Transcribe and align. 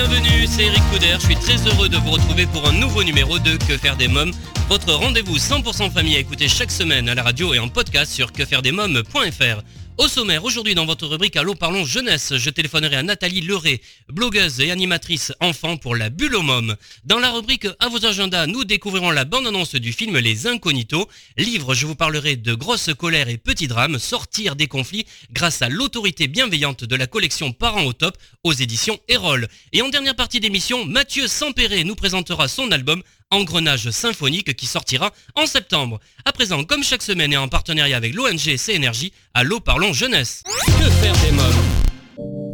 Bienvenue, 0.00 0.46
c'est 0.46 0.62
Eric 0.62 0.82
Couder. 0.92 1.14
Je 1.14 1.24
suis 1.24 1.34
très 1.34 1.56
heureux 1.66 1.88
de 1.88 1.96
vous 1.96 2.12
retrouver 2.12 2.46
pour 2.46 2.64
un 2.68 2.72
nouveau 2.72 3.02
numéro 3.02 3.40
de 3.40 3.56
Que 3.56 3.76
faire 3.76 3.96
des 3.96 4.06
mômes, 4.06 4.30
votre 4.68 4.92
rendez-vous 4.92 5.38
100% 5.38 5.90
famille 5.90 6.14
à 6.14 6.20
écouter 6.20 6.46
chaque 6.46 6.70
semaine 6.70 7.08
à 7.08 7.16
la 7.16 7.24
radio 7.24 7.52
et 7.52 7.58
en 7.58 7.68
podcast 7.68 8.12
sur 8.12 8.30
quefairedesmômes.fr. 8.30 9.62
Au 9.98 10.06
sommaire, 10.06 10.44
aujourd'hui 10.44 10.76
dans 10.76 10.86
votre 10.86 11.08
rubrique 11.08 11.34
Allô 11.34 11.56
parlons 11.56 11.84
jeunesse, 11.84 12.36
je 12.36 12.50
téléphonerai 12.50 12.94
à 12.94 13.02
Nathalie 13.02 13.40
Leray, 13.40 13.80
blogueuse 14.08 14.60
et 14.60 14.70
animatrice 14.70 15.32
enfant 15.40 15.76
pour 15.76 15.96
la 15.96 16.08
Bulle 16.08 16.36
mômes. 16.36 16.76
Dans 17.04 17.18
la 17.18 17.32
rubrique 17.32 17.66
À 17.80 17.88
vos 17.88 18.06
agendas, 18.06 18.46
nous 18.46 18.64
découvrirons 18.64 19.10
la 19.10 19.24
bande-annonce 19.24 19.74
du 19.74 19.92
film 19.92 20.16
Les 20.18 20.46
Incognitos. 20.46 21.08
Livre, 21.36 21.74
je 21.74 21.84
vous 21.84 21.96
parlerai 21.96 22.36
de 22.36 22.54
grosses 22.54 22.90
colères 22.96 23.28
et 23.28 23.38
petits 23.38 23.66
drames, 23.66 23.98
sortir 23.98 24.54
des 24.54 24.68
conflits 24.68 25.04
grâce 25.32 25.62
à 25.62 25.68
l'autorité 25.68 26.28
bienveillante 26.28 26.84
de 26.84 26.94
la 26.94 27.08
collection 27.08 27.50
Parents 27.50 27.84
au 27.84 27.92
top 27.92 28.16
aux 28.44 28.52
éditions 28.52 29.00
Erol. 29.08 29.48
Et 29.72 29.82
en 29.82 29.88
dernière 29.88 30.14
partie 30.14 30.38
d'émission, 30.38 30.84
Mathieu 30.84 31.26
Sampéré 31.26 31.82
nous 31.82 31.96
présentera 31.96 32.46
son 32.46 32.70
album 32.70 33.02
Engrenage 33.30 33.90
symphonique 33.90 34.56
qui 34.56 34.64
sortira 34.64 35.12
en 35.34 35.44
septembre. 35.46 36.00
À 36.24 36.32
présent, 36.32 36.64
comme 36.64 36.82
chaque 36.82 37.02
semaine 37.02 37.34
et 37.34 37.36
en 37.36 37.48
partenariat 37.48 37.98
avec 37.98 38.14
l'ONG 38.14 38.56
CNRJ, 38.56 39.10
Allô 39.34 39.60
parlons 39.60 39.92
jeunesse. 39.92 40.42
Que 40.66 40.90
faire 40.90 41.14
des 41.18 41.32
mômes 41.32 41.44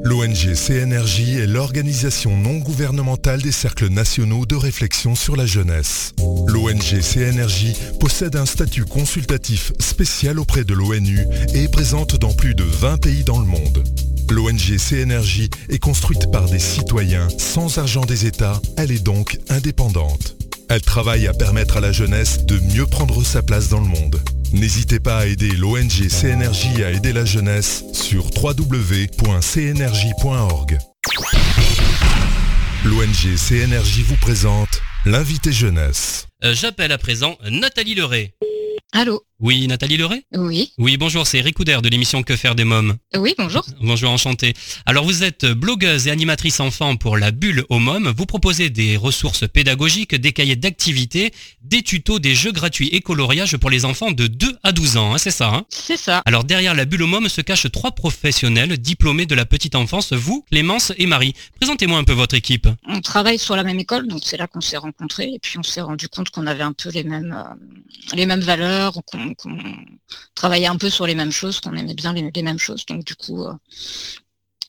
L'ONG 0.03 0.55
CNRJ 0.55 1.37
est 1.39 1.47
l'organisation 1.47 2.37
non 2.37 2.59
gouvernementale 2.59 3.41
des 3.41 3.53
cercles 3.53 3.89
nationaux 3.89 4.45
de 4.45 4.57
réflexion 4.57 5.15
sur 5.15 5.37
la 5.37 5.47
jeunesse. 5.47 6.13
L'ONG 6.47 7.01
CNRJ 7.01 7.73
possède 8.01 8.37
un 8.37 8.45
statut 8.45 8.85
consultatif 8.85 9.73
spécial 9.79 10.39
auprès 10.39 10.65
de 10.65 10.75
l'ONU 10.75 11.25
et 11.55 11.65
est 11.65 11.73
présente 11.73 12.17
dans 12.17 12.35
plus 12.35 12.55
de 12.55 12.65
20 12.65 12.99
pays 12.99 13.25
dans 13.25 13.39
le 13.39 13.47
monde. 13.47 13.83
L'ONG 14.29 14.77
CNRJ 14.77 15.49
est 15.71 15.79
construite 15.79 16.31
par 16.31 16.51
des 16.51 16.59
citoyens 16.59 17.29
sans 17.39 17.79
argent 17.79 18.05
des 18.05 18.27
États, 18.27 18.61
elle 18.77 18.91
est 18.91 19.03
donc 19.03 19.39
indépendante. 19.49 20.37
Elle 20.75 20.83
travaille 20.83 21.29
à 21.29 21.33
permettre 21.33 21.77
à 21.77 21.81
la 21.81 21.93
jeunesse 21.93 22.47
de 22.47 22.59
mieux 22.59 22.87
prendre 22.87 23.25
sa 23.25 23.45
place 23.45 23.69
dans 23.69 23.79
le 23.79 23.87
monde. 23.87 24.21
N'hésitez 24.53 24.99
pas 24.99 25.19
à 25.19 25.27
aider 25.27 25.53
l'ONG 25.53 26.09
CNRJ 26.09 26.83
à 26.83 26.91
aider 26.91 27.13
la 27.13 27.25
jeunesse 27.25 27.85
sur 27.93 28.25
www.cnrj.org. 28.37 29.09
L'ONG 32.85 33.37
CNRJ 33.37 34.01
vous 34.01 34.17
présente 34.17 34.83
l'invité 35.07 35.53
jeunesse. 35.53 36.27
Euh, 36.43 36.55
J'appelle 36.55 36.91
à 36.91 36.99
présent 36.99 37.39
Nathalie 37.49 37.95
Leray. 37.95 38.35
Allô? 38.93 39.23
Oui, 39.41 39.67
Nathalie 39.67 39.97
Leray 39.97 40.25
Oui. 40.33 40.73
Oui, 40.79 40.97
bonjour, 40.97 41.27
c'est 41.27 41.39
Eric 41.39 41.57
Couder 41.57 41.79
de 41.83 41.89
l'émission 41.89 42.23
Que 42.23 42.37
faire 42.37 42.55
des 42.55 42.63
mômes. 42.63 42.97
Oui, 43.17 43.35
bonjour. 43.37 43.67
Bonjour, 43.81 44.11
enchanté. 44.11 44.55
Alors 44.87 45.05
vous 45.05 45.25
êtes 45.25 45.45
blogueuse 45.45 46.07
et 46.07 46.13
animatrice 46.13 46.61
enfant 46.61 46.95
pour 46.95 47.19
la 47.19 47.33
Bulle 47.33 47.65
aux 47.69 47.81
mômes. 47.81 48.15
Vous 48.17 48.27
proposez 48.27 48.71
des 48.71 48.97
ressources 48.97 49.49
pédagogiques, 49.49 50.15
des 50.15 50.33
cahiers 50.33 50.55
d'activités, 50.55 51.33
des 51.63 51.83
tutos, 51.83 52.21
des 52.21 52.37
jeux 52.37 52.53
gratuits 52.53 52.89
et 52.93 53.01
coloriages 53.01 53.57
pour 53.57 53.71
les 53.71 53.85
enfants 53.85 54.13
de 54.13 54.29
2 54.29 54.57
à 54.63 54.71
12 54.71 54.97
ans, 54.99 55.15
hein, 55.15 55.19
c'est 55.19 55.33
ça 55.33 55.53
hein 55.53 55.65
C'est 55.69 55.97
ça. 55.97 56.23
Alors 56.27 56.45
derrière 56.45 56.75
la 56.75 56.85
Bulle 56.85 57.03
aux 57.03 57.09
mômes 57.09 57.29
se 57.29 57.41
cachent 57.41 57.71
trois 57.73 57.91
professionnels 57.91 58.79
diplômés 58.79 59.27
de 59.27 59.35
la 59.35 59.47
petite 59.47 59.75
enfance, 59.75 60.13
vous, 60.13 60.45
Clémence 60.49 60.93
et 60.97 61.07
Marie. 61.07 61.35
Présentez-moi 61.61 61.99
un 61.99 62.05
peu 62.05 62.13
votre 62.13 62.37
équipe. 62.37 62.69
On 62.87 63.01
travaille 63.01 63.41
sur 63.41 63.57
la 63.57 63.65
même 63.65 63.81
école, 63.81 64.07
donc 64.07 64.21
c'est 64.25 64.37
là 64.37 64.47
qu'on 64.47 64.61
s'est 64.61 64.77
rencontrés 64.77 65.33
et 65.35 65.39
puis 65.41 65.59
on 65.59 65.65
s'est 65.65 65.81
rendu 65.81 66.09
compte 66.09 66.31
qu'on 66.31 66.47
avait 66.47 66.63
un 66.63 66.73
peu 66.73 66.91
les 66.91 67.03
mêmes, 67.03 67.35
euh, 67.37 68.15
les 68.15 68.27
mêmes 68.27 68.41
valeurs, 68.41 69.01
qu'on 69.05 69.24
qu'on 69.33 69.59
travaillait 70.35 70.67
un 70.67 70.77
peu 70.77 70.91
sur 70.91 71.07
les 71.07 71.15
mêmes 71.15 71.33
choses, 71.33 71.61
qu'on 71.61 71.75
aimait 71.75 71.95
bien 71.95 72.13
les, 72.13 72.31
les 72.35 72.43
mêmes 72.43 72.59
choses. 72.59 72.85
Donc 72.87 73.05
du 73.05 73.15
coup, 73.15 73.45
euh, 73.45 73.55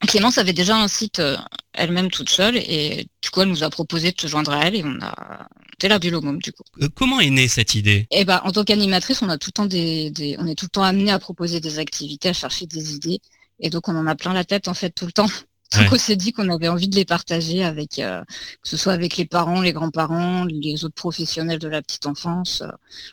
Clémence 0.08 0.38
avait 0.38 0.54
déjà 0.54 0.78
un 0.78 0.88
site 0.88 1.20
euh, 1.20 1.38
elle-même 1.74 2.12
toute 2.12 2.30
seule 2.30 2.58
et 2.58 3.08
du 3.22 3.30
coup 3.30 3.42
elle 3.42 3.50
nous 3.50 3.64
a 3.64 3.70
proposé 3.70 4.12
de 4.12 4.22
se 4.22 4.28
joindre 4.28 4.52
à 4.52 4.66
elle 4.68 4.76
et 4.76 4.84
on 4.84 5.00
a 5.02 5.48
fait 5.82 5.88
la 5.88 6.00
bulle 6.00 6.16
au 6.16 6.22
môme 6.22 6.42
du 6.42 6.52
coup. 6.52 6.64
Euh, 6.82 6.90
comment 6.94 7.20
est 7.20 7.30
née 7.30 7.48
cette 7.48 7.76
idée? 7.76 8.08
Et 8.12 8.24
ben 8.26 8.42
en 8.44 8.52
tant 8.52 8.64
qu'animatrice, 8.64 9.22
on 9.22 9.30
a 9.30 9.38
tout 9.38 9.50
le 9.50 9.54
temps 9.54 9.66
des, 9.66 10.12
des- 10.12 10.36
on 10.40 10.48
est 10.48 10.56
tout 10.56 10.66
le 10.66 10.70
temps 10.70 10.84
amené 10.84 11.12
à 11.12 11.20
proposer 11.20 11.60
des 11.60 11.80
activités, 11.80 12.30
à 12.30 12.34
chercher 12.34 12.66
des 12.68 12.94
idées 12.94 13.20
et 13.60 13.70
donc 13.70 13.88
on 13.88 13.96
en 13.96 14.06
a 14.08 14.16
plein 14.16 14.34
la 14.34 14.44
tête 14.44 14.68
en 14.68 14.74
fait 14.74 14.92
tout 14.92 15.06
le 15.06 15.12
temps. 15.12 15.30
Donc 15.74 15.82
Ouais. 15.82 15.90
on 15.94 15.98
s'est 15.98 16.16
dit 16.16 16.32
qu'on 16.32 16.50
avait 16.50 16.68
envie 16.70 16.88
de 16.88 16.96
les 16.96 17.06
partager 17.06 17.64
avec, 17.64 18.00
euh, 18.00 18.22
que 18.62 18.70
ce 18.70 18.78
soit 18.78 18.94
avec 18.94 19.18
les 19.18 19.26
parents, 19.26 19.62
les 19.62 19.74
grands-parents, 19.74 20.46
les 20.46 20.86
autres 20.86 20.94
professionnels 20.96 21.60
de 21.60 21.68
la 21.68 21.82
petite 21.82 22.06
enfance. 22.06 22.62
euh, 22.62 22.68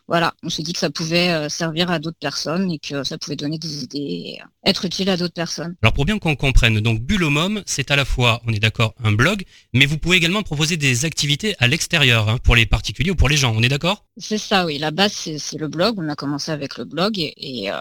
voilà, 0.06 0.34
on 0.42 0.48
s'est 0.50 0.62
dit 0.62 0.72
que 0.72 0.78
ça 0.78 0.90
pouvait 0.90 1.30
euh, 1.30 1.48
servir 1.48 1.90
à 1.90 1.98
d'autres 1.98 2.18
personnes 2.20 2.70
et 2.70 2.78
que 2.78 3.02
ça 3.04 3.16
pouvait 3.18 3.36
donner 3.36 3.58
des 3.58 3.82
idées, 3.84 3.98
et, 3.98 4.40
euh, 4.42 4.44
être 4.70 4.84
utile 4.84 5.08
à 5.10 5.16
d'autres 5.16 5.34
personnes. 5.34 5.74
Alors 5.82 5.92
pour 5.92 6.04
bien 6.04 6.18
qu'on 6.18 6.36
comprenne, 6.36 6.78
donc 6.80 7.00
mômes, 7.10 7.62
c'est 7.66 7.90
à 7.90 7.96
la 7.96 8.04
fois, 8.04 8.42
on 8.46 8.52
est 8.52 8.58
d'accord, 8.60 8.94
un 9.02 9.12
blog, 9.12 9.44
mais 9.72 9.86
vous 9.86 9.98
pouvez 9.98 10.16
également 10.18 10.42
proposer 10.42 10.76
des 10.76 11.04
activités 11.04 11.54
à 11.58 11.68
l'extérieur, 11.68 12.28
hein, 12.28 12.38
pour 12.42 12.54
les 12.54 12.66
particuliers 12.66 13.10
ou 13.10 13.16
pour 13.16 13.28
les 13.28 13.36
gens, 13.36 13.54
on 13.56 13.62
est 13.62 13.68
d'accord? 13.68 14.04
C'est 14.18 14.38
ça, 14.38 14.66
oui. 14.66 14.78
La 14.78 14.90
base, 14.90 15.12
c'est 15.12 15.58
le 15.58 15.68
blog. 15.68 15.94
On 15.98 16.08
a 16.08 16.14
commencé 16.14 16.52
avec 16.52 16.76
le 16.76 16.84
blog 16.84 17.18
et, 17.18 17.32
et, 17.36 17.72
euh, 17.72 17.76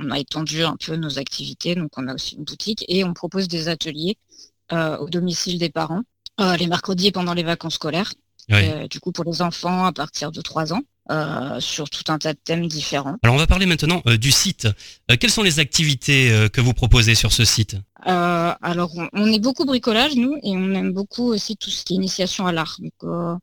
on 0.00 0.10
a 0.10 0.18
étendu 0.18 0.62
un 0.62 0.76
peu 0.76 0.96
nos 0.96 1.18
activités. 1.18 1.74
Donc, 1.74 1.90
on 1.98 2.08
a 2.08 2.14
aussi 2.14 2.36
une 2.36 2.44
boutique 2.44 2.84
et 2.88 3.04
on 3.04 3.12
propose 3.12 3.48
des 3.48 3.68
ateliers 3.68 4.16
au 4.70 5.08
domicile 5.08 5.58
des 5.58 5.70
parents 5.70 6.02
euh, 6.40 6.56
les 6.56 6.66
mercredis 6.66 7.12
pendant 7.12 7.34
les 7.34 7.42
vacances 7.42 7.74
scolaires. 7.74 8.12
Euh, 8.50 8.86
du 8.88 9.00
coup, 9.00 9.12
pour 9.12 9.24
les 9.24 9.40
enfants 9.40 9.86
à 9.86 9.92
partir 9.92 10.30
de 10.30 10.42
3 10.42 10.74
ans, 10.74 10.82
euh, 11.10 11.60
sur 11.60 11.88
tout 11.88 12.10
un 12.12 12.18
tas 12.18 12.32
de 12.32 12.38
thèmes 12.42 12.66
différents. 12.66 13.16
Alors 13.22 13.34
on 13.36 13.38
va 13.38 13.46
parler 13.46 13.66
maintenant 13.66 14.02
euh, 14.06 14.16
du 14.16 14.30
site. 14.30 14.66
Euh, 15.10 15.16
quelles 15.18 15.30
sont 15.30 15.42
les 15.42 15.60
activités 15.60 16.30
euh, 16.30 16.48
que 16.48 16.60
vous 16.60 16.72
proposez 16.74 17.14
sur 17.14 17.32
ce 17.32 17.44
site? 17.44 17.76
Euh, 18.06 18.52
alors, 18.60 18.90
on, 18.96 19.08
on 19.12 19.26
est 19.32 19.38
beaucoup 19.38 19.64
bricolage, 19.64 20.14
nous, 20.16 20.34
et 20.42 20.56
on 20.56 20.72
aime 20.72 20.92
beaucoup 20.92 21.32
aussi 21.32 21.56
tout 21.56 21.70
ce 21.70 21.84
qui 21.84 21.94
est 21.94 21.96
initiation 21.96 22.46
à 22.46 22.52
l'art. 22.52 22.76
Donc, 22.80 22.92
euh, 23.04 23.34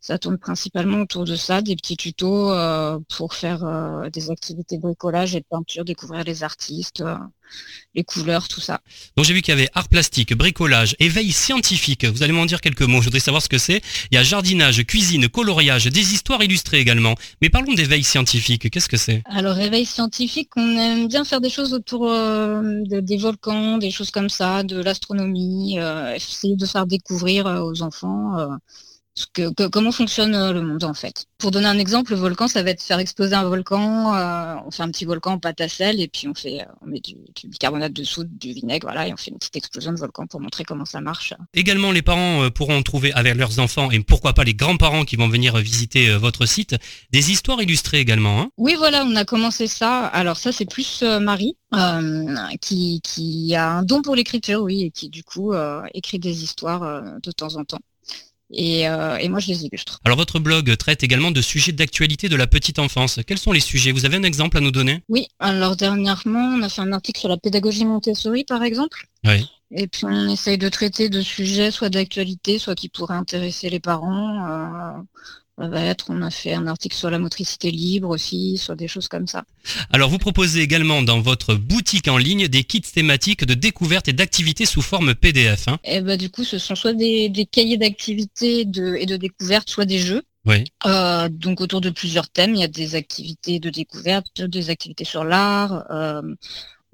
ça 0.00 0.18
tourne 0.18 0.38
principalement 0.38 1.00
autour 1.02 1.24
de 1.24 1.36
ça, 1.36 1.62
des 1.62 1.76
petits 1.76 1.96
tutos 1.96 2.50
euh, 2.52 2.98
pour 3.16 3.34
faire 3.34 3.64
euh, 3.64 4.10
des 4.10 4.30
activités 4.30 4.76
de 4.76 4.82
bricolage 4.82 5.34
et 5.36 5.40
de 5.40 5.46
peinture, 5.48 5.84
découvrir 5.84 6.24
les 6.24 6.42
artistes, 6.42 7.00
euh, 7.00 7.16
les 7.94 8.04
couleurs, 8.04 8.46
tout 8.48 8.60
ça. 8.60 8.80
Donc 9.16 9.24
j'ai 9.24 9.32
vu 9.32 9.40
qu'il 9.40 9.52
y 9.52 9.56
avait 9.58 9.70
art 9.74 9.88
plastique, 9.88 10.34
bricolage, 10.36 10.94
éveil 10.98 11.32
scientifique. 11.32 12.04
Vous 12.04 12.22
allez 12.22 12.32
m'en 12.32 12.44
dire 12.44 12.60
quelques 12.60 12.82
mots, 12.82 13.00
je 13.00 13.04
voudrais 13.04 13.20
savoir 13.20 13.42
ce 13.42 13.48
que 13.48 13.56
c'est. 13.56 13.80
Il 14.10 14.14
y 14.16 14.18
a 14.18 14.22
jardinage, 14.22 14.84
cuisine, 14.84 15.28
coloriage, 15.28 15.86
des 15.86 16.12
histoires 16.12 16.42
illustrées 16.42 16.78
également. 16.78 17.14
Mais 17.40 17.48
parlons 17.48 17.72
d'éveil 17.72 18.02
scientifique, 18.04 18.68
qu'est-ce 18.70 18.88
que 18.88 18.98
c'est? 18.98 19.22
Alors, 19.26 19.54
réveil 19.54 19.86
scientifique, 19.86 20.50
on 20.56 20.76
aime 20.76 21.08
bien 21.08 21.24
faire 21.24 21.40
des 21.40 21.48
choses 21.50 21.72
autour 21.72 22.10
euh, 22.10 22.60
de- 22.84 23.00
des 23.00 23.16
volcans, 23.16 23.78
des 23.78 23.90
choses 23.90 24.07
comme 24.12 24.28
ça, 24.28 24.62
de 24.62 24.80
l'astronomie, 24.80 25.78
euh, 25.80 26.14
essayer 26.14 26.56
de 26.56 26.66
faire 26.66 26.86
découvrir 26.86 27.46
euh, 27.46 27.60
aux 27.62 27.82
enfants 27.82 28.38
euh, 28.38 28.48
que, 29.32 29.52
que- 29.54 29.66
comment 29.68 29.92
fonctionne 29.92 30.34
euh, 30.34 30.52
le 30.52 30.62
monde 30.62 30.84
en 30.84 30.94
fait. 30.94 31.26
Pour 31.38 31.50
donner 31.50 31.66
un 31.66 31.78
exemple, 31.78 32.12
le 32.12 32.18
volcan, 32.18 32.48
ça 32.48 32.62
va 32.62 32.70
être 32.70 32.82
faire 32.82 32.98
exploser 32.98 33.34
un 33.34 33.44
volcan, 33.44 34.14
euh, 34.14 34.56
on 34.66 34.70
fait 34.70 34.82
un 34.82 34.90
petit 34.90 35.04
volcan 35.04 35.32
en 35.32 35.38
pâte 35.38 35.60
à 35.60 35.68
sel 35.68 36.00
et 36.00 36.08
puis 36.08 36.26
on 36.28 36.34
fait, 36.34 36.62
euh, 36.62 36.64
on 36.82 36.86
met 36.86 37.00
du, 37.00 37.14
du 37.34 37.48
bicarbonate 37.48 37.92
de 37.92 38.04
soude, 38.04 38.28
du 38.38 38.52
vinaigre, 38.52 38.86
voilà, 38.86 39.06
et 39.06 39.12
on 39.12 39.16
fait 39.16 39.30
une 39.30 39.38
petite 39.38 39.56
explosion 39.56 39.92
de 39.92 39.98
volcan 39.98 40.26
pour 40.26 40.40
montrer 40.40 40.64
comment 40.64 40.84
ça 40.84 41.00
marche. 41.00 41.32
Également, 41.54 41.92
les 41.92 42.02
parents 42.02 42.50
pourront 42.50 42.82
trouver 42.82 43.12
avec 43.12 43.34
leurs 43.36 43.58
enfants, 43.60 43.90
et 43.90 44.00
pourquoi 44.00 44.32
pas 44.32 44.44
les 44.44 44.54
grands-parents 44.54 45.04
qui 45.04 45.16
vont 45.16 45.28
venir 45.28 45.56
visiter 45.58 46.16
votre 46.16 46.46
site, 46.46 46.76
des 47.12 47.30
histoires 47.30 47.62
illustrées 47.62 48.00
également. 48.00 48.40
hein. 48.40 48.50
Oui, 48.56 48.74
voilà, 48.76 49.04
on 49.04 49.14
a 49.16 49.24
commencé 49.24 49.66
ça. 49.66 50.06
Alors 50.06 50.36
ça, 50.36 50.50
c'est 50.52 50.64
plus 50.68 51.02
Marie 51.02 51.56
euh, 51.74 52.36
qui, 52.60 53.00
qui 53.02 53.54
a 53.54 53.70
un 53.70 53.82
don 53.82 54.02
pour 54.02 54.16
l'écriture, 54.16 54.62
oui, 54.62 54.82
et 54.82 54.90
qui 54.90 55.08
du 55.08 55.22
coup 55.22 55.52
euh, 55.52 55.82
écrit 55.94 56.18
des 56.18 56.42
histoires 56.42 57.02
de 57.22 57.30
temps 57.30 57.56
en 57.56 57.64
temps. 57.64 57.78
Et, 58.50 58.88
euh, 58.88 59.16
et 59.18 59.28
moi, 59.28 59.40
je 59.40 59.48
les 59.48 59.64
illustre. 59.66 60.00
Alors 60.04 60.16
votre 60.16 60.38
blog 60.38 60.74
traite 60.76 61.02
également 61.02 61.30
de 61.30 61.40
sujets 61.42 61.72
d'actualité 61.72 62.28
de 62.28 62.36
la 62.36 62.46
petite 62.46 62.78
enfance. 62.78 63.20
Quels 63.26 63.38
sont 63.38 63.52
les 63.52 63.60
sujets? 63.60 63.92
Vous 63.92 64.06
avez 64.06 64.16
un 64.16 64.22
exemple 64.22 64.56
à 64.56 64.60
nous 64.60 64.70
donner? 64.70 65.02
Oui, 65.08 65.26
alors 65.38 65.76
dernièrement, 65.76 66.56
on 66.56 66.62
a 66.62 66.68
fait 66.68 66.80
un 66.80 66.92
article 66.92 67.20
sur 67.20 67.28
la 67.28 67.36
pédagogie 67.36 67.84
Montessori, 67.84 68.44
par 68.44 68.62
exemple. 68.62 69.06
Oui. 69.24 69.46
Et 69.70 69.86
puis 69.86 70.06
on 70.06 70.28
essaye 70.30 70.56
de 70.56 70.68
traiter 70.70 71.10
de 71.10 71.20
sujets 71.20 71.70
soit 71.70 71.90
d'actualité, 71.90 72.58
soit 72.58 72.74
qui 72.74 72.88
pourraient 72.88 73.16
intéresser 73.16 73.68
les 73.68 73.80
parents. 73.80 74.46
Euh, 74.48 75.02
va 75.66 75.82
être, 75.82 76.06
on 76.10 76.22
a 76.22 76.30
fait 76.30 76.54
un 76.54 76.68
article 76.68 76.94
sur 76.96 77.10
la 77.10 77.18
motricité 77.18 77.72
libre 77.72 78.10
aussi, 78.10 78.58
sur 78.58 78.76
des 78.76 78.86
choses 78.86 79.08
comme 79.08 79.26
ça. 79.26 79.42
Alors 79.90 80.08
vous 80.10 80.18
proposez 80.18 80.60
également 80.60 81.02
dans 81.02 81.20
votre 81.20 81.54
boutique 81.54 82.06
en 82.06 82.16
ligne 82.18 82.46
des 82.46 82.62
kits 82.62 82.80
thématiques 82.80 83.44
de 83.44 83.54
découverte 83.54 84.06
et 84.06 84.12
d'activités 84.12 84.66
sous 84.66 84.82
forme 84.82 85.14
PDF. 85.16 85.66
hein. 85.66 85.78
Et 85.82 86.00
bah 86.00 86.16
du 86.16 86.30
coup, 86.30 86.44
ce 86.44 86.58
sont 86.58 86.76
soit 86.76 86.92
des, 86.92 87.28
des 87.28 87.46
cahiers 87.46 87.78
d'activités 87.78 88.64
de, 88.64 88.94
et 88.94 89.06
de 89.06 89.16
découverte, 89.16 89.68
soit 89.68 89.86
des 89.86 89.98
jeux. 89.98 90.22
Oui. 90.46 90.64
Euh, 90.86 91.28
donc 91.28 91.60
autour 91.60 91.80
de 91.80 91.90
plusieurs 91.90 92.28
thèmes, 92.30 92.54
il 92.54 92.60
y 92.60 92.64
a 92.64 92.68
des 92.68 92.94
activités 92.94 93.58
de 93.58 93.70
découverte, 93.70 94.40
des 94.40 94.70
activités 94.70 95.04
sur 95.04 95.24
l'art. 95.24 95.84
euh, 95.90 96.22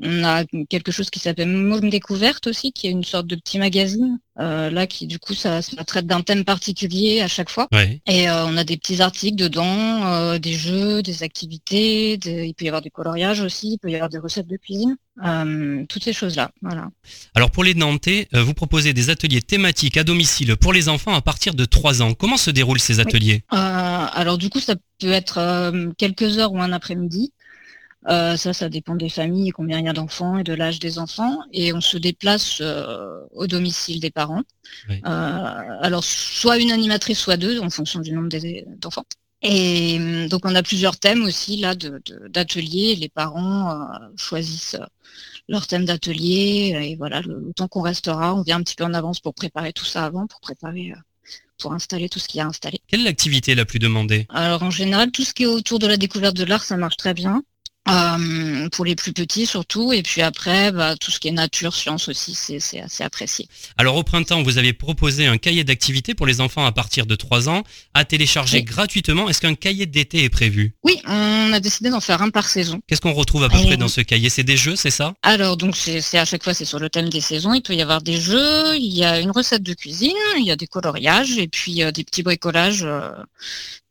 on 0.02 0.25
a 0.25 0.44
quelque 0.69 0.91
chose 0.93 1.08
qui 1.11 1.19
s'appelle 1.20 1.49
Môme 1.49 1.88
Découverte 1.91 2.46
aussi, 2.49 2.73
qui 2.73 2.87
est 2.88 2.91
une 2.91 3.05
sorte 3.05 3.26
de 3.26 3.37
petit 3.37 3.58
magazine. 3.58 4.19
euh, 4.41 4.69
là, 4.69 4.88
qui 4.88 5.06
du 5.06 5.20
coup, 5.20 5.32
ça, 5.32 5.62
ça 5.62 5.85
traite 5.85 6.06
d'un 6.08 6.20
thème 6.20 6.44
particulier 6.44 7.20
à 7.20 7.29
chaque 7.29 7.49
fois. 7.50 7.69
Ouais. 7.73 8.00
Et 8.08 8.29
euh, 8.29 8.44
on 8.46 8.56
a 8.56 8.64
des 8.64 8.76
petits 8.76 9.00
articles 9.00 9.37
dedans, 9.37 10.05
euh, 10.06 10.41
des 10.41 10.55
jeux, 10.55 11.02
des 11.05 11.23
activités. 11.23 12.17
des- 12.17 12.46
Il 12.46 12.55
peut 12.55 12.64
y 12.64 12.69
avoir 12.69 12.82
des 12.82 12.91
coloriages 12.91 13.41
aussi, 13.41 13.75
il 13.75 13.79
peut 13.79 13.91
y 13.91 13.94
avoir 13.94 14.08
des 14.11 14.19
recettes 14.19 14.49
de 14.49 14.56
cuisine. 14.56 14.96
toutes 15.88 16.02
ces 16.02 16.12
choses-là. 16.12 16.50
Voilà. 16.62 16.88
Alors 17.37 17.52
pour 17.52 17.62
les 17.62 17.75
Nantais, 17.75 18.26
vous 18.32 18.55
proposez 18.55 18.93
des 18.93 19.11
ateliers 19.11 19.40
thématiques 19.43 19.97
à 19.97 20.02
domicile 20.02 20.56
pour 20.56 20.73
les 20.73 20.88
enfants 20.88 21.14
à 21.14 21.20
partir 21.20 21.55
de 21.55 21.64
3 21.64 22.02
ans. 22.02 22.14
Comment 22.14 22.37
se 22.37 22.50
déroulent 22.50 22.81
ces 22.81 22.99
ateliers? 22.99 23.44
Alors 23.50 24.38
du 24.38 24.50
coup, 24.50 24.58
ça 24.58 24.75
peut 24.99 25.12
être 25.12 25.73
quelques 25.97 26.38
heures 26.38 26.52
ou 26.52 26.61
un 26.61 26.73
après-midi. 26.73 27.32
Euh, 28.06 28.37
ça, 28.37 28.53
ça 28.53 28.69
dépend 28.69 28.97
des 28.97 29.09
familles, 29.09 29.49
et 29.49 29.53
combien 29.53 29.79
il 29.79 29.87
y 29.87 29.89
a 29.89 29.95
d'enfants 29.95 30.37
et 30.37 30.45
de 30.45 30.53
l'âge 30.53 30.79
des 30.79 30.99
enfants. 30.99 31.39
Et 31.53 31.73
on 31.73 31.81
se 31.81 31.97
déplace 31.97 32.59
euh, 32.61 33.21
au 33.31 33.47
domicile 33.47 33.99
des 33.99 34.11
parents. 34.11 34.43
Oui. 34.89 35.01
Euh, 35.06 35.79
alors, 35.81 36.05
soit 36.05 36.59
une 36.59 36.71
animatrice, 36.71 37.19
soit 37.19 37.39
deux, 37.39 37.61
en 37.61 37.71
fonction 37.71 38.01
du 38.01 38.12
nombre 38.12 38.29
d'enfants. 38.79 39.06
Et 39.41 39.97
hum, 39.97 40.29
donc, 40.29 40.43
on 40.45 40.55
a 40.55 40.62
plusieurs 40.62 40.99
thèmes 40.99 41.23
aussi 41.25 41.56
là 41.56 41.75
d'ateliers. 41.75 42.97
Les 42.97 43.09
parents 43.09 43.89
choisissent 44.17 44.77
leur 45.49 45.67
thème 45.67 45.87
d'atelier. 45.87 46.77
Et 46.83 46.97
voilà, 46.97 47.23
le, 47.23 47.41
le 47.41 47.53
temps 47.55 47.69
qu'on 47.69 47.83
restera, 47.83 48.35
on 48.35 48.43
vient 48.43 48.59
un 48.59 48.62
petit 48.62 48.75
peu 48.75 48.85
en 48.85 48.95
avance 48.95 49.21
pour 49.21 49.35
préparer 49.35 49.73
tout 49.73 49.87
ça 49.87 50.05
avant, 50.05 50.27
pour 50.27 50.41
préparer, 50.41 50.93
pour 51.59 51.73
installer 51.73 52.11
tout 52.11 52.19
ce 52.19 52.29
qu'il 52.29 52.39
y 52.39 52.41
a 52.43 52.45
à 52.45 52.49
installer. 52.49 52.81
Quelle 52.87 53.00
est 53.00 53.05
l'activité 53.05 53.55
la 53.55 53.65
plus 53.65 53.79
demandée? 53.79 54.27
Alors 54.29 54.62
en 54.62 54.71
général, 54.71 55.11
tout 55.11 55.25
ce 55.25 55.33
qui 55.33 55.45
est 55.45 55.47
autour 55.47 55.79
de 55.79 55.87
la 55.87 55.97
découverte 55.97 56.37
de 56.37 56.45
l'art, 56.45 56.65
ça 56.65 56.77
marche 56.77 56.99
très 56.99 57.15
bien. 57.15 57.43
Euh, 57.87 58.69
pour 58.71 58.87
les 58.87 58.95
plus 58.97 59.13
petits 59.13 59.45
surtout, 59.45 59.93
et 59.93 60.03
puis 60.03 60.23
après, 60.23 60.73
bah, 60.73 60.97
tout 60.97 61.11
ce 61.11 61.21
qui 61.21 61.29
est 61.29 61.33
nature, 61.33 61.75
science 61.75 62.09
aussi, 62.09 62.35
c'est 62.35 62.81
assez 62.81 63.05
apprécié. 63.05 63.47
Alors 63.77 63.97
au 63.97 64.03
printemps, 64.03 64.43
vous 64.43 64.57
avez 64.57 64.73
proposé 64.73 65.27
un 65.27 65.37
cahier 65.37 65.65
d'activités 65.65 66.15
pour 66.15 66.25
les 66.27 66.41
enfants 66.41 66.65
à 66.65 66.73
partir 66.73 67.05
de 67.05 67.15
3 67.15 67.51
ans 67.51 67.63
à 67.93 68.07
télécharger 68.07 68.59
Oui. 68.59 68.65
gratuitement. 68.65 69.29
Est-ce 69.29 69.43
qu'un 69.43 69.55
cahier 69.55 69.85
d'été 69.85 70.25
est 70.25 70.31
prévu? 70.31 70.75
Oui, 70.83 70.99
on 71.07 71.53
a 71.53 71.61
décidé 71.61 71.91
d'en 71.91 72.01
faire 72.01 72.23
un 72.23 72.31
par 72.31 72.49
saison. 72.49 72.81
Qu'est-ce 72.87 73.03
qu'on 73.03 73.13
retrouve 73.13 73.45
à 73.45 73.51
peu 73.51 73.59
Euh, 73.59 73.65
près 73.67 73.77
dans 73.77 73.89
ce 73.89 74.01
cahier? 74.01 74.31
C'est 74.31 74.45
des 74.45 74.57
jeux, 74.57 74.77
c'est 74.77 74.91
ça? 74.91 75.13
Alors 75.23 75.59
donc 75.59 75.77
c'est 75.77 76.01
c'est 76.01 76.19
à 76.19 76.25
chaque 76.25 76.43
fois 76.43 76.55
c'est 76.55 76.65
sur 76.65 76.79
le 76.79 76.89
thème 76.89 77.11
des 77.11 77.21
saisons. 77.21 77.53
Il 77.53 77.61
peut 77.63 77.75
y 77.75 77.83
avoir 77.83 78.01
des 78.01 78.19
jeux, 78.19 78.77
il 78.77 78.95
y 78.97 79.05
a 79.05 79.21
une 79.21 79.31
recette 79.31 79.63
de 79.63 79.75
cuisine, 79.75 80.17
il 80.39 80.45
y 80.47 80.51
a 80.51 80.57
des 80.57 80.67
coloriages 80.67 81.37
et 81.37 81.49
puis 81.49 81.83
euh, 81.83 81.93
des 81.93 82.03
petits 82.05 82.23
bricolages 82.23 82.85
euh, 82.85 83.11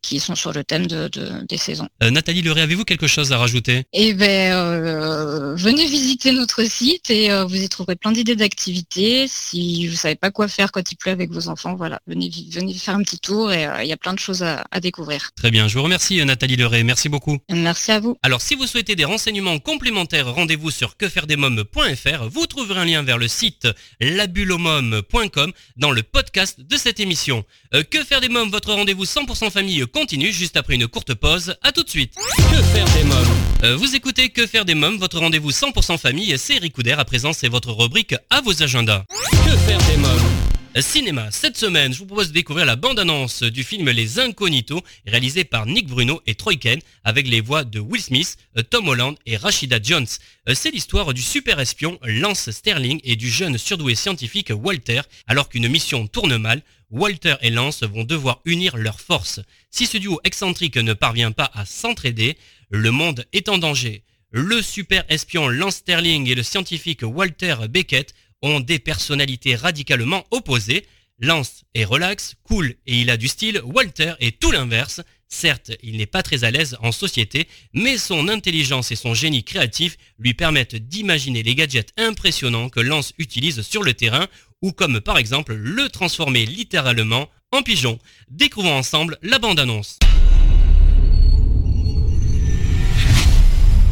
qui 0.04 0.20
sont 0.20 0.36
sur 0.36 0.52
le 0.54 0.64
thème 0.64 0.86
de, 0.86 1.08
de- 1.08 1.46
des 1.48 1.58
saisons. 1.58 1.88
Euh, 2.04 2.12
Nathalie 2.12 2.42
Leray, 2.44 2.62
avez-vous 2.62 2.84
quelque 2.84 3.08
chose 3.08 3.32
à 3.32 3.38
rajouter? 3.40 3.86
Eh 3.94 4.14
ben, 4.14 4.54
euh, 4.54 5.56
venez 5.56 5.86
visiter 5.88 6.32
notre 6.34 6.64
site 6.66 7.10
et 7.10 7.32
euh, 7.32 7.46
vous 7.46 7.56
y 7.56 7.70
trouverez 7.70 7.96
plein 7.96 8.12
d'idées 8.12 8.36
d'activités. 8.36 9.26
Si 9.28 9.88
vous 9.88 9.96
savez 9.96 10.16
pas 10.16 10.30
quoi 10.30 10.48
faire 10.48 10.72
quand 10.72 10.92
il 10.92 10.96
pleut 10.98 11.12
avec 11.12 11.32
vos 11.32 11.48
enfants, 11.48 11.76
voilà, 11.76 12.00
venez, 12.06 12.30
faire 12.78 12.96
un 12.96 13.02
petit 13.04 13.18
tour 13.20 13.52
et 13.52 13.66
euh, 13.66 13.82
il 13.84 13.88
y 13.88 13.94
a 13.94 13.98
plein 13.98 14.14
de 14.14 14.20
choses 14.20 14.44
à, 14.44 14.66
à 14.72 14.80
découvrir. 14.80 15.32
Très 15.36 15.50
bien, 15.52 15.68
je 15.68 15.78
vous 15.78 15.84
remercie 15.84 16.24
Nathalie 16.26 16.58
Leray, 16.58 16.84
merci 16.84 17.08
beaucoup. 17.10 17.40
Merci 17.50 17.92
à 17.92 18.00
vous. 18.00 18.18
Alors 18.22 18.42
si 18.42 18.56
vous 18.56 18.68
souhaitez 18.68 18.96
des 18.96 19.06
renseignements 19.06 19.58
complémentaires, 19.60 20.34
rendez-vous 20.34 20.70
sur 20.70 20.98
quefairedesmoms.fr. 20.98 22.30
Vous 22.30 22.46
trouverez 22.46 22.82
un 22.82 22.86
lien 22.86 23.04
vers 23.04 23.18
le 23.18 23.28
site 23.30 23.68
labulomom.com 24.02 25.52
dans 25.78 25.92
le 25.92 26.04
podcast 26.04 26.60
de 26.62 26.76
cette 26.78 27.00
émission. 27.00 27.44
Que 27.90 28.04
faire 28.04 28.22
des 28.22 28.30
mômes, 28.30 28.50
votre 28.52 28.74
rendez-vous 28.74 29.06
100% 29.06 29.50
famille 29.50 29.86
continue 29.94 30.32
juste 30.34 30.58
après 30.58 30.76
une 30.76 30.88
courte 30.88 31.14
pause. 31.14 31.56
À 31.62 31.72
tout 31.72 31.84
de 31.84 31.90
suite. 31.90 32.14
Que 32.52 32.62
faire 32.62 32.86
des 32.96 33.04
mômes? 33.04 33.38
Euh, 33.64 33.78
Vous 33.78 33.96
écoutez 33.96 34.30
Que 34.30 34.46
faire 34.48 34.66
des 34.66 34.76
mômes, 34.76 34.98
votre 34.98 35.20
rendez-vous 35.20 35.52
100% 35.52 35.98
famille. 35.98 36.38
C'est 36.38 36.56
Eric 36.56 36.74
Couder. 36.74 36.92
À 36.92 37.06
présent, 37.06 37.32
c'est 37.32 37.48
votre 37.50 37.72
rubrique 37.72 38.16
à 38.30 38.42
vos 38.42 38.62
agendas. 38.62 39.04
Que 39.46 39.56
faire 39.58 39.80
des 39.90 39.98
mômes? 39.98 40.53
Cinéma, 40.82 41.30
cette 41.30 41.56
semaine, 41.56 41.94
je 41.94 42.00
vous 42.00 42.08
propose 42.08 42.30
de 42.30 42.34
découvrir 42.34 42.66
la 42.66 42.76
bande-annonce 42.76 43.44
du 43.44 43.64
film 43.64 43.90
Les 43.92 44.20
Incognitos, 44.20 44.82
réalisé 45.06 45.44
par 45.44 45.68
Nick 45.68 45.88
Bruno 45.88 46.20
et 46.26 46.34
Troy 46.34 46.56
Ken, 46.56 46.80
avec 47.04 47.28
les 47.28 47.42
voix 47.42 47.64
de 47.64 47.80
Will 47.80 48.02
Smith, 48.02 48.38
euh, 48.58 48.64
Tom 48.64 48.88
Holland 48.88 49.16
et 49.28 49.38
Rashida 49.38 49.80
Jones. 49.82 50.08
Euh, 50.50 50.56
C'est 50.56 50.72
l'histoire 50.72 51.14
du 51.14 51.22
super 51.22 51.60
espion 51.60 52.00
Lance 52.04 52.50
Sterling 52.50 53.00
et 53.04 53.16
du 53.16 53.30
jeune 53.30 53.60
surdoué 53.60 53.94
scientifique 53.94 54.52
Walter. 54.52 55.02
Alors 55.28 55.48
qu'une 55.48 55.68
mission 55.68 56.08
tourne 56.08 56.38
mal, 56.38 56.64
Walter 56.90 57.36
et 57.42 57.52
Lance 57.52 57.84
vont 57.84 58.04
devoir 58.04 58.42
unir 58.46 58.76
leurs 58.76 59.00
forces. 59.00 59.42
Si 59.70 59.86
ce 59.86 59.98
duo 59.98 60.20
excentrique 60.24 60.78
ne 60.78 60.94
parvient 60.94 61.32
pas 61.32 61.52
à 61.54 61.66
s'entraider, 61.66 62.36
le 62.72 62.90
monde 62.90 63.26
est 63.32 63.48
en 63.48 63.60
danger. 63.60 64.04
Le 64.32 64.64
super 64.64 65.06
espion 65.10 65.48
Lance 65.48 65.76
Sterling 65.76 66.28
et 66.28 66.34
le 66.34 66.42
scientifique 66.42 67.04
Walter 67.04 67.56
Beckett 67.70 68.16
ont 68.44 68.60
des 68.60 68.78
personnalités 68.78 69.56
radicalement 69.56 70.24
opposées. 70.30 70.86
Lance 71.20 71.64
est 71.74 71.86
relax, 71.86 72.36
cool 72.44 72.76
et 72.86 73.00
il 73.00 73.10
a 73.10 73.18
du 73.18 73.28
style, 73.28 73.62
Walter 73.64 74.14
est 74.20 74.40
tout 74.40 74.52
l'inverse. 74.52 75.02
Certes, 75.30 75.72
il 75.82 75.98
n'est 75.98 76.06
pas 76.06 76.22
très 76.22 76.44
à 76.44 76.52
l'aise 76.52 76.78
en 76.82 76.92
société, 76.92 77.48
mais 77.74 77.98
son 77.98 78.28
intelligence 78.28 78.92
et 78.92 78.96
son 78.96 79.16
génie 79.16 79.44
créatif 79.44 79.98
lui 80.20 80.36
permettent 80.36 80.76
d'imaginer 80.76 81.42
les 81.42 81.56
gadgets 81.56 81.92
impressionnants 81.98 82.70
que 82.70 82.80
Lance 82.80 83.14
utilise 83.18 83.64
sur 83.64 83.82
le 83.82 83.96
terrain, 83.96 84.28
ou 84.62 84.72
comme 84.74 85.02
par 85.02 85.18
exemple 85.18 85.56
le 85.56 85.90
transformer 85.90 86.46
littéralement 86.46 87.30
en 87.52 87.64
pigeon. 87.64 87.98
Découvrons 88.30 88.78
ensemble 88.78 89.18
la 89.24 89.40
bande-annonce. 89.40 89.98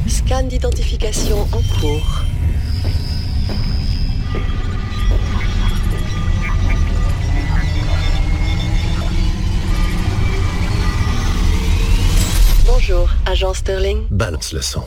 Scan 0.07 0.44
d'identification 0.44 1.42
en 1.53 1.62
cours. 1.80 2.25
Bonjour, 12.91 13.09
agent 13.25 13.53
Sterling. 13.53 14.07
Balance 14.11 14.51
le 14.51 14.61
son. 14.61 14.83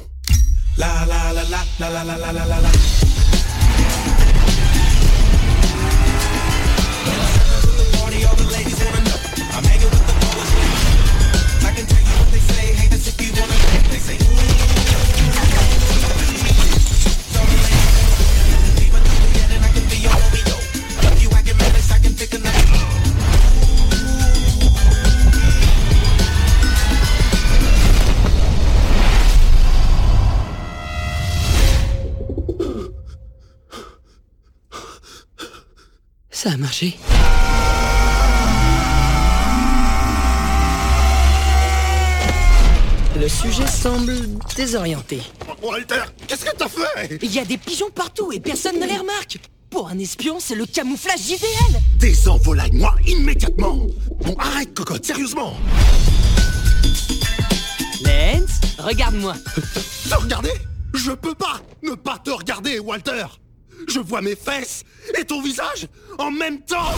Ça 36.44 36.50
a 36.50 36.56
marché. 36.58 36.94
Le 43.18 43.26
sujet 43.30 43.66
semble 43.66 44.14
désorienté. 44.54 45.22
Walter, 45.62 46.02
qu'est-ce 46.28 46.44
que 46.44 46.54
t'as 46.54 46.68
fait? 46.68 47.18
Il 47.22 47.32
y 47.32 47.38
a 47.38 47.46
des 47.46 47.56
pigeons 47.56 47.88
partout 47.88 48.30
et 48.30 48.40
personne 48.40 48.78
ne 48.78 48.84
les 48.84 48.98
remarque. 48.98 49.38
Pour 49.70 49.88
un 49.88 49.98
espion, 49.98 50.36
c'est 50.38 50.54
le 50.54 50.66
camouflage 50.66 51.30
idéal. 51.30 51.82
Désenvolaille-moi 51.98 52.94
immédiatement 53.06 53.86
Bon, 54.20 54.36
arrête, 54.38 54.74
cocotte, 54.74 55.06
sérieusement 55.06 55.54
Lens, 58.04 58.60
regarde-moi. 58.76 59.32
Te 60.10 60.14
regarder? 60.14 60.52
Je 60.92 61.12
peux 61.12 61.34
pas 61.34 61.62
ne 61.82 61.92
pas 61.92 62.18
te 62.22 62.32
regarder, 62.32 62.80
Walter 62.80 63.24
Je 63.88 64.00
vois 64.00 64.22
mes 64.22 64.36
fesses 64.36 64.84
et 65.18 65.24
ton 65.24 65.42
visage 65.42 65.86
en 66.18 66.30
même 66.30 66.60
temps 66.62 66.94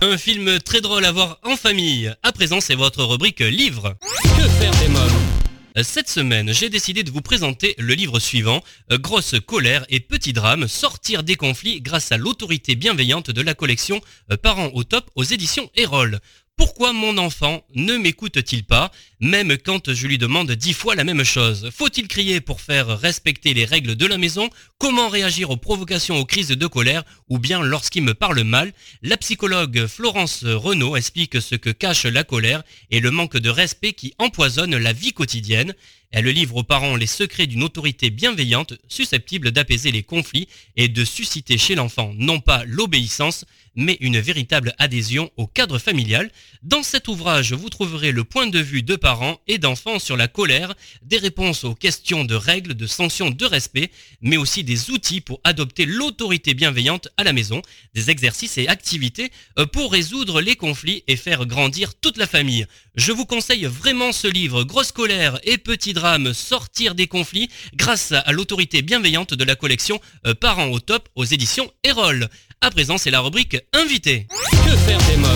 Un 0.00 0.16
film 0.16 0.58
très 0.60 0.80
drôle 0.80 1.04
à 1.04 1.12
voir 1.12 1.38
en 1.44 1.56
famille. 1.56 2.12
À 2.22 2.32
présent, 2.32 2.60
c'est 2.60 2.74
votre 2.74 3.04
rubrique 3.04 3.40
livre. 3.40 3.94
Que 4.22 4.48
faire 4.48 4.74
des 4.80 4.88
mômes 4.88 5.38
cette 5.82 6.08
semaine, 6.08 6.52
j'ai 6.52 6.70
décidé 6.70 7.04
de 7.04 7.10
vous 7.10 7.20
présenter 7.20 7.76
le 7.78 7.94
livre 7.94 8.18
suivant, 8.18 8.62
euh, 8.90 8.98
Grosse 8.98 9.36
colère 9.46 9.86
et 9.88 10.00
petit 10.00 10.32
drame, 10.32 10.66
sortir 10.66 11.22
des 11.22 11.36
conflits 11.36 11.80
grâce 11.80 12.10
à 12.10 12.16
l'autorité 12.16 12.74
bienveillante 12.74 13.30
de 13.30 13.42
la 13.42 13.54
collection 13.54 14.00
euh, 14.32 14.36
Parents 14.36 14.70
au 14.74 14.82
top 14.82 15.08
aux 15.14 15.22
éditions 15.22 15.70
Erol. 15.76 16.18
Pourquoi 16.58 16.92
mon 16.92 17.18
enfant 17.18 17.62
ne 17.76 17.96
m'écoute-t-il 17.96 18.64
pas, 18.64 18.90
même 19.20 19.56
quand 19.58 19.94
je 19.94 20.06
lui 20.08 20.18
demande 20.18 20.50
dix 20.50 20.72
fois 20.72 20.96
la 20.96 21.04
même 21.04 21.22
chose? 21.22 21.70
Faut-il 21.72 22.08
crier 22.08 22.40
pour 22.40 22.60
faire 22.60 22.98
respecter 22.98 23.54
les 23.54 23.64
règles 23.64 23.94
de 23.94 24.06
la 24.06 24.18
maison? 24.18 24.50
Comment 24.76 25.08
réagir 25.08 25.50
aux 25.50 25.56
provocations, 25.56 26.18
aux 26.18 26.24
crises 26.24 26.48
de 26.48 26.66
colère 26.66 27.04
ou 27.28 27.38
bien 27.38 27.62
lorsqu'il 27.62 28.02
me 28.02 28.12
parle 28.12 28.42
mal? 28.42 28.72
La 29.02 29.16
psychologue 29.16 29.86
Florence 29.86 30.44
Renaud 30.44 30.96
explique 30.96 31.40
ce 31.40 31.54
que 31.54 31.70
cache 31.70 32.06
la 32.06 32.24
colère 32.24 32.64
et 32.90 32.98
le 32.98 33.12
manque 33.12 33.36
de 33.36 33.50
respect 33.50 33.92
qui 33.92 34.14
empoisonne 34.18 34.76
la 34.76 34.92
vie 34.92 35.12
quotidienne. 35.12 35.74
Elle 36.10 36.28
livre 36.28 36.56
aux 36.56 36.62
parents 36.62 36.96
les 36.96 37.06
secrets 37.06 37.46
d'une 37.46 37.62
autorité 37.62 38.08
bienveillante 38.08 38.74
susceptible 38.88 39.50
d'apaiser 39.50 39.92
les 39.92 40.02
conflits 40.02 40.48
et 40.76 40.88
de 40.88 41.04
susciter 41.04 41.58
chez 41.58 41.74
l'enfant 41.74 42.12
non 42.16 42.40
pas 42.40 42.64
l'obéissance, 42.64 43.44
mais 43.78 43.96
une 44.00 44.18
véritable 44.18 44.74
adhésion 44.78 45.30
au 45.36 45.46
cadre 45.46 45.78
familial. 45.78 46.32
Dans 46.62 46.82
cet 46.82 47.06
ouvrage, 47.06 47.52
vous 47.52 47.68
trouverez 47.68 48.10
le 48.10 48.24
point 48.24 48.48
de 48.48 48.58
vue 48.58 48.82
de 48.82 48.96
parents 48.96 49.38
et 49.46 49.58
d'enfants 49.58 50.00
sur 50.00 50.16
la 50.16 50.26
colère, 50.26 50.74
des 51.02 51.18
réponses 51.18 51.62
aux 51.62 51.76
questions 51.76 52.24
de 52.24 52.34
règles, 52.34 52.74
de 52.74 52.86
sanctions, 52.88 53.30
de 53.30 53.44
respect, 53.44 53.92
mais 54.20 54.36
aussi 54.36 54.64
des 54.64 54.90
outils 54.90 55.20
pour 55.20 55.40
adopter 55.44 55.86
l'autorité 55.86 56.54
bienveillante 56.54 57.08
à 57.16 57.24
la 57.24 57.32
maison, 57.32 57.62
des 57.94 58.10
exercices 58.10 58.58
et 58.58 58.66
activités 58.66 59.30
euh, 59.58 59.66
pour 59.66 59.92
résoudre 59.92 60.40
les 60.40 60.56
conflits 60.56 61.04
et 61.06 61.16
faire 61.16 61.46
grandir 61.46 61.94
toute 61.94 62.16
la 62.16 62.26
famille. 62.26 62.66
Je 62.98 63.12
vous 63.12 63.26
conseille 63.26 63.64
vraiment 63.64 64.10
ce 64.10 64.26
livre, 64.26 64.64
Grosse 64.64 64.90
colère 64.90 65.38
et 65.44 65.56
petit 65.56 65.92
drame, 65.92 66.34
sortir 66.34 66.96
des 66.96 67.06
conflits, 67.06 67.48
grâce 67.76 68.10
à 68.10 68.32
l'autorité 68.32 68.82
bienveillante 68.82 69.34
de 69.34 69.44
la 69.44 69.54
collection 69.54 70.00
euh, 70.26 70.34
Parents 70.34 70.66
au 70.66 70.80
top 70.80 71.08
aux 71.14 71.24
éditions 71.24 71.70
Erol. 71.84 72.28
À 72.60 72.72
présent, 72.72 72.98
c'est 72.98 73.12
la 73.12 73.20
rubrique 73.20 73.56
Invité. 73.72 74.26
Que 74.50 74.76
faire 74.76 74.98
des 75.08 75.16
mômes 75.16 75.28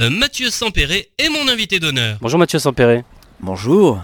Euh, 0.00 0.10
Mathieu 0.10 0.50
Sampéré 0.50 1.10
est 1.18 1.28
mon 1.28 1.46
invité 1.46 1.78
d'honneur. 1.78 2.18
Bonjour 2.20 2.40
Mathieu 2.40 2.58
Sampéré. 2.58 3.04
Bonjour. 3.38 4.02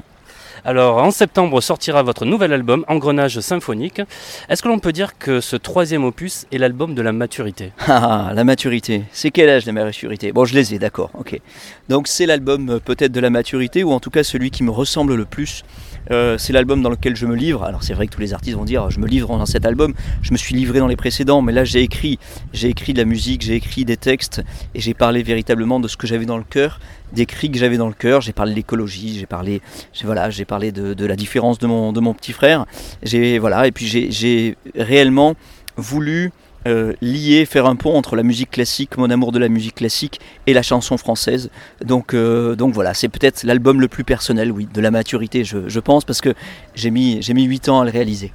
Alors 0.68 0.98
en 0.98 1.10
septembre 1.10 1.62
sortira 1.62 2.02
votre 2.02 2.26
nouvel 2.26 2.52
album 2.52 2.84
Engrenage 2.88 3.40
symphonique. 3.40 4.02
Est-ce 4.50 4.62
que 4.62 4.68
l'on 4.68 4.80
peut 4.80 4.92
dire 4.92 5.16
que 5.16 5.40
ce 5.40 5.56
troisième 5.56 6.04
opus 6.04 6.46
est 6.52 6.58
l'album 6.58 6.94
de 6.94 7.00
la 7.00 7.12
maturité? 7.12 7.72
Ah, 7.86 8.32
la 8.34 8.44
maturité. 8.44 9.04
C'est 9.10 9.30
quel 9.30 9.48
âge 9.48 9.64
la 9.64 9.72
maturité? 9.72 10.30
Bon, 10.30 10.44
je 10.44 10.52
les 10.52 10.74
ai, 10.74 10.78
d'accord, 10.78 11.10
ok. 11.18 11.40
Donc 11.88 12.06
c'est 12.06 12.26
l'album 12.26 12.68
euh, 12.68 12.80
peut-être 12.80 13.12
de 13.12 13.20
la 13.20 13.30
maturité, 13.30 13.82
ou 13.82 13.92
en 13.92 13.98
tout 13.98 14.10
cas 14.10 14.22
celui 14.22 14.50
qui 14.50 14.62
me 14.62 14.70
ressemble 14.70 15.14
le 15.14 15.24
plus. 15.24 15.64
Euh, 16.10 16.36
c'est 16.36 16.52
l'album 16.52 16.82
dans 16.82 16.90
lequel 16.90 17.16
je 17.16 17.24
me 17.24 17.34
livre. 17.34 17.64
Alors 17.64 17.82
c'est 17.82 17.94
vrai 17.94 18.06
que 18.06 18.12
tous 18.12 18.20
les 18.20 18.34
artistes 18.34 18.58
vont 18.58 18.66
dire 18.66 18.90
je 18.90 19.00
me 19.00 19.06
livre 19.06 19.28
dans 19.38 19.46
cet 19.46 19.64
album. 19.64 19.94
Je 20.20 20.32
me 20.32 20.36
suis 20.36 20.54
livré 20.54 20.80
dans 20.80 20.86
les 20.86 20.96
précédents, 20.96 21.40
mais 21.40 21.52
là 21.52 21.64
j'ai 21.64 21.80
écrit, 21.80 22.18
j'ai 22.52 22.68
écrit 22.68 22.92
de 22.92 22.98
la 22.98 23.06
musique, 23.06 23.40
j'ai 23.40 23.54
écrit 23.54 23.86
des 23.86 23.96
textes 23.96 24.42
et 24.74 24.80
j'ai 24.80 24.92
parlé 24.92 25.22
véritablement 25.22 25.80
de 25.80 25.88
ce 25.88 25.96
que 25.96 26.06
j'avais 26.06 26.26
dans 26.26 26.36
le 26.36 26.44
cœur, 26.44 26.78
des 27.12 27.26
cris 27.26 27.50
que 27.50 27.58
j'avais 27.58 27.76
dans 27.76 27.88
le 27.88 27.94
cœur. 27.94 28.20
J'ai 28.20 28.32
parlé 28.32 28.52
de 28.52 28.56
l'écologie, 28.56 29.18
j'ai 29.18 29.26
parlé, 29.26 29.60
voilà, 30.04 30.30
j'ai 30.30 30.44
parlé 30.44 30.72
de, 30.72 30.94
de 30.94 31.06
la 31.06 31.16
différence 31.16 31.58
de 31.58 31.66
mon, 31.66 31.92
de 31.92 32.00
mon 32.00 32.14
petit 32.14 32.32
frère. 32.32 32.66
J'ai 33.02 33.38
voilà 33.38 33.66
et 33.66 33.72
puis 33.72 33.86
j'ai- 33.86 34.10
j'ai 34.10 34.56
réellement 34.74 35.34
voulu 35.76 36.32
euh, 36.66 36.92
lier, 37.00 37.46
faire 37.46 37.66
un 37.66 37.76
pont 37.76 37.96
entre 37.96 38.16
la 38.16 38.22
musique 38.24 38.50
classique, 38.50 38.98
mon 38.98 39.08
amour 39.10 39.30
de 39.32 39.38
la 39.38 39.48
musique 39.48 39.76
classique 39.76 40.20
et 40.46 40.52
la 40.52 40.62
chanson 40.62 40.98
française. 40.98 41.50
Donc, 41.84 42.12
euh, 42.14 42.56
donc 42.56 42.74
voilà, 42.74 42.94
c'est 42.94 43.08
peut-être 43.08 43.44
l'album 43.44 43.80
le 43.80 43.88
plus 43.88 44.04
personnel, 44.04 44.50
oui, 44.50 44.68
de 44.74 44.80
la 44.80 44.90
maturité, 44.90 45.44
je, 45.44 45.68
je 45.68 45.80
pense, 45.80 46.04
parce 46.04 46.20
que 46.20 46.34
j'ai 46.74 46.90
mis, 46.90 47.22
j'ai 47.22 47.32
mis 47.32 47.44
8 47.44 47.68
ans 47.68 47.80
à 47.80 47.84
le 47.84 47.90
réaliser. 47.90 48.32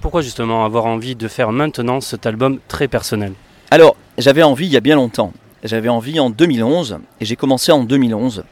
Pourquoi 0.00 0.22
justement 0.22 0.64
avoir 0.64 0.86
envie 0.86 1.16
de 1.16 1.26
faire 1.28 1.50
maintenant 1.50 2.00
cet 2.00 2.24
album 2.26 2.60
très 2.68 2.86
personnel? 2.86 3.32
Alors, 3.72 3.96
j'avais 4.16 4.44
envie 4.44 4.66
il 4.66 4.72
y 4.72 4.76
a 4.76 4.80
bien 4.80 4.94
longtemps. 4.94 5.32
J'avais 5.64 5.88
envie 5.88 6.20
en 6.20 6.30
2011, 6.30 6.98
et 7.20 7.24
j'ai 7.24 7.36
commencé 7.36 7.72
en 7.72 7.82
2011 7.82 8.44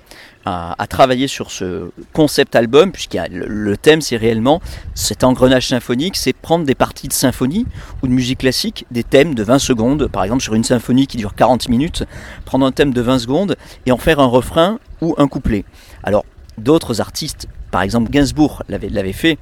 à, 0.44 0.86
travailler 0.88 1.26
sur 1.26 1.50
ce 1.50 1.90
concept 2.12 2.54
album, 2.54 2.92
a 3.18 3.28
le, 3.28 3.46
le 3.48 3.76
thème, 3.76 4.00
c'est 4.00 4.16
réellement 4.16 4.60
cet 4.94 5.24
engrenage 5.24 5.66
symphonique, 5.66 6.16
c'est 6.16 6.32
prendre 6.32 6.64
des 6.64 6.76
parties 6.76 7.08
de 7.08 7.12
symphonie 7.12 7.66
ou 8.02 8.06
de 8.06 8.12
musique 8.12 8.38
classique, 8.38 8.86
des 8.92 9.02
thèmes 9.02 9.34
de 9.34 9.42
20 9.42 9.58
secondes, 9.58 10.06
par 10.06 10.22
exemple 10.22 10.42
sur 10.42 10.54
une 10.54 10.62
symphonie 10.62 11.08
qui 11.08 11.16
dure 11.16 11.34
40 11.34 11.68
minutes, 11.68 12.04
prendre 12.44 12.64
un 12.64 12.70
thème 12.70 12.92
de 12.92 13.00
20 13.00 13.18
secondes 13.18 13.56
et 13.86 13.92
en 13.92 13.98
faire 13.98 14.20
un 14.20 14.26
refrain 14.26 14.78
ou 15.00 15.14
un 15.18 15.26
couplet. 15.26 15.64
Alors, 16.04 16.24
d'autres 16.58 17.00
artistes, 17.00 17.48
par 17.72 17.82
exemple 17.82 18.10
Gainsbourg 18.10 18.62
l'avait 18.68 19.12
fait 19.12 19.38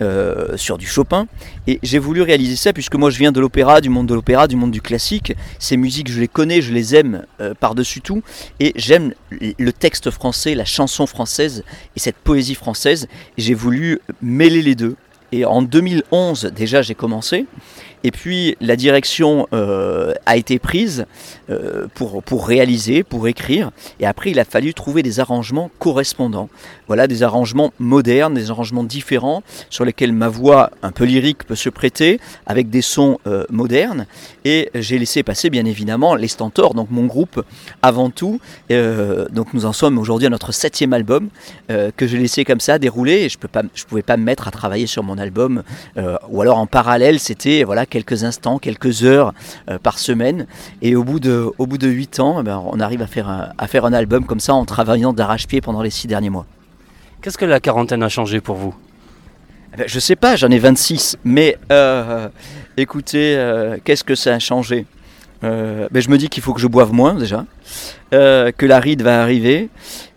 euh, 0.00 0.56
sur 0.56 0.78
du 0.78 0.86
Chopin, 0.86 1.26
et 1.66 1.78
j'ai 1.82 1.98
voulu 1.98 2.22
réaliser 2.22 2.56
ça 2.56 2.72
puisque 2.72 2.94
moi 2.94 3.10
je 3.10 3.18
viens 3.18 3.32
de 3.32 3.40
l'opéra, 3.40 3.80
du 3.80 3.88
monde 3.88 4.06
de 4.06 4.14
l'opéra, 4.14 4.46
du 4.46 4.56
monde 4.56 4.70
du 4.70 4.80
classique. 4.80 5.34
Ces 5.58 5.76
musiques, 5.76 6.10
je 6.10 6.20
les 6.20 6.28
connais, 6.28 6.62
je 6.62 6.72
les 6.72 6.94
aime 6.94 7.24
euh, 7.40 7.54
par-dessus 7.58 8.00
tout. 8.00 8.22
Et 8.60 8.72
j'aime 8.76 9.12
le 9.30 9.72
texte 9.72 10.10
français, 10.10 10.54
la 10.54 10.64
chanson 10.64 11.06
française 11.06 11.64
et 11.96 12.00
cette 12.00 12.16
poésie 12.16 12.54
française. 12.54 13.08
J'ai 13.36 13.54
voulu 13.54 14.00
mêler 14.22 14.62
les 14.62 14.74
deux. 14.74 14.96
Et 15.30 15.44
en 15.44 15.60
2011, 15.60 16.52
déjà, 16.54 16.80
j'ai 16.80 16.94
commencé. 16.94 17.46
Et 18.04 18.10
puis 18.10 18.56
la 18.60 18.76
direction 18.76 19.46
euh, 19.52 20.12
a 20.26 20.36
été 20.36 20.58
prise 20.58 21.06
euh, 21.50 21.86
pour, 21.94 22.22
pour 22.22 22.46
réaliser, 22.46 23.02
pour 23.02 23.28
écrire. 23.28 23.70
Et 24.00 24.06
après, 24.06 24.30
il 24.30 24.38
a 24.38 24.44
fallu 24.44 24.74
trouver 24.74 25.02
des 25.02 25.20
arrangements 25.20 25.70
correspondants. 25.78 26.48
Voilà, 26.86 27.06
des 27.06 27.22
arrangements 27.22 27.72
modernes, 27.78 28.34
des 28.34 28.50
arrangements 28.50 28.84
différents 28.84 29.42
sur 29.68 29.84
lesquels 29.84 30.12
ma 30.12 30.28
voix 30.28 30.70
un 30.82 30.92
peu 30.92 31.04
lyrique 31.04 31.44
peut 31.44 31.54
se 31.54 31.68
prêter, 31.68 32.20
avec 32.46 32.70
des 32.70 32.82
sons 32.82 33.18
euh, 33.26 33.44
modernes. 33.50 34.06
Et 34.44 34.70
j'ai 34.74 34.98
laissé 34.98 35.22
passer 35.22 35.50
bien 35.50 35.64
évidemment 35.64 36.14
les 36.14 36.28
Stentors, 36.28 36.74
donc 36.74 36.90
mon 36.90 37.06
groupe 37.06 37.42
avant 37.82 38.10
tout. 38.10 38.40
Donc 38.70 39.52
nous 39.52 39.66
en 39.66 39.72
sommes 39.72 39.98
aujourd'hui 39.98 40.26
à 40.26 40.30
notre 40.30 40.52
septième 40.52 40.92
album 40.92 41.28
que 41.68 42.06
j'ai 42.06 42.18
laissé 42.18 42.44
comme 42.44 42.60
ça 42.60 42.78
dérouler. 42.78 43.24
Et 43.24 43.28
je 43.28 43.36
ne 43.38 43.88
pouvais 43.88 44.02
pas 44.02 44.16
me 44.16 44.24
mettre 44.24 44.48
à 44.48 44.50
travailler 44.50 44.86
sur 44.86 45.02
mon 45.02 45.18
album. 45.18 45.62
ou 46.28 46.40
alors 46.40 46.58
en 46.58 46.66
parallèle, 46.66 47.18
c'était 47.18 47.64
voilà 47.64 47.86
quelques 47.88 48.24
instants, 48.24 48.58
quelques 48.58 49.04
heures 49.04 49.32
euh, 49.70 49.78
par 49.78 49.98
semaine. 49.98 50.46
Et 50.82 50.96
au 50.96 51.04
bout 51.04 51.20
de, 51.20 51.50
au 51.58 51.66
bout 51.66 51.78
de 51.78 51.88
8 51.88 52.20
ans, 52.20 52.38
eh 52.40 52.42
ben, 52.42 52.62
on 52.64 52.80
arrive 52.80 53.02
à 53.02 53.06
faire, 53.06 53.28
un, 53.28 53.50
à 53.58 53.66
faire 53.66 53.84
un 53.84 53.92
album 53.92 54.24
comme 54.24 54.40
ça 54.40 54.54
en 54.54 54.64
travaillant 54.64 55.12
d'arrache-pied 55.12 55.60
pendant 55.60 55.82
les 55.82 55.90
6 55.90 56.06
derniers 56.06 56.30
mois. 56.30 56.46
Qu'est-ce 57.20 57.38
que 57.38 57.44
la 57.44 57.60
quarantaine 57.60 58.02
a 58.02 58.08
changé 58.08 58.40
pour 58.40 58.56
vous? 58.56 58.74
Eh 59.74 59.76
ben, 59.76 59.88
je 59.88 59.98
sais 59.98 60.16
pas, 60.16 60.36
j'en 60.36 60.50
ai 60.50 60.58
26, 60.58 61.18
mais 61.24 61.58
euh, 61.72 62.28
écoutez, 62.76 63.36
euh, 63.36 63.76
qu'est-ce 63.84 64.04
que 64.04 64.14
ça 64.14 64.34
a 64.34 64.38
changé? 64.38 64.86
Euh, 65.44 65.88
ben, 65.90 66.02
Je 66.02 66.10
me 66.10 66.18
dis 66.18 66.28
qu'il 66.28 66.42
faut 66.42 66.52
que 66.52 66.60
je 66.60 66.66
boive 66.66 66.92
moins 66.92 67.14
déjà, 67.14 67.46
euh, 68.12 68.50
que 68.56 68.66
la 68.66 68.80
ride 68.80 69.02
va 69.02 69.22
arriver, 69.22 69.68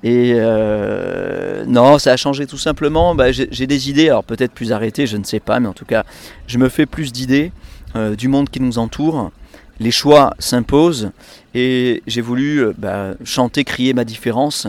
et 0.04 0.34
euh, 0.36 1.64
non, 1.68 2.00
ça 2.00 2.14
a 2.14 2.18
changé 2.18 2.48
tout 2.48 2.58
simplement, 2.58 3.14
ben, 3.14 3.32
j'ai 3.32 3.68
des 3.68 3.90
idées, 3.90 4.10
alors 4.10 4.24
peut-être 4.24 4.54
plus 4.54 4.72
arrêtées, 4.72 5.06
je 5.06 5.18
ne 5.18 5.24
sais 5.24 5.40
pas, 5.40 5.60
mais 5.60 5.68
en 5.68 5.74
tout 5.74 5.86
cas, 5.86 6.06
je 6.48 6.58
me 6.58 6.70
fais 6.70 6.86
plus 6.86 7.12
d'idées 7.12 7.52
euh, 7.96 8.16
du 8.16 8.30
monde 8.30 8.50
qui 8.50 8.62
nous 8.62 8.80
entoure, 8.80 9.32
les 9.80 9.92
choix 9.92 10.34
s'imposent, 10.40 11.12
et 11.54 12.02
j'ai 12.08 12.22
voulu 12.22 12.68
ben, 12.78 13.16
chanter, 13.24 13.64
crier 13.64 13.94
ma 13.94 14.06
différence, 14.06 14.68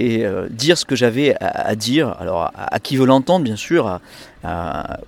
et 0.00 0.24
dire 0.50 0.76
ce 0.76 0.84
que 0.84 0.96
j'avais 0.96 1.36
à, 1.38 1.76
dire, 1.76 2.16
alors 2.18 2.50
à, 2.56 2.80
qui 2.80 2.96
veut 2.96 3.04
l'entendre 3.04 3.44
bien 3.44 3.56
sûr, 3.56 4.00
à, 4.42 5.00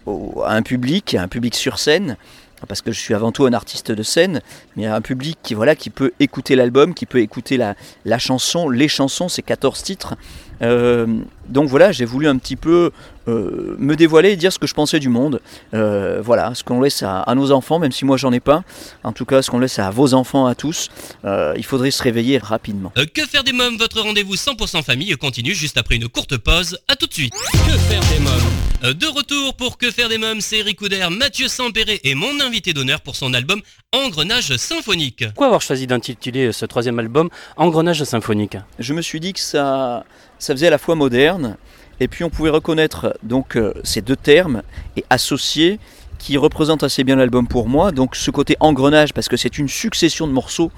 un 0.46 0.62
public, 0.62 1.14
un 1.14 1.28
public 1.28 1.54
sur 1.54 1.78
scène, 1.78 2.16
parce 2.66 2.82
que 2.82 2.92
je 2.92 3.00
suis 3.00 3.14
avant 3.14 3.32
tout 3.32 3.46
un 3.46 3.52
artiste 3.52 3.92
de 3.92 4.02
scène, 4.02 4.40
mais 4.76 4.86
un 4.86 5.00
public 5.00 5.38
qui, 5.42 5.54
voilà, 5.54 5.74
qui 5.74 5.90
peut 5.90 6.12
écouter 6.20 6.56
l'album, 6.56 6.94
qui 6.94 7.06
peut 7.06 7.20
écouter 7.20 7.56
la, 7.56 7.74
la 8.04 8.18
chanson, 8.18 8.68
les 8.68 8.88
chansons, 8.88 9.28
ces 9.28 9.42
14 9.42 9.82
titres. 9.82 10.14
Euh, 10.62 11.06
donc 11.48 11.68
voilà, 11.68 11.92
j'ai 11.92 12.04
voulu 12.04 12.26
un 12.28 12.36
petit 12.38 12.56
peu 12.56 12.90
euh, 13.28 13.76
me 13.78 13.94
dévoiler 13.94 14.30
et 14.32 14.36
dire 14.36 14.52
ce 14.52 14.58
que 14.58 14.66
je 14.66 14.74
pensais 14.74 14.98
du 14.98 15.08
monde. 15.08 15.40
Euh, 15.74 16.20
voilà, 16.22 16.54
ce 16.54 16.64
qu'on 16.64 16.80
laisse 16.80 17.02
à, 17.02 17.20
à 17.20 17.34
nos 17.34 17.52
enfants, 17.52 17.78
même 17.78 17.92
si 17.92 18.04
moi 18.04 18.16
j'en 18.16 18.32
ai 18.32 18.40
pas. 18.40 18.62
En 19.04 19.12
tout 19.12 19.24
cas, 19.24 19.42
ce 19.42 19.50
qu'on 19.50 19.58
laisse 19.58 19.78
à 19.78 19.90
vos 19.90 20.14
enfants, 20.14 20.46
à 20.46 20.54
tous. 20.54 20.88
Euh, 21.24 21.54
il 21.56 21.64
faudrait 21.64 21.90
se 21.90 22.02
réveiller 22.02 22.38
rapidement. 22.38 22.92
Euh, 22.98 23.06
que 23.12 23.22
faire 23.26 23.44
des 23.44 23.52
mômes? 23.52 23.76
Votre 23.76 24.00
rendez-vous 24.00 24.34
100% 24.34 24.82
famille 24.82 25.14
continue 25.16 25.54
juste 25.54 25.76
après 25.78 25.96
une 25.96 26.08
courte 26.08 26.36
pause. 26.36 26.78
À 26.88 26.96
tout 26.96 27.06
de 27.06 27.14
suite. 27.14 27.32
Que 27.52 27.78
faire 27.78 28.02
des 28.12 28.20
mômes? 28.20 28.94
De 28.94 29.06
retour 29.06 29.54
pour 29.54 29.78
Que 29.78 29.90
faire 29.90 30.08
des 30.08 30.18
mômes, 30.18 30.40
c'est 30.40 30.58
Eric 30.58 30.78
Couder, 30.78 31.06
Mathieu 31.10 31.48
Sampéré 31.48 32.00
et 32.04 32.14
mon 32.14 32.40
invité 32.40 32.72
d'honneur 32.72 33.00
pour 33.00 33.16
son 33.16 33.34
album 33.34 33.60
Engrenage 33.92 34.56
symphonique. 34.56 35.24
Pourquoi 35.28 35.46
avoir 35.46 35.62
choisi 35.62 35.86
d'intituler 35.86 36.52
ce 36.52 36.66
troisième 36.66 36.98
album 36.98 37.30
Engrenage 37.56 38.04
symphonique? 38.04 38.56
Je 38.78 38.92
me 38.94 39.00
suis 39.02 39.18
dit 39.20 39.32
que 39.32 39.40
ça, 39.40 40.04
ça 40.38 40.54
faisait 40.54 40.68
à 40.68 40.70
la 40.70 40.78
fois 40.78 40.94
moderne, 40.94 41.56
et 42.00 42.08
puis 42.08 42.24
on 42.24 42.30
pouvait 42.30 42.50
reconnaître 42.50 43.16
donc 43.22 43.56
euh, 43.56 43.72
ces 43.84 44.02
deux 44.02 44.16
termes 44.16 44.62
et 44.96 45.04
associer 45.10 45.78
qui 46.18 46.36
représentent 46.36 46.82
assez 46.82 47.04
bien 47.04 47.16
l'album 47.16 47.46
pour 47.46 47.68
moi. 47.68 47.92
Donc 47.92 48.16
ce 48.16 48.30
côté 48.30 48.56
engrenage, 48.60 49.12
parce 49.12 49.28
que 49.28 49.36
c'est 49.36 49.58
une 49.58 49.68
succession 49.68 50.26
de 50.26 50.32
morceaux 50.32 50.70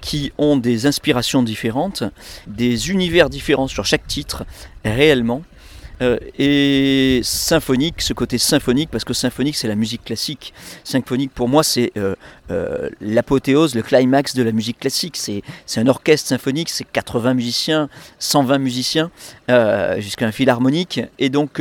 qui 0.00 0.32
ont 0.38 0.56
des 0.56 0.86
inspirations 0.86 1.42
différentes, 1.42 2.04
des 2.46 2.90
univers 2.90 3.28
différents 3.28 3.68
sur 3.68 3.84
chaque 3.84 4.06
titre, 4.06 4.44
réellement. 4.84 5.42
Euh, 6.02 6.18
et 6.38 7.20
symphonique, 7.22 8.02
ce 8.02 8.12
côté 8.12 8.36
symphonique, 8.38 8.90
parce 8.90 9.04
que 9.04 9.14
symphonique 9.14 9.54
c'est 9.54 9.68
la 9.68 9.76
musique 9.76 10.04
classique. 10.04 10.52
Symphonique 10.82 11.32
pour 11.32 11.48
moi 11.48 11.62
c'est 11.62 11.92
euh, 11.96 12.16
euh, 12.50 12.88
l'apothéose, 13.00 13.74
le 13.74 13.82
climax 13.82 14.34
de 14.34 14.42
la 14.42 14.52
musique 14.52 14.80
classique. 14.80 15.16
C'est 15.16 15.42
un 15.76 15.86
orchestre 15.86 16.28
symphonique, 16.28 16.68
c'est 16.70 16.84
80 16.84 17.34
musiciens, 17.34 17.88
120 18.18 18.58
musiciens, 18.58 19.10
jusqu'à 19.98 20.26
un 20.26 20.32
philharmonique, 20.32 21.00
et 21.18 21.28
donc 21.28 21.60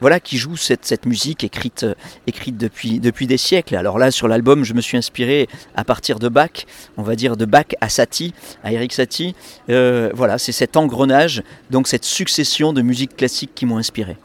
voilà 0.00 0.20
qui 0.20 0.38
joue 0.38 0.56
cette, 0.56 0.84
cette 0.84 1.06
musique 1.06 1.44
écrite, 1.44 1.86
écrite 2.26 2.56
depuis, 2.56 3.00
depuis 3.00 3.26
des 3.26 3.36
siècles. 3.36 3.76
Alors 3.76 3.98
là 3.98 4.10
sur 4.10 4.28
l'album 4.28 4.64
je 4.64 4.74
me 4.74 4.80
suis 4.80 4.96
inspiré 4.96 5.48
à 5.74 5.84
partir 5.84 6.18
de 6.18 6.28
Bach, 6.28 6.66
on 6.96 7.02
va 7.02 7.16
dire 7.16 7.36
de 7.36 7.44
Bach 7.44 7.66
à 7.80 7.88
Satie, 7.88 8.32
à 8.64 8.72
Eric 8.72 8.92
Satie. 8.92 9.34
voilà, 9.68 10.38
c'est 10.38 10.52
cet 10.52 10.76
engrenage, 10.76 11.42
donc 11.70 11.88
cette 11.88 12.04
succession 12.04 12.72
de 12.72 12.82
musique 12.82 13.16
classique 13.16 13.50
qui 13.54 13.66
m'ont 13.66 13.78
inspiré. 13.78 14.16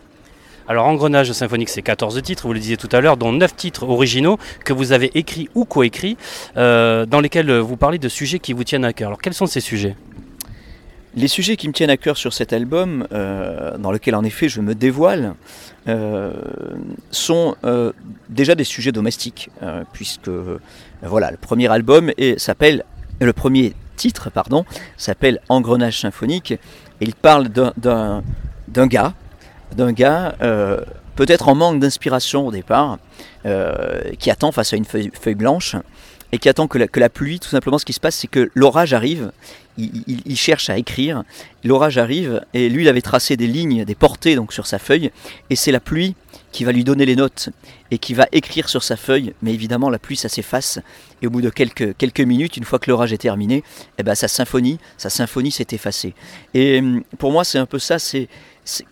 Alors 0.74 0.88
Engrenage 0.88 1.32
symphonique, 1.34 1.70
c'est 1.70 1.84
14 1.84 2.20
titres, 2.24 2.48
vous 2.48 2.54
le 2.54 2.60
disiez 2.60 2.78
tout 2.78 2.90
à 2.92 3.00
l'heure, 3.00 3.16
dont 3.16 3.32
9 3.32 3.56
titres 3.56 3.88
originaux 3.88 4.40
que 4.66 4.74
vous 4.74 4.92
avez 4.92 5.12
écrits 5.14 5.48
ou 5.54 5.66
coécrits, 5.66 6.18
euh, 6.58 7.06
dans 7.06 7.22
lesquels 7.22 7.60
vous 7.60 7.78
parlez 7.78 8.00
de 8.00 8.10
sujets 8.10 8.40
qui 8.40 8.54
vous 8.54 8.64
tiennent 8.64 8.84
à 8.84 8.92
cœur. 8.92 9.10
Alors 9.10 9.22
quels 9.22 9.36
sont 9.36 9.46
ces 9.46 9.60
sujets? 9.60 9.96
Les 11.14 11.28
sujets 11.28 11.58
qui 11.58 11.68
me 11.68 11.74
tiennent 11.74 11.92
à 11.92 11.98
cœur 11.98 12.18
sur 12.18 12.34
cet 12.34 12.54
album, 12.54 13.08
euh, 13.12 13.78
dans 13.78 13.92
lequel 13.92 14.16
en 14.16 14.24
effet 14.24 14.50
je 14.50 14.62
me 14.62 14.74
dévoile, 14.74 15.36
euh, 15.88 16.34
sont 17.12 17.56
déjà 18.30 18.56
des 18.56 18.64
sujets 18.64 18.92
domestiques, 18.92 19.52
puisque 19.92 20.32
voilà, 21.04 21.30
le 21.30 21.38
premier 21.38 21.68
album 21.68 22.12
s'appelle, 22.38 22.84
le 23.22 23.32
premier 23.32 23.76
titre 23.96 24.32
pardon, 24.32 24.66
s'appelle 24.98 25.40
Engrenage 25.50 26.00
symphonique, 26.00 26.54
et 26.54 26.58
il 27.00 27.14
parle 27.14 27.50
d'un 27.50 28.24
gars, 28.88 29.14
d'un 29.76 29.92
gars 29.92 30.36
euh, 30.42 30.80
peut-être 31.16 31.48
en 31.48 31.56
manque 31.56 31.80
d'inspiration 31.80 32.48
au 32.48 32.52
départ, 32.52 32.98
euh, 33.46 34.02
qui 34.20 34.32
attend 34.32 34.52
face 34.52 34.74
à 34.74 34.78
une 34.78 34.86
feuille, 34.86 35.36
blanche 35.36 35.76
et 36.34 36.40
qui 36.40 36.50
attend 36.50 36.68
que 36.68 36.80
la, 36.80 36.88
que 36.88 37.00
la, 37.00 37.10
pluie, 37.10 37.40
tout 37.40 37.48
simplement, 37.48 37.78
ce 37.78 37.86
qui 37.86 37.94
se 37.94 38.00
passe, 38.00 38.16
c'est 38.16 38.28
que 38.28 38.50
l'orage 38.56 38.94
arrive. 38.94 39.32
Il, 39.78 40.36
cherche 40.36 40.70
à 40.70 40.78
écrire, 40.78 41.24
l'orage 41.64 41.98
arrive 41.98 42.44
et 42.54 42.70
lui, 42.70 42.84
il 42.84 42.90
avait 42.90 43.02
tracé 43.02 43.38
des 43.38 43.48
lignes, 43.48 43.86
des 43.86 43.96
portées 43.96 44.36
donc 44.36 44.54
sur 44.54 44.68
sa 44.68 44.78
feuille, 44.78 45.12
et 45.50 45.56
c'est 45.56 45.72
la 45.72 45.80
pluie 45.80 46.16
qui 46.52 46.64
va 46.64 46.72
lui 46.72 46.84
donner 46.84 47.08
les 47.08 47.16
notes 47.16 47.50
et 47.90 47.98
qui 47.98 48.14
va 48.14 48.28
écrire 48.32 48.70
sur 48.70 48.84
sa 48.84 48.98
feuille. 48.98 49.34
Mais 49.42 49.52
évidemment, 49.52 49.90
la 49.90 49.98
pluie, 49.98 50.16
ça 50.16 50.30
s'efface. 50.30 50.80
Et 51.22 51.28
au 51.28 51.32
bout 51.32 51.42
de 51.42 51.50
quelques, 51.50 51.98
quelques 51.98 52.22
minutes, 52.22 52.58
une 52.58 52.66
fois 52.66 52.78
que 52.78 52.90
l'orage 52.90 53.14
est 53.14 53.18
terminé, 53.18 53.64
eh 53.98 54.04
ben, 54.04 54.14
sa 54.14 54.28
symphonie, 54.28 54.80
sa 54.98 55.10
symphonie 55.10 55.52
s'est 55.52 55.68
effacée. 55.72 56.14
Et 56.54 56.80
hum, 56.80 57.04
pour 57.18 57.32
moi, 57.32 57.44
c'est 57.44 57.58
un 57.58 57.66
peu 57.66 57.80
ça. 57.80 57.98
C'est 57.98 58.30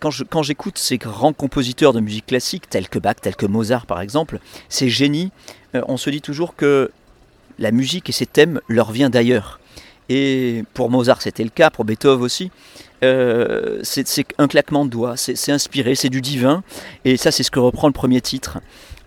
quand 0.00 0.42
j'écoute 0.42 0.78
ces 0.78 0.98
grands 0.98 1.32
compositeurs 1.32 1.92
de 1.92 2.00
musique 2.00 2.26
classique, 2.26 2.68
tels 2.68 2.88
que 2.88 2.98
Bach, 2.98 3.16
tels 3.20 3.36
que 3.36 3.46
Mozart 3.46 3.86
par 3.86 4.00
exemple, 4.00 4.38
ces 4.68 4.90
génies, 4.90 5.30
euh, 5.74 5.82
on 5.88 5.96
se 5.96 6.10
dit 6.10 6.20
toujours 6.20 6.56
que 6.56 6.90
la 7.58 7.70
musique 7.70 8.08
et 8.08 8.12
ses 8.12 8.26
thèmes 8.26 8.60
leur 8.68 8.92
viennent 8.92 9.10
d'ailleurs. 9.10 9.60
Et 10.08 10.64
pour 10.74 10.90
Mozart 10.90 11.22
c'était 11.22 11.44
le 11.44 11.50
cas, 11.50 11.70
pour 11.70 11.84
Beethoven 11.84 12.22
aussi. 12.22 12.50
Euh, 13.04 13.80
c'est 13.82 14.06
un 14.38 14.46
claquement 14.46 14.84
de 14.84 14.90
doigts, 14.90 15.16
c'est 15.16 15.52
inspiré, 15.52 15.94
c'est 15.94 16.10
du 16.10 16.20
divin. 16.20 16.62
Et 17.04 17.16
ça 17.16 17.30
c'est 17.30 17.42
ce 17.42 17.50
que 17.50 17.58
reprend 17.60 17.88
le 17.88 17.92
premier 17.92 18.20
titre. 18.20 18.60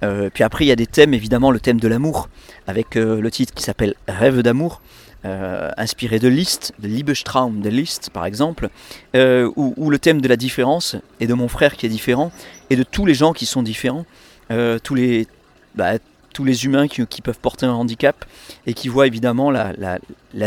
Euh, 0.03 0.29
puis 0.33 0.43
après 0.43 0.65
il 0.65 0.67
y 0.67 0.71
a 0.71 0.75
des 0.75 0.87
thèmes, 0.87 1.13
évidemment 1.13 1.51
le 1.51 1.59
thème 1.59 1.79
de 1.79 1.87
l'amour, 1.87 2.29
avec 2.67 2.95
le 2.95 3.29
titre 3.31 3.53
qui 3.53 3.63
s'appelle 3.63 3.95
Rêve 4.07 4.41
d'amour. 4.41 4.81
Euh, 5.25 5.71
inspiré 5.77 6.19
de 6.19 6.27
Liszt, 6.27 6.73
de 6.77 6.87
Liebestraum 6.87 7.59
de 7.59 7.69
Liszt 7.69 8.11
par 8.11 8.27
exemple, 8.27 8.69
euh, 9.15 9.51
où, 9.55 9.89
le 9.89 9.97
thème 9.97 10.21
de 10.21 10.27
la 10.27 10.35
différence 10.35 10.97
et 11.19 11.25
de 11.25 11.33
mon 11.33 11.47
frère 11.47 11.75
qui 11.77 11.87
est 11.87 11.89
différent 11.89 12.31
et 12.69 12.75
de 12.75 12.83
tous 12.83 13.07
les 13.07 13.15
gens 13.15 13.33
qui 13.33 13.47
sont 13.47 13.63
différents, 13.63 14.05
euh, 14.51 14.77
tous, 14.77 14.93
les, 14.93 15.25
bah, 15.73 15.93
tous 16.35 16.43
les 16.43 16.65
humains 16.65 16.87
qui, 16.87 17.21
peuvent 17.21 17.39
porter 17.39 17.65
un 17.65 17.73
handicap 17.73 18.25
et 18.67 18.73
qui 18.73 18.89
voient 18.89 19.07
évidemment 19.07 19.49
la, 19.49 19.99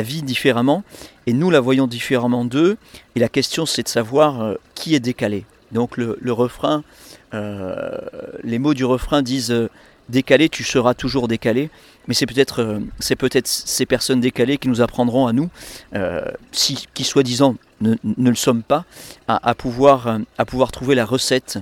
vie 0.03 0.23
différemment 0.23 0.85
et 1.27 1.33
nous 1.33 1.51
la 1.51 1.61
voyons 1.61 1.87
différemment 1.87 2.45
d'eux 2.45 2.77
et 3.17 3.21
la 3.21 3.29
question 3.29 3.67
c'est 3.67 3.83
de 3.83 3.89
savoir 3.89 4.55
qui 4.75 4.95
est 4.95 5.01
décalé. 5.01 5.45
Donc 5.73 5.97
le, 5.97 6.33
refrain, 6.33 6.85
les 7.33 8.59
mots 8.59 8.75
du 8.75 8.85
refrain 8.85 9.23
disent 9.23 9.69
décalé, 10.09 10.49
tu 10.49 10.65
seras 10.65 10.95
toujours 10.95 11.29
décalé. 11.29 11.71
Mais 12.07 12.15
c'est 12.15 12.27
peut-être 12.27 12.63
euh, 12.63 12.81
c'est 12.99 13.17
peut-être 13.17 13.47
ces 13.47 13.87
personnes 13.87 14.21
décalées 14.21 14.59
qui 14.59 14.69
nous 14.69 14.81
apprendront 14.81 15.27
à 15.27 15.33
nous, 15.33 15.51
euh, 15.95 16.25
si, 16.53 16.87
qui 16.95 17.05
soi-disant 17.05 17.57
ne, 17.81 17.97
le 18.05 18.35
sommes 18.35 18.63
pas, 18.63 18.85
à, 19.29 19.55
pouvoir, 19.55 20.07
euh, 20.07 20.19
à 20.39 20.45
pouvoir 20.45 20.73
trouver 20.73 20.95
la 20.95 21.05
recette 21.05 21.59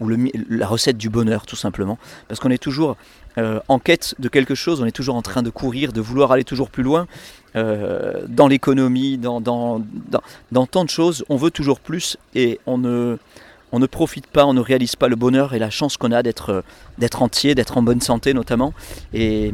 ou 0.00 0.08
la 0.48 0.66
recette 0.66 0.96
du 0.96 1.10
bonheur 1.10 1.46
tout 1.46 1.56
simplement. 1.56 1.98
Parce 2.28 2.38
qu'on 2.38 2.50
est 2.50 2.62
toujours 2.62 2.96
en 3.36 3.78
quête 3.78 4.14
de 4.18 4.28
quelque 4.28 4.54
chose, 4.54 4.80
on 4.80 4.86
est 4.86 4.92
toujours 4.92 5.14
en 5.14 5.22
train 5.22 5.42
de 5.42 5.50
courir, 5.50 5.92
de 5.92 6.00
vouloir 6.00 6.32
aller 6.32 6.44
toujours 6.44 6.70
plus 6.70 6.82
loin. 6.82 7.06
dans 7.54 8.48
l'économie, 8.48 9.18
dans, 9.18 9.40
tant 10.70 10.84
de 10.84 10.90
choses, 10.90 11.24
on 11.28 11.36
veut 11.36 11.50
toujours 11.50 11.80
plus 11.80 12.16
et 12.34 12.58
on 12.66 12.78
ne, 12.78 13.86
profite 13.86 14.26
pas, 14.26 14.44
on 14.46 14.54
ne 14.54 14.60
réalise 14.60 14.96
pas 14.96 15.08
le 15.08 15.16
bonheur 15.16 15.54
et 15.54 15.58
la 15.58 15.70
chance 15.70 15.96
qu'on 15.96 16.10
a 16.10 16.22
d'être 16.22 16.50
euh, 16.50 17.08
entier, 17.20 17.54
d'être 17.54 17.78
en 17.78 17.82
bonne 17.82 18.00
santé 18.00 18.34
notamment. 18.34 18.74
Et, 19.14 19.52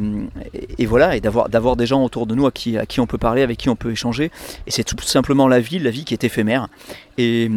voilà, 0.85 1.15
et 1.15 1.21
d'avoir 1.21 1.75
des 1.75 1.85
gens 1.85 2.03
autour 2.03 2.25
de 2.25 2.33
nous 2.33 2.47
à 2.47 2.51
qui, 2.51 2.99
on 2.99 3.07
peut 3.07 3.17
parler, 3.17 3.43
avec 3.43 3.59
qui 3.59 3.69
on 3.69 3.75
peut 3.75 3.91
échanger. 3.91 4.31
Et 4.65 4.71
c'est 4.71 4.83
tout 4.83 4.99
simplement 5.03 5.47
la 5.47 5.59
vie, 5.59 5.79
la 5.79 5.91
vie 5.91 6.05
qui 6.05 6.13
est 6.13 6.23
éphémère. 6.23 6.69
Et, 7.17 7.49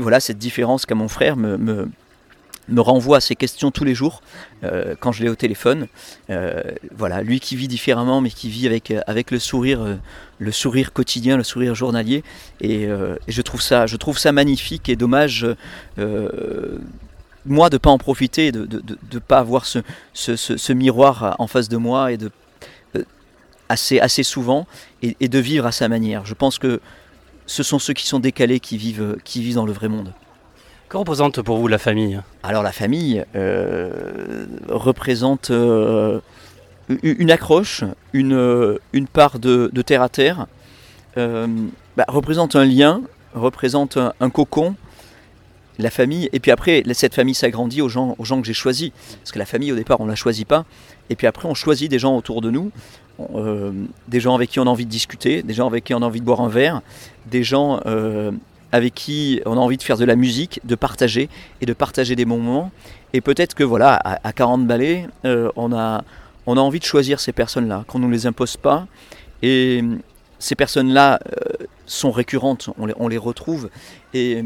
voilà, 0.00 0.20
cette 0.20 0.38
différence 0.38 0.86
qu'a 0.86 0.94
mon 0.94 1.08
frère 1.08 1.36
me 1.36 1.88
renvoie 2.78 3.16
à 3.16 3.20
ces 3.20 3.34
questions 3.34 3.70
tous 3.70 3.84
les 3.84 3.94
jours 3.94 4.22
euh, 4.62 4.94
quand 4.98 5.12
je 5.12 5.22
l'ai 5.22 5.28
au 5.28 5.34
téléphone. 5.34 5.88
Euh, 6.30 6.62
voilà, 6.94 7.22
lui 7.22 7.40
qui 7.40 7.56
vit 7.56 7.68
différemment, 7.68 8.20
mais 8.20 8.30
qui 8.30 8.48
vit 8.48 8.66
avec, 8.66 8.90
euh, 8.92 9.00
le 10.38 10.52
sourire, 10.52 10.92
quotidien, 10.92 11.36
le 11.36 11.44
sourire 11.44 11.74
journalier. 11.74 12.22
Et, 12.60 12.88
je 13.28 13.42
trouve 13.42 13.60
ça, 14.18 14.32
magnifique 14.32 14.88
et 14.88 14.96
dommage. 14.96 15.46
moi 17.46 17.70
de 17.70 17.78
pas 17.78 17.90
en 17.90 17.98
profiter, 17.98 18.52
de 18.52 18.68
ne 19.12 19.18
pas 19.18 19.38
avoir 19.38 19.66
ce, 19.66 20.72
miroir 20.72 21.34
en 21.38 21.46
face 21.46 21.68
de 21.68 21.76
moi 21.76 22.12
et 22.12 22.16
de 22.16 22.30
assez, 23.68 24.24
souvent 24.24 24.66
et, 25.02 25.28
de 25.28 25.38
vivre 25.38 25.66
à 25.66 25.72
sa 25.72 25.88
manière. 25.88 26.26
Je 26.26 26.34
pense 26.34 26.58
que 26.58 26.80
ce 27.46 27.62
sont 27.62 27.78
ceux 27.78 27.94
qui 27.94 28.06
sont 28.06 28.20
décalés 28.20 28.60
qui 28.60 28.76
vivent 28.76 29.54
dans 29.54 29.66
le 29.66 29.72
vrai 29.72 29.88
monde. 29.88 30.12
Que 30.90 30.96
représente 30.96 31.40
pour 31.42 31.58
vous 31.58 31.68
la 31.68 31.78
famille 31.78 32.20
Alors 32.42 32.64
la 32.64 32.72
famille 32.72 33.24
euh, 33.36 34.44
représente 34.68 35.52
euh, 35.52 36.18
une 37.04 37.30
accroche, 37.30 37.84
une, 38.12 38.76
une 38.92 39.06
part 39.06 39.38
de, 39.38 39.70
terre 39.86 40.02
à 40.02 40.08
terre, 40.08 40.48
euh, 41.16 41.46
bah, 41.96 42.06
représente 42.08 42.56
un 42.56 42.64
lien, 42.64 43.02
représente 43.34 43.98
un, 43.98 44.30
cocon, 44.30 44.74
la 45.78 45.90
famille, 45.90 46.28
et 46.32 46.40
puis 46.40 46.50
après 46.50 46.82
cette 46.92 47.14
famille 47.14 47.36
s'agrandit 47.36 47.82
aux 47.82 47.88
gens, 47.88 48.16
aux 48.18 48.24
gens 48.24 48.40
que 48.40 48.46
j'ai 48.48 48.52
choisis, 48.52 48.90
parce 49.20 49.30
que 49.30 49.38
la 49.38 49.46
famille 49.46 49.70
au 49.70 49.76
départ 49.76 50.00
on 50.00 50.06
ne 50.06 50.10
la 50.10 50.16
choisit 50.16 50.48
pas, 50.48 50.64
et 51.08 51.14
puis 51.14 51.28
après 51.28 51.46
on 51.46 51.54
choisit 51.54 51.88
des 51.88 52.00
gens 52.00 52.16
autour 52.16 52.40
de 52.40 52.50
nous, 52.50 52.72
des 54.08 54.18
gens 54.18 54.34
avec 54.34 54.50
qui 54.50 54.58
on 54.58 54.64
a 54.64 54.70
envie 54.70 54.86
de 54.86 54.90
discuter, 54.90 55.44
des 55.44 55.54
gens 55.54 55.68
avec 55.68 55.84
qui 55.84 55.94
on 55.94 56.02
a 56.02 56.06
envie 56.06 56.20
de 56.20 56.26
boire 56.26 56.40
un 56.40 56.48
verre, 56.48 56.82
des 57.26 57.44
gens 57.44 57.80
avec 58.72 58.94
qui 58.94 59.40
on 59.46 59.52
a 59.52 59.60
envie 59.60 59.76
de 59.76 59.82
faire 59.82 59.96
de 59.96 60.04
la 60.04 60.16
musique, 60.16 60.60
de 60.64 60.74
partager 60.74 61.28
et 61.60 61.66
de 61.66 61.72
partager 61.72 62.16
des 62.16 62.24
bons 62.24 62.38
moments. 62.38 62.70
Et 63.12 63.20
peut-être 63.20 63.54
que 63.54 63.64
voilà, 63.64 63.94
à, 63.94 64.32
40 64.32 64.66
ballets, 64.66 65.06
euh, 65.24 65.50
on, 65.56 65.72
a, 65.72 66.04
on 66.46 66.56
a 66.56 66.60
envie 66.60 66.78
de 66.78 66.84
choisir 66.84 67.20
ces 67.20 67.32
personnes-là, 67.32 67.84
qu'on 67.88 67.98
ne 67.98 68.04
nous 68.04 68.10
les 68.10 68.26
impose 68.26 68.56
pas. 68.56 68.86
Et 69.42 69.80
euh, 69.82 69.96
ces 70.38 70.54
personnes-là 70.54 71.18
euh, 71.26 71.66
sont 71.86 72.12
récurrentes, 72.12 72.70
on 72.78 72.86
les, 72.86 72.94
on 72.98 73.08
les, 73.08 73.18
retrouve. 73.18 73.68
Et 74.14 74.44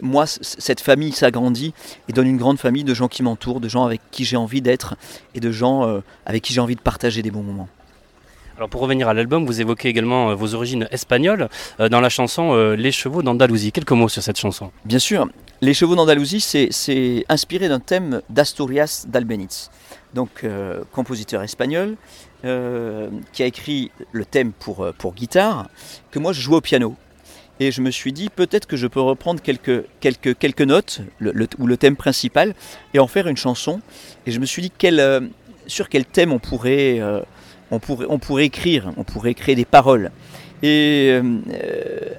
moi, 0.00 0.26
cette 0.26 0.80
famille 0.80 1.12
s'agrandit 1.12 1.74
et 2.08 2.12
donne 2.12 2.28
une 2.28 2.36
grande 2.36 2.58
famille 2.58 2.84
de 2.84 2.94
gens 2.94 3.08
qui 3.08 3.22
m'entourent, 3.22 3.60
de 3.60 3.68
gens 3.68 3.84
avec 3.84 4.00
qui 4.10 4.24
j'ai 4.24 4.36
envie 4.36 4.60
d'être 4.60 4.94
et 5.34 5.40
de 5.40 5.50
gens 5.50 6.00
avec 6.26 6.42
qui 6.42 6.52
j'ai 6.52 6.60
envie 6.60 6.76
de 6.76 6.80
partager 6.80 7.22
des 7.22 7.30
bons 7.30 7.42
moments. 7.42 7.68
Alors 8.56 8.68
pour 8.68 8.80
revenir 8.80 9.08
à 9.08 9.14
l'album, 9.14 9.44
vous 9.44 9.60
évoquez 9.60 9.88
également 9.88 10.30
euh, 10.30 10.34
vos 10.34 10.54
origines 10.54 10.86
espagnoles 10.92 11.48
euh, 11.80 11.88
dans 11.88 12.00
la 12.00 12.08
chanson 12.08 12.54
euh, 12.54 12.76
Les 12.76 12.92
chevaux 12.92 13.20
d'Andalousie. 13.20 13.72
Quelques 13.72 13.90
mots 13.90 14.08
sur 14.08 14.22
cette 14.22 14.38
chanson. 14.38 14.70
Bien 14.84 15.00
sûr, 15.00 15.26
Les 15.60 15.74
chevaux 15.74 15.96
d'Andalousie, 15.96 16.40
c'est 16.40 17.24
inspiré 17.28 17.68
d'un 17.68 17.80
thème 17.80 18.22
d'Asturias 18.30 19.06
d'Albeniz, 19.08 19.70
donc 20.12 20.44
compositeur 20.92 21.42
espagnol, 21.42 21.96
qui 22.42 23.42
a 23.42 23.46
écrit 23.46 23.90
le 24.12 24.24
thème 24.24 24.52
pour, 24.52 24.86
pour 24.98 25.14
guitare, 25.14 25.68
que 26.10 26.18
moi 26.18 26.32
je 26.32 26.40
joue 26.40 26.54
au 26.54 26.60
piano. 26.60 26.96
Et 27.60 27.70
je 27.70 27.80
me 27.80 27.90
suis 27.90 28.12
dit, 28.12 28.28
peut-être 28.28 28.66
que 28.66 28.76
je 28.76 28.86
peux 28.86 29.00
reprendre 29.00 29.40
quelques, 29.40 29.84
quelques, 30.00 30.36
quelques 30.36 30.62
notes, 30.62 31.00
ou 31.58 31.66
le 31.66 31.76
thème 31.76 31.96
principal, 31.96 32.54
et 32.92 32.98
en 32.98 33.06
faire 33.06 33.26
une 33.26 33.36
chanson. 33.36 33.80
Et 34.26 34.32
je 34.32 34.40
me 34.40 34.46
suis 34.46 34.60
dit, 34.60 34.72
sur 35.66 35.88
quel 35.88 36.04
thème 36.04 36.32
on 36.32 36.38
pourrait 36.38 37.00
on 37.70 37.78
pourrait, 37.78 38.06
on 38.08 38.18
pourrait 38.18 38.46
écrire, 38.46 38.92
on 38.96 39.04
pourrait 39.04 39.34
créer 39.34 39.54
des 39.54 39.64
paroles. 39.64 40.10
Et 40.66 41.10
euh, 41.10 41.40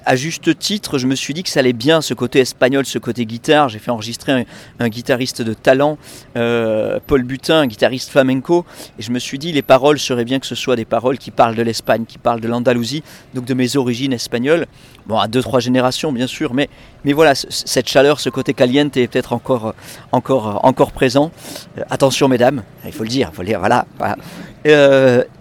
à 0.04 0.14
juste 0.14 0.56
titre, 0.56 0.98
je 0.98 1.08
me 1.08 1.16
suis 1.16 1.34
dit 1.34 1.42
que 1.42 1.48
ça 1.48 1.58
allait 1.58 1.72
bien 1.72 2.00
ce 2.00 2.14
côté 2.14 2.38
espagnol, 2.38 2.86
ce 2.86 3.00
côté 3.00 3.26
guitare. 3.26 3.68
J'ai 3.68 3.80
fait 3.80 3.90
enregistrer 3.90 4.46
un, 4.78 4.88
guitariste 4.88 5.42
de 5.42 5.52
talent, 5.52 5.98
euh, 6.36 7.00
Paul 7.04 7.24
Butin, 7.24 7.62
un 7.62 7.66
guitariste 7.66 8.08
flamenco. 8.08 8.64
Et 9.00 9.02
je 9.02 9.10
me 9.10 9.18
suis 9.18 9.40
dit, 9.40 9.50
les 9.50 9.62
paroles 9.62 9.98
seraient 9.98 10.24
bien 10.24 10.38
que 10.38 10.46
ce 10.46 10.54
soit 10.54 10.76
des 10.76 10.84
paroles 10.84 11.18
qui 11.18 11.32
parlent 11.32 11.56
de 11.56 11.62
l'Espagne, 11.62 12.04
qui 12.06 12.18
parlent 12.18 12.40
de 12.40 12.46
l'Andalousie, 12.46 13.02
donc 13.34 13.46
de 13.46 13.54
mes 13.54 13.76
origines 13.76 14.12
espagnoles. 14.12 14.66
Bon, 15.06 15.18
à 15.18 15.26
deux, 15.26 15.42
trois 15.42 15.58
générations, 15.58 16.12
bien 16.12 16.28
sûr, 16.28 16.54
mais, 16.54 16.68
mais 17.04 17.12
voilà, 17.12 17.34
cette 17.34 17.88
chaleur, 17.88 18.20
ce 18.20 18.30
côté 18.30 18.54
caliente 18.54 18.96
est 18.96 19.08
peut-être 19.08 19.32
encore, 19.32 19.74
encore, 20.12 20.64
encore 20.64 20.92
présent. 20.92 21.32
Euh, 21.78 21.82
attention, 21.90 22.28
mesdames, 22.28 22.62
il 22.84 22.92
faut 22.92 23.02
le 23.02 23.08
dire, 23.08 23.30
il 23.32 23.34
faut 23.34 23.42
le 23.42 23.48
dire, 23.48 23.58
voilà. 23.58 23.86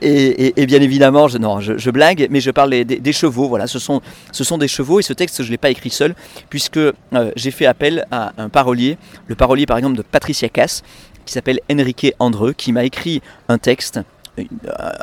et, 0.01 0.65
bien 0.65 0.81
évidemment, 0.81 1.27
je, 1.27 1.37
non, 1.37 1.59
je, 1.59 1.89
blague, 1.91 2.27
mais 2.29 2.41
je 2.41 2.51
parle 2.51 2.71
des- 2.71 2.94
des 2.99 3.13
chevaux. 3.13 3.47
Voilà, 3.47 3.67
ce 3.67 3.79
sont, 3.79 4.01
ce 4.31 4.43
sont 4.43 4.57
des 4.57 4.67
chevaux 4.67 4.99
et 4.99 5.03
ce 5.03 5.13
texte, 5.13 5.41
je 5.41 5.47
ne 5.47 5.51
l'ai 5.51 5.57
pas 5.57 5.69
écrit 5.69 5.89
seul, 5.89 6.15
puisque 6.49 6.77
euh, 6.77 6.93
j'ai 7.35 7.51
fait 7.51 7.65
appel 7.65 8.05
à 8.11 8.33
un 8.37 8.49
parolier, 8.49 8.97
le 9.27 9.35
parolier 9.35 9.65
par 9.65 9.77
exemple 9.77 9.97
de 9.97 10.01
Patricia 10.03 10.49
Cass, 10.49 10.83
qui 11.25 11.33
s'appelle 11.33 11.59
Enrique 11.71 12.13
Andreu, 12.19 12.53
qui 12.53 12.71
m'a 12.71 12.83
écrit 12.83 13.21
un 13.49 13.57
texte. 13.57 13.99
une- 14.37 14.47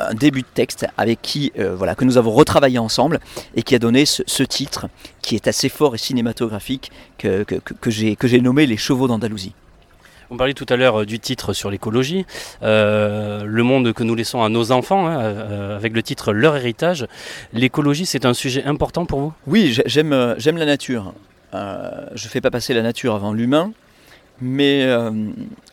Un 0.09 0.13
début 0.13 0.41
de 0.43 0.47
texte 0.53 0.85
avec 0.95 1.19
qui 1.21 1.51
euh, 1.57 1.75
voilà 1.75 1.95
que 1.95 2.05
nous 2.05 2.17
avons 2.17 2.31
retravaillé 2.31 2.77
ensemble 2.77 3.19
et 3.55 3.63
qui 3.63 3.73
a 3.75 3.79
donné 3.79 4.05
ce, 4.05 4.43
titre 4.43 4.87
qui 5.23 5.33
est 5.35 5.47
assez 5.47 5.69
fort 5.69 5.95
et 5.95 5.97
cinématographique 5.97 6.91
que, 7.17 7.43
que, 7.43 7.55
que 8.19 8.27
j'ai 8.27 8.41
nommé 8.41 8.67
les 8.67 8.77
chevaux 8.77 9.07
d'Andalousie. 9.07 9.53
On 10.29 10.37
parlait 10.37 10.53
tout 10.53 10.65
à 10.69 10.75
l'heure 10.75 11.01
euh, 11.01 11.05
du 11.05 11.19
titre 11.19 11.53
sur 11.53 11.69
l'écologie, 11.69 12.25
euh, 12.63 13.43
le 13.45 13.63
monde 13.63 13.93
que 13.93 14.03
nous 14.03 14.15
laissons 14.15 14.41
à 14.41 14.49
nos 14.49 14.71
enfants, 14.71 15.07
hein, 15.07 15.19
euh, 15.21 15.75
avec 15.75 15.93
le 15.93 16.01
titre 16.03 16.33
Leur 16.33 16.55
héritage. 16.55 17.07
L'écologie, 17.53 18.05
c'est 18.05 18.25
un 18.25 18.33
sujet 18.33 18.63
important 18.63 19.05
pour 19.05 19.19
vous? 19.19 19.33
Oui, 19.47 19.71
j'ai- 19.73 19.83
j'aime 19.85 20.35
j'aime 20.37 20.57
la 20.57 20.65
nature. 20.65 21.13
Je 21.53 22.27
fais 22.27 22.41
pas 22.41 22.49
passer 22.49 22.73
la 22.73 22.81
nature 22.81 23.13
avant 23.13 23.31
l'humain, 23.31 23.73
mais, 24.41 24.87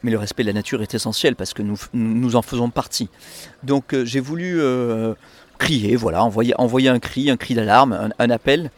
mais 0.03 0.11
le 0.11 0.19
respect 0.19 0.43
de 0.43 0.49
la 0.49 0.53
nature 0.53 0.83
est 0.83 0.93
essentiel 0.93 1.37
parce 1.37 1.55
que 1.55 1.63
nous, 1.63 1.79
nous 1.95 2.37
en 2.37 2.43
faisons 2.43 2.69
partie. 2.69 3.09
Donc 3.63 3.95
j'ai 4.05 4.21
voulu 4.21 4.61
crier, 5.57 5.97
voilà, 5.97 6.23
envoyer, 6.23 6.53
envoyer 6.59 6.91
un 6.91 6.99
cri, 6.99 7.31
un 7.31 7.39
cri 7.39 7.55
d'alarme, 7.55 8.11
un, 8.19 8.31
appel. 8.31 8.71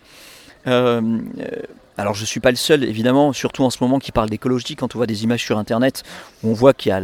Alors 1.99 2.15
je 2.15 2.25
suis 2.25 2.41
pas 2.41 2.51
le 2.51 2.57
seul, 2.57 2.85
évidemment, 2.85 3.33
surtout 3.33 3.65
en 3.65 3.71
ce 3.71 3.79
moment 3.81 3.99
qui 3.99 4.13
parle 4.13 4.31
d'écologie. 4.31 4.77
Quand 4.77 4.95
on 4.95 4.99
voit 4.99 5.07
des 5.07 5.25
images 5.25 5.43
sur 5.43 5.59
Internet, 5.59 6.03
on 6.43 6.53
voit 6.53 6.73
qu'il 6.73 6.91
y 6.91 6.93
a, 6.93 7.01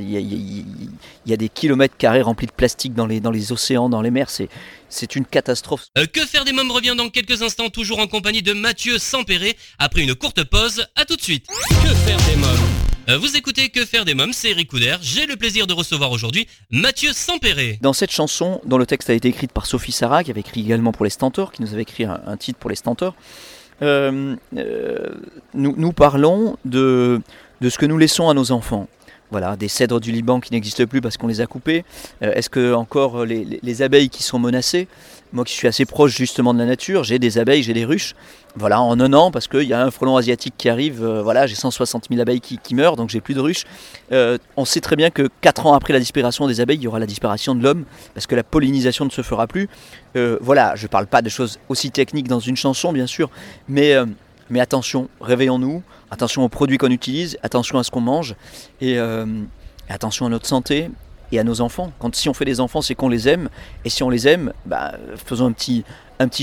y 0.00 0.64
y 1.26 1.36
des 1.36 1.48
kilomètres 1.48 1.96
carrés 1.96 2.22
remplis 2.22 2.46
de 2.46 2.52
plastique 2.52 2.94
dans 2.94 3.06
les, 3.06 3.20
dans 3.20 3.30
les 3.30 3.52
océans, 3.52 3.88
dans 3.88 4.02
les 4.02 4.10
mers, 4.10 4.30
c'est 4.30 5.16
une 5.16 5.24
catastrophe. 5.24 5.86
Euh, 5.98 6.06
que 6.06 6.20
faire 6.26 6.44
des 6.44 6.52
mômes 6.52 6.70
revient 6.70 6.94
dans 6.96 7.08
quelques 7.08 7.42
instants, 7.42 7.68
toujours 7.70 7.98
en 7.98 8.06
compagnie 8.06 8.42
de 8.42 8.52
Mathieu 8.52 8.98
Sampéré. 8.98 9.56
Après 9.78 10.02
une 10.02 10.14
courte 10.14 10.42
pause, 10.44 10.84
à 10.96 11.04
tout 11.04 11.16
de 11.16 11.22
suite. 11.22 11.46
Que 11.46 11.94
faire 11.94 12.18
des 12.28 12.36
mômes 12.36 12.68
Euh, 13.08 13.18
Vous 13.18 13.36
écoutez 13.36 13.68
Que 13.70 13.84
faire 13.84 14.04
des 14.04 14.14
mômes, 14.14 14.32
c'est 14.32 14.50
Eric 14.50 14.68
Couder. 14.68 14.96
J'ai 15.00 15.26
le 15.26 15.36
plaisir 15.36 15.66
de 15.66 15.72
recevoir 15.72 16.10
aujourd'hui 16.12 16.46
Mathieu 16.70 17.12
Sampéré. 17.12 17.78
Dans 17.82 17.92
cette 17.92 18.10
chanson, 18.12 18.60
dont 18.64 18.78
le 18.78 18.86
texte 18.86 19.10
a 19.10 19.14
été 19.14 19.28
écrit 19.28 19.46
par 19.48 19.66
Sophie 19.66 19.92
Sarah, 19.92 20.22
qui 20.24 20.30
avait 20.30 20.40
écrit 20.40 20.60
également 20.60 20.92
pour 20.92 21.04
les 21.04 21.10
Stentors, 21.10 21.52
qui 21.52 21.62
nous 21.62 21.72
avait 21.72 21.82
écrit 21.82 22.04
un, 22.04 22.20
un 22.26 22.36
titre 22.36 22.58
pour 22.58 22.70
les 22.70 22.76
Stentors, 22.76 23.14
euh, 23.82 24.36
euh, 24.56 25.08
nous, 25.54 25.92
parlons 25.92 26.56
de, 26.64 27.20
de 27.60 27.68
ce 27.68 27.78
que 27.78 27.86
nous 27.86 27.98
laissons 27.98 28.28
à 28.28 28.34
nos 28.34 28.52
enfants. 28.52 28.88
Voilà, 29.30 29.56
des 29.56 29.68
cèdres 29.68 30.00
du 30.00 30.10
Liban 30.10 30.40
qui 30.40 30.52
n'existent 30.52 30.86
plus 30.86 31.00
parce 31.00 31.16
qu'on 31.16 31.28
les 31.28 31.40
a 31.40 31.46
coupés. 31.46 31.84
Euh, 32.22 32.32
Est-ce 32.32 32.50
que 32.50 32.74
encore 32.74 33.24
les 33.24 33.82
abeilles 33.82 34.10
qui 34.10 34.24
sont 34.24 34.40
menacées? 34.40 34.88
Moi 35.32 35.44
qui 35.44 35.54
suis 35.54 35.68
assez 35.68 35.84
proche 35.84 36.16
justement 36.16 36.52
de 36.52 36.58
la 36.58 36.66
nature, 36.66 37.04
j'ai 37.04 37.20
des 37.20 37.38
abeilles, 37.38 37.62
j'ai 37.62 37.72
des 37.72 37.84
ruches. 37.84 38.14
Voilà, 38.56 38.80
en 38.80 38.98
un 38.98 39.12
an, 39.12 39.30
parce 39.30 39.46
qu'il 39.46 39.62
y 39.62 39.72
a 39.72 39.80
un 39.80 39.92
frelon 39.92 40.16
asiatique 40.16 40.54
qui 40.58 40.68
arrive, 40.68 41.04
euh, 41.04 41.22
voilà, 41.22 41.46
j'ai 41.46 41.54
160 41.54 42.08
000 42.10 42.20
abeilles 42.20 42.40
qui, 42.40 42.74
meurent, 42.74 42.96
donc 42.96 43.10
j'ai 43.10 43.20
plus 43.20 43.34
de 43.34 43.40
ruches. 43.40 43.64
Euh, 44.10 44.38
on 44.56 44.64
sait 44.64 44.80
très 44.80 44.96
bien 44.96 45.10
que 45.10 45.28
4 45.40 45.66
ans 45.66 45.74
après 45.74 45.92
la 45.92 46.00
disparition 46.00 46.48
des 46.48 46.60
abeilles, 46.60 46.78
il 46.78 46.82
y 46.82 46.88
aura 46.88 46.98
la 46.98 47.06
disparition 47.06 47.54
de 47.54 47.62
l'homme, 47.62 47.84
parce 48.12 48.26
que 48.26 48.34
la 48.34 48.42
pollinisation 48.42 49.04
ne 49.04 49.10
se 49.10 49.22
fera 49.22 49.46
plus. 49.46 49.68
Euh, 50.16 50.36
voilà, 50.40 50.74
je 50.74 50.82
ne 50.82 50.88
parle 50.88 51.06
pas 51.06 51.22
de 51.22 51.28
choses 51.28 51.60
aussi 51.68 51.92
techniques 51.92 52.26
dans 52.26 52.40
une 52.40 52.56
chanson, 52.56 52.92
bien 52.92 53.06
sûr, 53.06 53.30
mais, 53.68 53.94
mais 54.48 54.58
attention, 54.58 55.08
réveillons-nous, 55.20 55.84
attention 56.10 56.42
aux 56.42 56.48
produits 56.48 56.76
qu'on 56.76 56.90
utilise, 56.90 57.38
attention 57.44 57.78
à 57.78 57.84
ce 57.84 57.92
qu'on 57.92 58.00
mange, 58.00 58.34
et 58.80 58.98
attention 59.88 60.26
à 60.26 60.28
notre 60.28 60.46
santé 60.46 60.90
et 61.32 61.38
à 61.38 61.44
nos 61.44 61.60
enfants. 61.60 61.92
Si 62.12 62.28
on 62.28 62.34
fait 62.34 62.44
des 62.44 62.60
enfants, 62.60 62.82
c'est 62.82 62.94
qu'on 62.94 63.08
les 63.08 63.28
aime, 63.28 63.48
et 63.84 63.90
si 63.90 64.02
on 64.02 64.10
les 64.10 64.28
aime, 64.28 64.52
bah, 64.66 64.94
faisons 65.24 65.46
un 65.46 65.52
petit, 65.52 65.84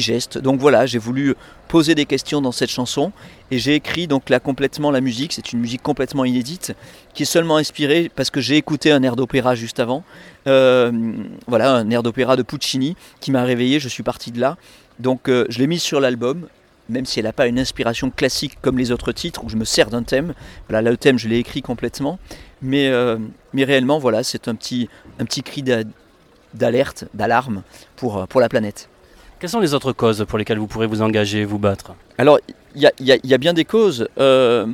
geste. 0.02 0.38
Donc 0.38 0.60
voilà, 0.60 0.86
j'ai 0.86 0.98
voulu 0.98 1.36
poser 1.68 1.94
des 1.94 2.06
questions 2.06 2.42
dans 2.42 2.52
cette 2.52 2.70
chanson, 2.70 3.12
et 3.52 3.60
j'ai 3.60 3.76
écrit 3.76 4.08
donc 4.08 4.30
là 4.30 4.40
complètement 4.40 4.92
la 4.92 5.02
musique. 5.02 5.34
C'est 5.34 5.54
une 5.54 5.60
musique 5.60 5.84
complètement 5.84 6.26
inédite, 6.26 6.74
qui 7.14 7.24
est 7.24 7.28
seulement 7.28 7.58
inspirée 7.58 8.12
parce 8.16 8.30
que 8.30 8.42
j'ai 8.42 8.58
écouté 8.58 8.92
un 8.92 9.04
air 9.04 9.16
d'opéra 9.16 9.56
juste 9.56 9.80
avant. 9.80 10.04
Euh, 10.48 10.92
voilà, 11.48 11.74
un 11.74 11.90
air 11.90 12.04
d'opéra 12.04 12.36
de 12.36 12.42
Puccini 12.42 12.96
qui 13.20 13.32
m'a 13.32 13.44
réveillé. 13.44 13.80
Je 13.80 13.90
suis 13.90 14.04
parti 14.04 14.32
de 14.32 14.40
là. 14.40 14.58
Donc 15.00 15.30
euh, 15.30 15.46
je 15.50 15.60
l'ai 15.60 15.68
mise 15.68 15.84
sur 15.84 16.00
l'album, 16.00 16.48
même 16.90 17.06
si 17.06 17.20
elle 17.20 17.26
n'a 17.26 17.34
pas 17.34 17.48
une 17.48 17.60
inspiration 17.60 18.10
classique 18.10 18.58
comme 18.62 18.78
les 18.78 18.92
autres 18.92 19.12
titres 19.12 19.44
où 19.44 19.50
je 19.50 19.58
me 19.58 19.66
sers 19.66 19.90
d'un 19.90 20.04
thème. 20.04 20.34
Voilà, 20.70 20.82
là, 20.82 20.92
le 20.92 20.98
thème, 20.98 21.20
je 21.20 21.28
l'ai 21.28 21.38
écrit 21.38 21.62
complètement. 21.62 22.20
Mais, 22.62 22.88
euh, 22.90 23.18
mais 23.54 23.64
réellement, 23.64 24.00
voilà, 24.00 24.24
c'est 24.24 24.48
un 24.48 24.56
petit, 24.56 24.90
un 25.20 25.26
petit 25.26 25.44
cri 25.44 25.62
d'a- 25.64 25.84
d'alerte, 26.54 27.06
d'alarme 27.14 27.62
pour, 27.96 28.18
euh, 28.18 28.26
pour 28.26 28.42
la 28.42 28.50
planète. 28.50 28.90
Quelles 29.40 29.50
sont 29.52 29.60
les 29.60 29.74
autres 29.76 29.92
causes 29.92 30.26
pour 30.28 30.38
lesquelles 30.40 30.58
vous 30.58 30.66
pourrez 30.68 30.88
vous 30.88 31.02
engager, 31.04 31.46
vous 31.46 31.60
battre? 31.60 31.94
Alors, 32.18 32.40
il 32.76 32.82
y 32.82 32.88
a, 32.88 32.92
il 33.00 33.06
y 33.06 33.12
a- 33.12 33.18
il 33.24 33.30
y 33.30 33.34
a 33.34 33.38
bien 33.38 33.54
des 33.54 33.66
causes. 33.66 34.08
Euh, 34.18 34.66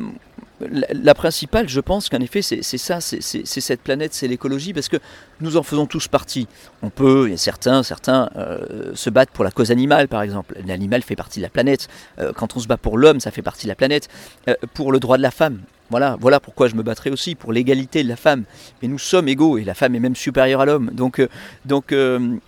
la, 0.61 1.13
principale, 1.13 1.67
je 1.67 1.79
pense 1.79 2.09
qu'en 2.09 2.19
effet, 2.19 2.41
c'est 2.41 2.61
ça, 2.61 3.01
c'est 3.01 3.45
cette 3.45 3.81
planète, 3.81 4.13
c'est 4.13 4.27
l'écologie, 4.27 4.73
parce 4.73 4.89
que 4.89 4.97
nous 5.41 5.57
en 5.57 5.63
faisons 5.63 5.85
tous 5.85 6.07
partie. 6.07 6.47
On 6.81 6.89
peut, 6.89 7.29
a 7.33 7.37
certains, 7.37 7.83
certains 7.83 8.29
euh, 8.35 8.91
se 8.93 9.09
battent 9.09 9.31
pour 9.31 9.43
la 9.43 9.51
cause 9.51 9.71
animale, 9.71 10.07
par 10.07 10.21
exemple. 10.21 10.55
L'animal 10.65 11.01
fait 11.01 11.15
partie 11.15 11.39
de 11.39 11.43
la 11.43 11.49
planète. 11.49 11.87
Euh, 12.19 12.31
quand 12.33 12.55
on 12.55 12.59
se 12.59 12.67
bat 12.67 12.77
pour 12.77 12.97
l'homme, 12.97 13.19
ça 13.19 13.31
fait 13.31 13.41
partie 13.41 13.65
de 13.65 13.69
la 13.69 13.75
planète. 13.75 14.09
Euh, 14.47 14.55
pour 14.73 14.91
le 14.91 14.99
droit 14.99 15.17
de 15.17 15.23
la 15.23 15.31
femme, 15.31 15.59
voilà, 15.89 16.17
voilà 16.19 16.39
pourquoi 16.39 16.67
je 16.67 16.75
me 16.75 16.83
battrai 16.83 17.09
aussi, 17.09 17.35
pour 17.35 17.51
l'égalité 17.51 18.03
de 18.03 18.09
la 18.09 18.15
femme. 18.15 18.43
Mais 18.81 18.87
nous 18.87 18.99
sommes 18.99 19.27
égaux, 19.27 19.57
et 19.57 19.63
la 19.63 19.73
femme 19.73 19.95
est 19.95 19.99
même 19.99 20.15
supérieure 20.15 20.61
à 20.61 20.65
l'homme. 20.65 20.91
Donc, 20.93 21.21
donc, 21.65 21.93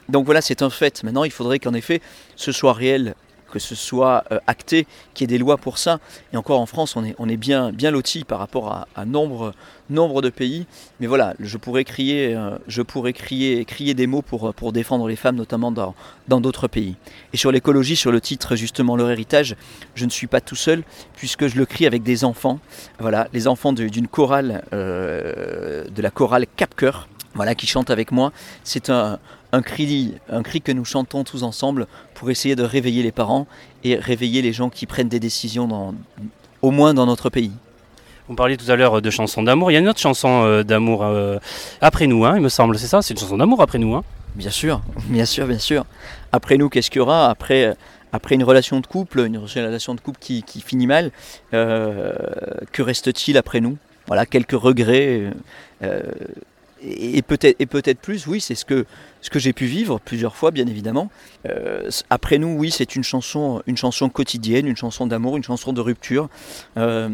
donc 0.10 0.26
voilà, 0.26 0.41
c'est 0.41 0.62
un 0.62 0.70
fait. 0.70 1.04
Maintenant, 1.04 1.24
il 1.24 1.32
faudrait 1.32 1.60
qu'en 1.60 1.74
effet, 1.74 2.02
ce 2.36 2.52
soit 2.52 2.74
réel 2.74 3.15
que 3.51 3.60
ce 3.60 3.75
soit 3.75 4.23
euh, 4.31 4.39
acté, 4.47 4.88
qu'il 5.13 5.23
y 5.23 5.34
ait 5.34 5.38
des 5.38 5.38
lois 5.38 5.58
pour 5.58 5.77
ça. 5.77 5.99
Et 6.34 6.38
encore 6.38 6.60
en 6.60 6.65
France, 6.65 6.95
on 6.95 7.29
est, 7.29 7.38
bien, 7.38 7.71
bien 7.71 7.91
loti 7.91 8.23
par 8.23 8.39
rapport 8.39 8.86
à, 8.95 9.05
nombre, 9.05 9.53
de 9.89 10.29
pays. 10.29 10.65
Mais 10.99 11.08
voilà, 11.08 11.34
je 11.39 11.58
pourrais 11.58 11.84
crier, 11.84 12.36
euh, 12.36 12.58
je 12.67 12.81
pourrais 12.81 13.13
crier, 13.13 13.65
crier 13.65 13.93
des 13.93 14.08
mots 14.08 14.21
pour, 14.21 14.53
défendre 14.71 15.08
les 15.08 15.15
femmes, 15.15 15.36
notamment 15.36 15.71
dans 15.71 16.41
d'autres 16.41 16.67
pays. 16.67 16.95
Et 17.34 17.38
sur 17.38 17.51
l'écologie, 17.51 17.95
sur 17.95 18.12
le 18.12 18.21
titre 18.21 18.55
justement 18.55 18.95
leur 18.95 19.10
héritage, 19.10 19.55
je 19.93 20.05
ne 20.05 20.10
suis 20.10 20.27
pas 20.27 20.41
tout 20.41 20.55
seul 20.55 20.84
puisque 21.15 21.47
je 21.47 21.58
le 21.58 21.65
crie 21.65 21.86
avec 21.86 22.03
des 22.03 22.23
enfants. 22.23 22.60
Voilà, 22.99 23.27
les 23.34 23.47
enfants 23.47 23.73
d'une 23.73 24.08
chorale, 24.08 24.63
euh, 24.73 25.86
de 25.89 26.01
la 26.01 26.12
chorale 26.12 26.45
Cap 26.55 26.75
Cœur, 26.75 27.08
voilà, 27.34 27.53
qui 27.55 27.67
chante 27.67 27.89
avec 27.89 28.12
moi. 28.12 28.31
C'est 28.63 28.89
un, 28.89 29.19
un 29.56 29.62
cri, 29.62 30.13
un 30.30 30.44
cri 30.44 30.62
que 30.62 30.72
nous 30.74 30.86
chantons 30.86 31.24
tous 31.24 31.44
ensemble 31.44 31.88
pour 32.13 32.30
essayer 32.30 32.56
de 32.56 32.63
réveiller 32.63 33.04
les 33.04 33.12
parents 33.13 33.48
et 33.84 33.96
réveiller 33.96 34.41
les 34.41 34.52
gens 34.54 34.70
qui 34.70 34.86
prennent 34.86 35.08
des 35.08 35.20
décisions, 35.20 35.68
dans, 35.68 35.94
au 36.62 36.72
moins 36.72 36.94
dans 36.94 37.06
notre 37.06 37.30
pays. 37.30 37.52
Vous 38.28 38.36
parliez 38.36 38.58
tout 38.58 38.70
à 38.70 38.76
l'heure 38.76 39.02
de 39.02 39.10
chansons 39.10 39.44
d'amour. 39.44 39.72
Il 39.72 39.76
y 39.76 39.78
a 39.78 39.80
une 39.80 39.88
autre 39.88 40.00
chanson 40.00 40.44
euh, 40.44 40.63
d'amour 40.63 41.04
euh, 41.04 41.38
après 41.80 42.08
nous, 42.08 42.26
hein, 42.26 42.34
il 42.36 42.41
me 42.41 42.50
semble, 42.50 42.78
c'est 42.78 42.88
ça? 42.88 43.02
C'est 43.02 43.13
une 43.13 43.20
chanson 43.20 43.38
d'amour 43.38 43.62
après 43.62 43.78
nous. 43.78 43.96
Hein 43.96 44.04
Bien 44.36 44.50
sûr, 44.50 44.82
bien 45.06 45.26
sûr, 45.26 45.48
bien 45.48 45.60
sûr. 45.60 45.86
Après 46.32 46.58
nous, 46.58 46.68
qu'est-ce 46.70 46.89
qu'il 46.91 47.00
y 47.00 47.02
aura? 47.02 47.30
Après, 47.30 47.76
après 48.12 48.36
une 48.36 48.44
relation 48.44 48.80
de 48.82 48.88
couple, 48.88 49.20
une 49.22 49.38
relation 49.38 49.96
de 49.96 50.02
couple 50.02 50.20
qui, 50.20 50.44
qui 50.44 50.60
finit 50.62 50.88
mal, 50.88 51.12
euh, 51.54 52.13
que 52.74 52.82
reste-t-il 52.82 53.38
après 53.38 53.62
nous? 53.62 53.78
Voilà, 54.08 54.26
quelques 54.26 54.60
regrets. 54.60 55.32
euh, 55.84 56.02
et 56.86 57.21
peut-être 57.21 58.00
plus, 58.00 58.28
oui, 58.28 58.39
c'est 58.39 58.56
ce 58.56 58.65
que, 58.65 58.86
ce 59.21 59.30
que 59.30 59.39
j'ai 59.39 59.54
pu 59.54 59.65
vivre 59.65 60.00
plusieurs 60.00 60.36
fois, 60.36 60.52
bien 60.52 60.67
évidemment. 60.67 61.10
Euh, 61.48 61.89
après 62.10 62.38
nous, 62.38 62.56
oui, 62.58 62.71
c'est 62.71 62.95
une 62.95 63.04
chanson, 63.04 63.62
une 63.67 63.78
chanson 63.78 64.10
quotidienne, 64.10 64.67
une 64.67 64.78
chanson 64.78 65.08
d'amour, 65.08 65.38
une 65.38 65.43
chanson 65.43 65.74
de 65.74 65.82
rupture. 65.82 66.30
Euh, 66.78 67.10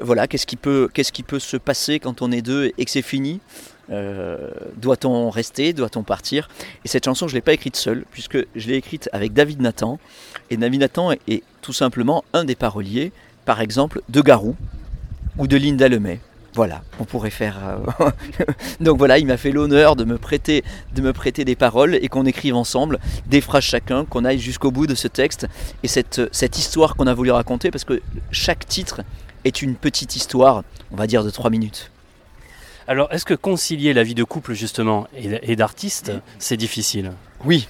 voilà, 0.00 0.26
qu'est-ce 0.26 0.46
qui, 0.46 0.56
peut, 0.56 0.88
qu'est-ce 0.92 1.12
qui 1.12 1.22
peut 1.22 1.38
se 1.38 1.56
passer 1.56 2.00
quand 2.00 2.22
on 2.22 2.32
est 2.32 2.42
deux 2.42 2.72
et 2.78 2.84
que 2.84 2.90
c'est 2.90 3.02
fini? 3.02 3.40
Euh, 3.90 4.50
Doit-on 4.76 5.28
rester? 5.28 5.74
Doit-on 5.74 6.02
partir? 6.02 6.48
Et 6.84 6.88
cette 6.88 7.04
chanson, 7.04 7.28
je 7.28 7.34
ne 7.34 7.38
l'ai 7.38 7.42
pas 7.42 7.52
écrite 7.52 7.76
seule, 7.76 8.04
puisque 8.10 8.38
je 8.56 8.68
l'ai 8.68 8.76
écrite 8.76 9.10
avec 9.12 9.34
David 9.34 9.60
Nathan. 9.60 9.98
Et 10.48 10.56
David 10.56 10.80
Nathan 10.80 11.12
est, 11.12 11.20
est 11.28 11.42
tout 11.60 11.74
simplement 11.74 12.24
un 12.32 12.44
des 12.44 12.54
paroliers, 12.54 13.12
par 13.44 13.60
exemple, 13.60 14.00
de 14.08 14.22
Garou 14.22 14.56
ou 15.36 15.46
de 15.46 15.56
Linda 15.56 15.88
Lemay. 15.88 16.20
Voilà, 16.54 16.82
on 17.00 17.04
pourrait 17.04 17.30
faire. 17.30 17.58
euh, 18.00 18.10
Donc 18.80 18.98
voilà, 18.98 19.18
il 19.18 19.26
m'a 19.26 19.38
fait 19.38 19.52
l'honneur 19.52 19.96
de 19.96 20.04
me 20.04 20.18
prêter, 20.18 20.64
de 20.94 21.00
me 21.00 21.12
prêter 21.12 21.44
des 21.44 21.56
paroles 21.56 21.94
et 21.94 22.08
qu'on 22.08 22.26
écrive 22.26 22.54
ensemble 22.54 22.98
des 23.26 23.40
phrases 23.40 23.64
chacun, 23.64 24.04
qu'on 24.04 24.24
aille 24.24 24.38
jusqu'au 24.38 24.70
bout 24.70 24.86
de 24.86 24.94
ce 24.94 25.08
texte 25.08 25.46
et 25.82 25.88
cette, 25.88 26.20
cette 26.30 26.58
histoire 26.58 26.94
qu'on 26.94 27.06
a 27.06 27.14
voulu 27.14 27.30
raconter, 27.30 27.70
parce 27.70 27.84
que 27.84 28.02
chaque 28.30 28.66
titre 28.66 29.02
est 29.44 29.62
une 29.62 29.76
petite 29.76 30.14
histoire, 30.14 30.62
on 30.92 30.96
va 30.96 31.06
dire 31.06 31.24
de 31.24 31.30
3 31.30 31.48
minutes. 31.50 31.90
Alors, 32.88 33.12
est-ce 33.12 33.24
que 33.24 33.34
concilier 33.34 33.94
la 33.94 34.02
vie 34.02 34.14
de 34.14 34.24
couple, 34.24 34.54
justement, 34.54 35.06
et, 35.14 35.56
d'artiste, 35.56 36.12
c'est 36.38 36.56
difficile? 36.56 37.12
Oui, 37.44 37.68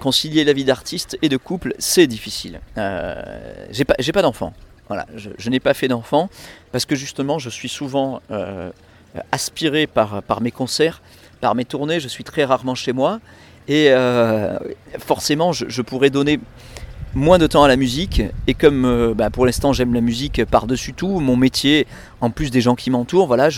concilier 0.00 0.44
la 0.44 0.52
vie 0.52 0.64
d'artiste 0.64 1.16
et 1.22 1.28
de 1.28 1.36
couple, 1.36 1.74
c'est 1.78 2.06
difficile. 2.06 2.60
Euh, 2.76 3.22
j'ai 3.70 3.84
pas, 3.84 3.94
j'ai 3.98 4.12
pas 4.12 4.22
d'enfant. 4.22 4.52
Voilà, 4.88 5.06
je, 5.16 5.50
n'ai 5.50 5.60
pas 5.60 5.74
fait 5.74 5.88
d'enfant 5.88 6.30
parce 6.72 6.86
que 6.86 6.96
justement, 6.96 7.38
je 7.38 7.50
suis 7.50 7.68
souvent 7.68 8.22
euh, 8.30 8.70
aspiré 9.32 9.86
par, 9.86 10.40
mes 10.40 10.50
concerts, 10.50 11.02
par 11.42 11.54
mes 11.54 11.66
tournées. 11.66 12.00
Je 12.00 12.08
suis 12.08 12.24
très 12.24 12.44
rarement 12.44 12.74
chez 12.74 12.92
moi 12.92 13.20
et 13.68 13.88
euh, 13.90 14.58
forcément, 14.98 15.52
je, 15.52 15.82
pourrais 15.82 16.08
donner 16.08 16.40
moins 17.14 17.38
de 17.38 17.46
temps 17.46 17.64
à 17.64 17.68
la 17.68 17.76
musique 17.76 18.22
et 18.46 18.54
comme 18.54 18.86
euh, 18.86 19.14
bah, 19.14 19.28
pour 19.28 19.44
l'instant 19.44 19.72
j'aime 19.72 19.92
la 19.92 20.00
musique 20.00 20.44
par-dessus 20.46 20.94
tout, 20.94 21.20
mon 21.20 21.36
métier, 21.36 21.86
en 22.22 22.30
plus 22.30 22.50
des 22.50 22.62
gens 22.62 22.74
qui 22.74 22.90
m'entourent, 22.90 23.26
voilà, 23.26 23.48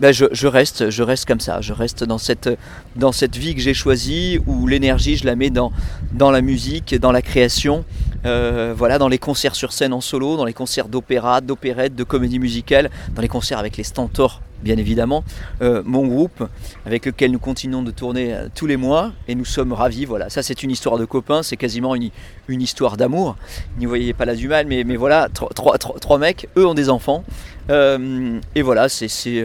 bah, 0.00 0.12
je, 0.12 0.24
je 0.32 0.46
reste, 0.46 0.90
je 0.90 1.02
reste 1.02 1.26
comme 1.26 1.40
ça, 1.40 1.60
je 1.60 1.72
reste 1.74 2.04
dans 2.04 2.18
cette, 2.18 2.48
dans 2.96 3.12
cette 3.12 3.36
vie 3.36 3.54
que 3.54 3.60
j'ai 3.60 3.74
choisie 3.74 4.40
où 4.46 4.66
l'énergie 4.66 5.16
je 5.16 5.26
la 5.26 5.36
mets 5.36 5.50
dans, 5.50 5.72
dans 6.12 6.30
la 6.30 6.40
musique, 6.40 6.94
dans 6.94 7.12
la 7.12 7.22
création, 7.22 7.84
euh, 8.24 8.74
voilà, 8.76 8.98
dans 8.98 9.08
les 9.08 9.18
concerts 9.18 9.54
sur 9.54 9.72
scène 9.72 9.92
en 9.92 10.00
solo, 10.00 10.36
dans 10.36 10.44
les 10.44 10.52
concerts 10.52 10.88
d'opéra, 10.88 11.40
d'opérette, 11.40 11.94
de 11.94 12.04
comédie 12.04 12.38
musicale, 12.38 12.90
dans 13.14 13.22
les 13.22 13.28
concerts 13.28 13.58
avec 13.58 13.76
les 13.76 13.84
Stentors 13.84 14.40
bien 14.62 14.76
évidemment, 14.76 15.24
euh, 15.60 15.82
mon 15.84 16.06
groupe 16.06 16.48
avec 16.86 17.04
lequel 17.06 17.32
nous 17.32 17.40
continuons 17.40 17.82
de 17.82 17.90
tourner 17.90 18.32
euh, 18.32 18.46
tous 18.54 18.68
les 18.68 18.76
mois 18.76 19.10
et 19.26 19.34
nous 19.34 19.44
sommes 19.44 19.72
ravis. 19.72 20.04
Voilà, 20.04 20.30
ça 20.30 20.44
c'est 20.44 20.62
une 20.62 20.70
histoire 20.70 20.98
de 20.98 21.04
copains, 21.04 21.42
c'est 21.42 21.56
quasiment 21.56 21.96
une, 21.96 22.12
histoire 22.48 22.96
d'amour. 22.96 23.36
N'y 23.78 23.86
voyez 23.86 24.12
pas 24.12 24.24
là 24.24 24.36
du 24.36 24.46
mal, 24.46 24.66
mais, 24.68 24.84
voilà, 24.94 25.28
trois, 25.32 26.18
mecs, 26.18 26.48
eux 26.56 26.64
ont 26.64 26.74
des 26.74 26.90
enfants. 26.90 27.24
Et 27.68 28.62
voilà, 28.62 28.88
c'est 28.88 29.42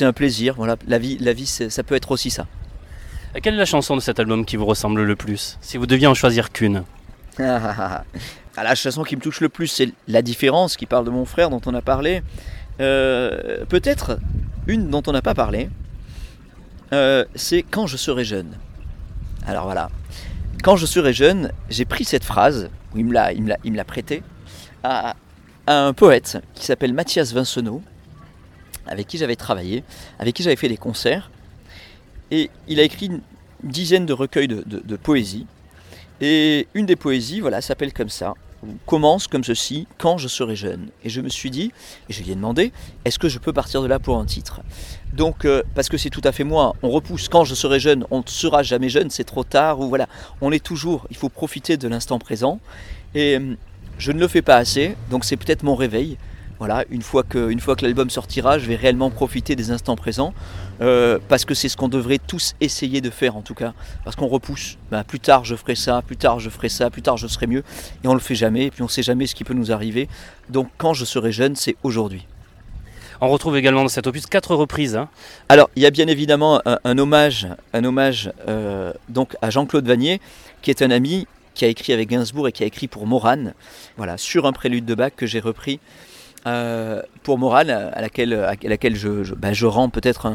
un 0.00 0.12
plaisir. 0.12 0.54
Voilà, 0.56 0.76
la 0.88 0.98
vie, 0.98 1.16
la 1.20 1.32
vie 1.32 1.46
ça 1.46 1.82
peut 1.84 1.94
être 1.94 2.10
aussi 2.10 2.30
ça. 2.30 2.48
Quelle 3.40 3.54
est 3.54 3.58
la 3.58 3.64
chanson 3.64 3.94
de 3.94 4.00
cet 4.00 4.18
album 4.18 4.44
qui 4.44 4.56
vous 4.56 4.66
ressemble 4.66 5.04
le 5.04 5.16
plus? 5.16 5.58
Si 5.60 5.76
vous 5.76 5.86
deviez 5.86 6.08
en 6.08 6.14
choisir 6.14 6.50
qu'une. 6.50 6.82
Ah, 8.56 8.62
la 8.62 8.74
chanson 8.76 9.02
qui 9.02 9.16
me 9.16 9.20
touche 9.20 9.40
le 9.40 9.48
plus, 9.48 9.66
c'est 9.66 9.92
La 10.06 10.22
différence, 10.22 10.76
qui 10.76 10.86
parle 10.86 11.04
de 11.04 11.10
mon 11.10 11.24
frère 11.24 11.50
dont 11.50 11.60
on 11.66 11.74
a 11.74 11.82
parlé. 11.82 12.22
Euh, 12.80 13.64
Peut-être 13.68 14.18
une 14.66 14.90
dont 14.90 15.02
on 15.06 15.12
n'a 15.12 15.22
pas 15.22 15.34
parlé, 15.34 15.68
euh, 16.92 17.24
c'est 17.34 17.62
Quand 17.62 17.86
je 17.86 17.96
serai 17.96 18.24
jeune. 18.24 18.56
Alors 19.46 19.64
voilà, 19.64 19.90
quand 20.62 20.76
je 20.76 20.86
serai 20.86 21.12
jeune, 21.12 21.52
j'ai 21.68 21.84
pris 21.84 22.04
cette 22.04 22.24
phrase, 22.24 22.70
il 22.94 23.04
me 23.04 23.12
l'a, 23.12 23.84
prêtée, 23.84 24.22
à, 24.82 25.16
un 25.66 25.92
poète 25.92 26.38
qui 26.54 26.64
s'appelle 26.64 26.94
Mathias 26.94 27.32
Vincenot, 27.32 27.82
avec 28.86 29.06
qui 29.06 29.18
j'avais 29.18 29.36
travaillé, 29.36 29.82
avec 30.18 30.34
qui 30.34 30.42
j'avais 30.42 30.56
fait 30.56 30.68
des 30.68 30.76
concerts. 30.76 31.30
Et 32.30 32.50
il 32.68 32.80
a 32.80 32.82
écrit 32.82 33.06
une 33.06 33.20
dizaine 33.62 34.06
de 34.06 34.12
recueils 34.12 34.48
de 34.48 34.96
poésie. 34.96 35.46
Et 36.26 36.68
une 36.72 36.86
des 36.86 36.96
poésies, 36.96 37.40
voilà, 37.40 37.60
s'appelle 37.60 37.92
comme 37.92 38.08
ça, 38.08 38.32
commence 38.86 39.26
comme 39.26 39.44
ceci, 39.44 39.86
quand 39.98 40.16
je 40.16 40.26
serai 40.26 40.56
jeune. 40.56 40.88
Et 41.04 41.10
je 41.10 41.20
me 41.20 41.28
suis 41.28 41.50
dit, 41.50 41.70
et 42.08 42.14
je 42.14 42.22
lui 42.22 42.30
ai 42.30 42.34
demandé, 42.34 42.72
est-ce 43.04 43.18
que 43.18 43.28
je 43.28 43.38
peux 43.38 43.52
partir 43.52 43.82
de 43.82 43.86
là 43.86 43.98
pour 43.98 44.16
un 44.16 44.24
titre? 44.24 44.62
Donc, 45.12 45.44
euh, 45.44 45.62
parce 45.74 45.90
que 45.90 45.98
c'est 45.98 46.08
tout 46.08 46.22
à 46.24 46.32
fait 46.32 46.42
moi, 46.42 46.76
on 46.82 46.88
repousse, 46.88 47.28
quand 47.28 47.44
je 47.44 47.54
serai 47.54 47.78
jeune, 47.78 48.06
on 48.10 48.20
ne 48.20 48.24
sera 48.26 48.62
jamais 48.62 48.88
jeune, 48.88 49.10
c'est 49.10 49.24
trop 49.24 49.44
tard, 49.44 49.80
ou 49.80 49.88
voilà, 49.90 50.08
on 50.40 50.50
est 50.50 50.64
toujours, 50.64 51.06
il 51.10 51.16
faut 51.18 51.28
profiter 51.28 51.76
de 51.76 51.88
l'instant 51.88 52.18
présent. 52.18 52.58
Et 53.14 53.36
euh, 53.36 53.54
je 53.98 54.10
ne 54.10 54.18
le 54.18 54.26
fais 54.26 54.40
pas 54.40 54.56
assez, 54.56 54.96
donc 55.10 55.26
c'est 55.26 55.36
peut-être 55.36 55.62
mon 55.62 55.74
réveil. 55.74 56.16
Voilà, 56.60 56.84
une 56.90 57.02
fois 57.02 57.24
que, 57.24 57.50
une 57.50 57.58
fois 57.58 57.74
que 57.74 57.84
l'album 57.84 58.08
sortira, 58.10 58.58
je 58.58 58.66
vais 58.66 58.76
réellement 58.76 59.10
profiter 59.10 59.56
des 59.56 59.70
instants 59.72 59.96
présents, 59.96 60.32
euh, 60.80 61.18
parce 61.28 61.44
que 61.44 61.52
c'est 61.52 61.68
ce 61.68 61.76
qu'on 61.76 61.88
devrait 61.88 62.20
tous 62.24 62.54
essayer 62.60 63.00
de 63.00 63.10
faire 63.10 63.36
en 63.36 63.42
tout 63.42 63.54
cas, 63.54 63.74
parce 64.04 64.14
qu'on 64.14 64.28
repousse. 64.28 64.78
Bah, 64.90 65.02
plus 65.02 65.20
tard 65.20 65.44
je 65.44 65.56
ferai 65.56 65.74
ça, 65.74 66.00
plus 66.00 66.16
tard 66.16 66.38
je 66.38 66.48
ferai 66.48 66.68
ça, 66.68 66.90
plus 66.90 67.02
tard 67.02 67.16
je 67.16 67.26
serai 67.26 67.48
mieux, 67.48 67.64
et 68.04 68.08
on 68.08 68.14
le 68.14 68.20
fait 68.20 68.36
jamais, 68.36 68.66
et 68.66 68.70
puis 68.70 68.82
on 68.82 68.88
sait 68.88 69.02
jamais 69.02 69.26
ce 69.26 69.34
qui 69.34 69.42
peut 69.42 69.52
nous 69.52 69.72
arriver. 69.72 70.08
Donc 70.48 70.68
quand 70.78 70.94
je 70.94 71.04
serai 71.04 71.32
jeune, 71.32 71.56
c'est 71.56 71.76
aujourd'hui. 71.82 72.26
On 73.20 73.28
retrouve 73.28 73.56
également 73.56 73.82
dans 73.82 73.88
cet 73.88 74.06
opus 74.06 74.26
quatre 74.26 74.54
reprises. 74.54 74.96
hein. 74.96 75.08
Alors, 75.48 75.70
il 75.76 75.82
y 75.82 75.86
a 75.86 75.90
bien 75.90 76.08
évidemment 76.08 76.60
un, 76.66 76.78
un 76.84 76.98
hommage, 76.98 77.48
un 77.72 77.84
hommage 77.84 78.30
euh, 78.48 78.92
donc 79.08 79.36
à 79.42 79.50
Jean-Claude 79.50 79.86
Vanier, 79.86 80.20
qui 80.62 80.70
est 80.70 80.82
un 80.82 80.90
ami 80.90 81.26
qui 81.54 81.64
a 81.64 81.68
écrit 81.68 81.92
avec 81.92 82.08
Gainsbourg 82.08 82.48
et 82.48 82.52
qui 82.52 82.64
a 82.64 82.66
écrit 82.66 82.88
pour 82.88 83.06
Morane, 83.06 83.54
voilà, 83.96 84.18
sur 84.18 84.46
un 84.46 84.52
prélude 84.52 84.84
de 84.84 84.94
Bach 84.94 85.12
que 85.16 85.26
j'ai 85.26 85.40
repris 85.40 85.78
euh, 86.46 87.02
pour 87.22 87.38
Morane, 87.38 87.70
à 87.70 88.00
laquelle, 88.00 88.34
à 88.34 88.54
laquelle 88.62 88.96
je, 88.96 89.34
bah, 89.34 89.50
rends 89.62 89.88
peut-être 89.88 90.26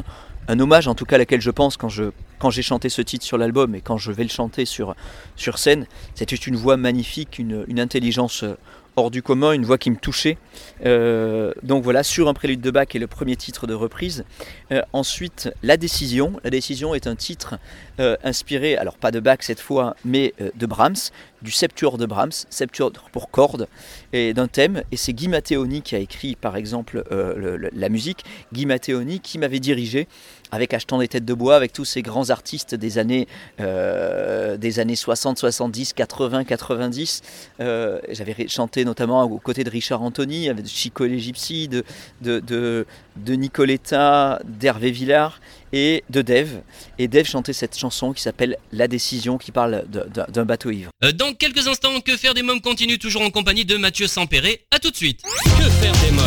un, 0.47 0.59
hommage, 0.59 0.87
en 0.87 0.95
tout 0.95 1.05
cas 1.05 1.15
à 1.15 1.19
laquelle 1.19 1.41
je 1.41 1.51
pense 1.51 1.77
quand 1.77 1.89
je 1.89 2.05
quand 2.39 2.49
j'ai 2.49 2.61
chanté 2.61 2.87
ce 2.87 3.01
titre 3.01 3.25
sur 3.25 3.37
l'album 3.37 3.75
et 3.75 3.81
quand 3.81 3.97
je 3.97 4.13
vais 4.13 4.23
le 4.23 4.29
chanter 4.29 4.63
sur, 4.63 4.95
sur 5.35 5.57
scène. 5.59 5.85
C'était 6.15 6.37
une 6.37 6.55
voix 6.55 6.77
magnifique, 6.77 7.37
une, 7.37 7.65
une 7.67 7.81
intelligence 7.81 8.43
euh, 8.43 8.57
hors 8.99 9.11
du 9.11 9.21
commun, 9.23 9.53
une 9.53 9.65
voix 9.65 9.77
qui 9.77 9.89
me 9.91 9.95
touchait. 9.95 10.37
Euh, 10.85 11.51
donc 11.63 11.83
voilà, 11.83 12.03
sur 12.03 12.27
un 12.27 12.33
prélude 12.33 12.61
de 12.61 12.71
Bach 12.71 12.87
est 12.93 12.99
le 12.99 13.07
premier 13.07 13.35
titre 13.35 13.65
de 13.67 13.73
reprise. 13.73 14.23
Euh, 14.71 14.81
ensuite, 14.93 15.49
La 15.63 15.77
Décision. 15.77 16.39
La 16.43 16.49
Décision 16.49 16.93
est 16.93 17.07
un 17.07 17.15
titre 17.15 17.55
euh, 17.99 18.15
inspiré, 18.23 18.77
alors 18.77 18.97
pas 18.97 19.11
de 19.11 19.19
Bach 19.19 19.39
cette 19.41 19.59
fois, 19.59 19.95
mais 20.05 20.33
de 20.55 20.65
Brahms, 20.65 21.11
du 21.41 21.51
Septuor 21.51 21.97
de 21.97 22.05
Brahms, 22.05 22.31
Septuor 22.49 22.91
pour 23.11 23.29
cordes, 23.31 23.67
et 24.13 24.33
d'un 24.33 24.47
thème. 24.47 24.83
Et 24.91 24.97
c'est 24.97 25.13
Guy 25.13 25.27
Matteoni 25.29 25.81
qui 25.81 25.95
a 25.95 25.99
écrit 25.99 26.35
par 26.35 26.55
exemple 26.57 27.03
le- 27.37 27.57
le- 27.57 27.69
la 27.73 27.89
musique. 27.89 28.23
Guy 28.53 28.65
Matteoni 28.65 29.19
qui 29.21 29.37
m'avait 29.39 29.59
dirigé 29.59 30.07
avec 30.51 30.73
Achetant 30.73 30.99
des 30.99 31.07
têtes 31.07 31.25
de 31.25 31.33
bois, 31.33 31.55
avec 31.55 31.73
tous 31.73 31.85
ces 31.85 32.01
grands 32.01 32.29
artistes 32.29 32.75
des 32.75 32.97
années, 32.97 33.27
euh, 33.59 34.57
des 34.57 34.79
années 34.79 34.95
60, 34.95 35.37
70, 35.37 35.93
80, 35.93 36.43
90. 36.43 37.21
Euh, 37.59 37.99
J'avais 38.09 38.47
chanté 38.47 38.85
notamment 38.85 39.23
aux 39.23 39.39
côtés 39.39 39.63
de 39.63 39.69
Richard 39.69 40.01
Anthony, 40.01 40.49
avec 40.49 40.65
Chico 40.67 41.07
Gypsies, 41.07 41.67
de, 41.67 41.83
de, 42.21 42.39
de, 42.39 42.85
de 43.17 43.33
Nicoletta, 43.33 44.41
d'Hervé 44.45 44.91
Villard 44.91 45.39
et 45.73 46.03
de 46.09 46.21
Dave. 46.21 46.61
Et 46.97 47.07
Dave 47.07 47.25
chantait 47.25 47.53
cette 47.53 47.77
chanson 47.77 48.13
qui 48.13 48.21
s'appelle 48.21 48.57
La 48.71 48.87
Décision, 48.87 49.37
qui 49.37 49.51
parle 49.51 49.83
de- 49.89 50.05
d'un 50.29 50.45
bateau 50.45 50.71
ivre. 50.71 50.89
Euh, 51.03 51.11
Dans 51.11 51.33
quelques 51.33 51.67
instants, 51.67 51.99
Que 52.01 52.15
faire 52.17 52.33
des 52.33 52.43
mômes 52.43 52.61
continue 52.61 52.97
toujours 52.97 53.21
en 53.21 53.29
compagnie 53.29 53.65
de 53.65 53.77
Mathieu 53.77 54.07
Sampéré. 54.07 54.61
A 54.71 54.79
tout 54.79 54.89
de 54.91 54.95
suite. 54.95 55.21
Que 55.23 55.63
faire 55.69 55.93
des 56.05 56.11
mômes 56.15 56.25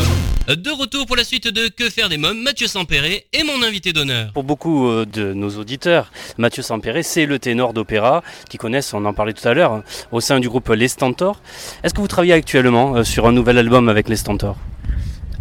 Euh, 0.48 0.56
De 0.56 0.70
retour 0.70 1.06
pour 1.06 1.16
la 1.16 1.24
suite 1.24 1.46
de 1.48 1.68
Que 1.68 1.88
faire 1.88 2.08
des 2.08 2.16
mômes, 2.18 2.42
Mathieu 2.42 2.66
Sampéré 2.66 3.26
est 3.32 3.44
mon 3.44 3.62
invité 3.62 3.92
d'honneur. 3.92 4.32
Pour 4.32 4.42
beaucoup 4.44 4.88
euh, 4.88 5.06
de 5.06 5.32
nos 5.32 5.50
auditeurs, 5.58 6.10
Mathieu 6.38 6.62
Sampéré, 6.62 7.02
c'est 7.02 7.26
le 7.26 7.38
ténor 7.38 7.72
d'opéra 7.72 8.22
qui 8.50 8.58
connaissent, 8.58 8.92
on 8.94 9.04
en 9.04 9.14
parlait 9.14 9.32
tout 9.34 9.46
à 9.46 9.54
l'heure, 9.54 9.72
hein, 9.72 9.84
au 10.10 10.20
sein 10.20 10.40
du 10.40 10.48
groupe 10.48 10.68
Les 10.70 10.88
Stentors. 10.88 11.40
Est-ce 11.84 11.94
que 11.94 12.00
vous 12.00 12.08
travaillez 12.08 12.32
actuellement 12.32 13.02
sur 13.04 13.26
un 13.26 13.32
nouvel 13.32 13.56
album 13.58 13.88
avec 13.88 14.08
Les 14.08 14.16
Stentors? 14.16 14.56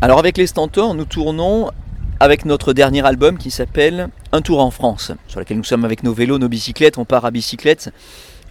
Alors 0.01 0.17
avec 0.19 0.37
les 0.37 0.47
Stentors, 0.47 0.95
nous 0.95 1.05
tournons 1.05 1.69
avec 2.21 2.45
notre 2.45 2.73
dernier 2.73 3.03
album 3.03 3.39
qui 3.39 3.49
s'appelle 3.49 4.09
Un 4.31 4.43
tour 4.43 4.59
en 4.59 4.69
France, 4.69 5.11
sur 5.27 5.39
lequel 5.39 5.57
nous 5.57 5.63
sommes 5.63 5.83
avec 5.85 6.03
nos 6.03 6.13
vélos, 6.13 6.37
nos 6.37 6.49
bicyclettes, 6.49 6.99
on 6.99 7.03
part 7.03 7.25
à 7.25 7.31
bicyclette 7.31 7.89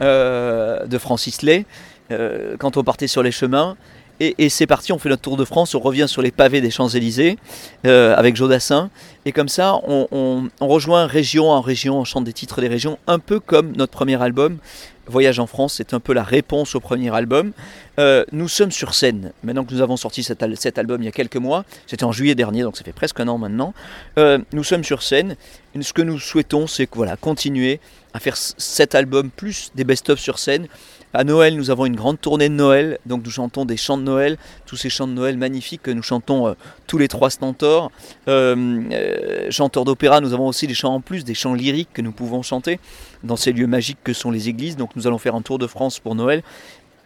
euh, 0.00 0.87
de 0.87 0.98
Francis 0.98 1.42
Lay, 1.42 1.66
euh, 2.11 2.56
quand 2.59 2.76
on 2.76 2.83
partait 2.83 3.06
sur 3.06 3.22
les 3.22 3.30
chemins. 3.30 3.76
Et, 4.20 4.35
et 4.38 4.48
c'est 4.50 4.66
parti, 4.66 4.92
on 4.92 4.98
fait 4.98 5.09
notre 5.09 5.22
tour 5.22 5.37
de 5.38 5.44
France, 5.46 5.74
on 5.74 5.80
revient 5.80 6.06
sur 6.06 6.20
les 6.20 6.30
pavés 6.30 6.61
des 6.61 6.70
Champs-Élysées 6.70 7.38
euh, 7.87 8.14
avec 8.16 8.37
Jodassin. 8.37 8.90
Et 9.24 9.33
comme 9.33 9.48
ça, 9.48 9.76
on, 9.87 10.06
on- 10.12 10.48
on 10.61 10.68
rejoint 10.68 11.06
région 11.06 11.50
en 11.50 11.61
région, 11.62 11.98
on 11.98 12.04
chante 12.04 12.24
des 12.24 12.33
titres 12.35 12.61
des 12.61 12.68
régions, 12.68 12.98
un 13.06 13.18
peu 13.18 13.40
comme 13.40 13.72
notre 13.76 13.92
premier 13.92 14.20
album. 14.22 14.59
Voyage 15.06 15.40
en 15.40 15.46
France, 15.48 15.74
c'est 15.78 15.92
un 15.94 15.98
peu 15.98 16.12
la 16.12 16.22
réponse 16.22 16.74
au 16.76 16.80
premier 16.80 17.12
album. 17.12 17.50
Euh, 17.98 18.24
nous 18.30 18.46
sommes 18.46 18.70
sur 18.70 18.94
scène. 18.94 19.33
Maintenant 19.42 19.64
que 19.64 19.74
nous 19.74 19.80
avons 19.80 19.96
sorti 19.96 20.22
cet, 20.22 20.42
al- 20.42 20.56
cet 20.56 20.78
album 20.78 21.02
il 21.02 21.06
y 21.06 21.09
a 21.09 21.12
quelques 21.12 21.37
mois, 21.37 21.64
c'était 21.88 22.04
en 22.04 22.12
juillet 22.12 22.35
dernier, 22.37 22.62
donc 22.62 22.76
ça 22.76 22.85
fait 22.85 22.92
presque 22.92 23.18
un 23.18 23.26
an 23.26 23.37
maintenant. 23.38 23.74
Euh, 24.18 24.38
nous 24.52 24.62
sommes 24.62 24.85
sur 24.85 25.02
scène. 25.02 25.35
Ce 25.80 25.92
que 25.92 26.02
nous 26.02 26.18
souhaitons, 26.20 26.66
c'est 26.68 26.88
voilà, 26.94 27.16
continuer 27.16 27.80
à 28.12 28.20
faire 28.20 28.37
cet 28.37 28.94
album 28.94 29.30
plus 29.30 29.70
des 29.74 29.85
best-of 29.85 30.20
sur 30.20 30.38
scène. 30.38 30.68
À 31.12 31.24
Noël, 31.24 31.56
nous 31.56 31.70
avons 31.70 31.86
une 31.86 31.96
grande 31.96 32.20
tournée 32.20 32.48
de 32.48 32.54
Noël, 32.54 32.98
donc 33.04 33.24
nous 33.24 33.32
chantons 33.32 33.64
des 33.64 33.76
chants 33.76 33.98
de 33.98 34.04
Noël, 34.04 34.38
tous 34.64 34.76
ces 34.76 34.88
chants 34.88 35.08
de 35.08 35.12
Noël 35.12 35.36
magnifiques 35.36 35.82
que 35.82 35.90
nous 35.90 36.04
chantons 36.04 36.46
euh, 36.46 36.52
tous 36.86 36.98
les 36.98 37.08
trois 37.08 37.30
stentors. 37.30 37.90
Euh, 38.28 38.84
euh, 38.92 39.50
chanteurs 39.50 39.84
d'opéra, 39.84 40.20
nous 40.20 40.32
avons 40.34 40.46
aussi 40.46 40.68
des 40.68 40.74
chants 40.74 40.94
en 40.94 41.00
plus, 41.00 41.24
des 41.24 41.34
chants 41.34 41.54
lyriques 41.54 41.88
que 41.92 42.00
nous 42.00 42.12
pouvons 42.12 42.42
chanter 42.42 42.78
dans 43.24 43.34
ces 43.34 43.52
lieux 43.52 43.66
magiques 43.66 43.98
que 44.04 44.12
sont 44.12 44.30
les 44.30 44.48
églises. 44.48 44.76
Donc 44.76 44.94
nous 44.94 45.08
allons 45.08 45.18
faire 45.18 45.34
un 45.34 45.42
tour 45.42 45.58
de 45.58 45.66
France 45.66 45.98
pour 45.98 46.14
Noël. 46.14 46.44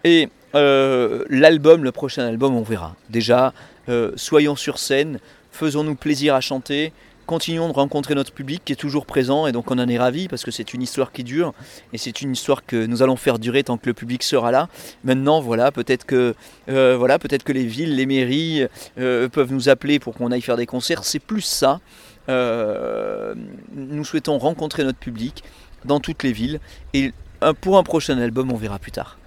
Et 0.05 0.29
l'album, 0.53 1.83
le 1.83 1.91
prochain 1.91 2.27
album, 2.27 2.55
on 2.55 2.63
verra. 2.63 2.95
Déjà, 3.09 3.55
soyons 4.17 4.55
sur 4.55 4.79
scène, 4.79 5.19
faisons-nous 5.51 5.95
plaisir 5.95 6.35
à 6.35 6.43
chanter, 6.43 6.93
continuons 7.25 7.69
de 7.69 7.73
rencontrer 7.73 8.15
notre 8.15 8.33
public 8.33 8.63
qui 8.65 8.73
est 8.73 8.77
toujours 8.77 9.07
présent 9.07 9.47
et 9.47 9.53
donc 9.53 9.71
on 9.71 9.79
en 9.79 9.89
est 9.89 9.99
ravis 9.99 10.29
parce 10.29 10.45
que 10.45 10.51
c'est 10.51 10.75
une 10.75 10.83
histoire 10.83 11.13
qui 11.13 11.25
dure 11.25 11.55
et 11.93 11.99
c'est 11.99 12.23
une 12.23 12.33
histoire 12.33 12.65
que 12.65 12.87
nous 12.87 13.03
allons 13.03 13.17
faire 13.17 13.39
durer 13.39 13.65
tant 13.65 13.79
que 13.79 13.87
le 13.87 13.95
public 13.95 14.23
sera 14.23 14.51
là. 14.51 14.69
Maintenant, 15.05 15.41
voilà, 15.41 15.73
peut-être 15.73 16.05
que, 16.05 16.35
euh, 16.69 16.97
voilà, 16.97 17.19
peut-être 17.19 17.45
que 17.45 17.53
les 17.53 17.65
villes, 17.65 17.97
les 17.97 18.07
mairies 18.07 18.67
euh, 18.99 19.29
peuvent 19.29 19.53
nous 19.53 19.69
appeler 19.69 19.99
pour 19.99 20.15
qu'on 20.15 20.31
aille 20.31 20.41
faire 20.41 20.57
des 20.57 20.67
concerts. 20.67 21.05
C'est 21.05 21.19
plus 21.19 21.43
ça. 21.43 21.81
Euh, 22.29 23.35
nous 23.75 24.05
souhaitons 24.05 24.39
rencontrer 24.39 24.85
notre 24.85 24.99
public 24.99 25.45
dans 25.85 26.01
toutes 26.01 26.23
les 26.23 26.33
villes 26.33 26.61
et 26.93 27.13
pour 27.61 27.77
un 27.77 27.83
prochain 27.83 28.19
album, 28.19 28.51
on 28.53 28.57
verra 28.57 28.79
plus 28.79 28.93
tard. 28.93 29.19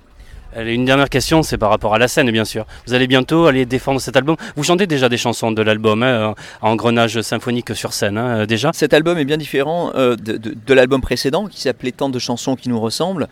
Une 0.59 0.85
dernière 0.85 1.09
question, 1.09 1.43
c'est 1.43 1.57
par 1.59 1.69
rapport 1.69 1.93
à 1.93 1.99
la 1.99 2.07
scène, 2.07 2.31
bien 2.31 2.45
sûr. 2.45 2.65
Vous 2.87 2.95
allez 2.95 3.05
bientôt 3.05 3.45
aller 3.45 3.67
défendre 3.67 4.01
cet 4.01 4.15
album. 4.15 4.37
Vous 4.55 4.63
chantez 4.63 4.87
déjà 4.87 5.07
des 5.07 5.17
chansons 5.17 5.51
de 5.51 5.61
l'album, 5.61 6.01
hein, 6.01 6.33
en 6.61 6.71
engrenage 6.71 7.21
symphonique 7.21 7.75
sur 7.75 7.93
scène, 7.93 8.17
hein, 8.17 8.45
déjà. 8.47 8.71
Cet 8.73 8.93
album 8.95 9.19
est 9.19 9.25
bien 9.25 9.37
différent 9.37 9.91
euh, 9.93 10.15
de, 10.15 10.73
l'album 10.73 10.99
précédent 11.01 11.45
qui 11.45 11.61
s'appelait 11.61 11.91
Tant 11.91 12.09
de 12.09 12.17
chansons 12.17 12.55
qui 12.55 12.69
nous 12.69 12.79
ressemblent, 12.79 13.27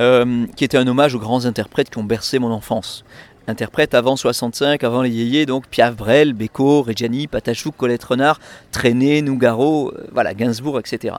euh, 0.00 0.46
qui 0.56 0.64
était 0.64 0.78
un 0.78 0.86
hommage 0.86 1.14
aux 1.14 1.18
grands 1.18 1.44
interprètes 1.44 1.90
qui 1.90 1.98
ont 1.98 2.04
bercé 2.04 2.38
mon 2.38 2.50
enfance. 2.50 3.04
Interprètes 3.50 3.94
avant 3.94 4.14
65, 4.14 4.84
avant 4.84 5.02
les 5.02 5.10
yéyés, 5.10 5.44
donc 5.44 5.66
Piaf 5.66 5.96
Brel, 5.96 6.34
Beko, 6.34 6.82
Reggiani, 6.82 7.26
Patachouk, 7.26 7.76
Colette 7.76 8.04
Renard, 8.04 8.38
Traîné, 8.70 9.22
Nougaro, 9.22 9.92
euh, 9.92 10.34
Gainsbourg, 10.34 10.78
etc. 10.78 11.16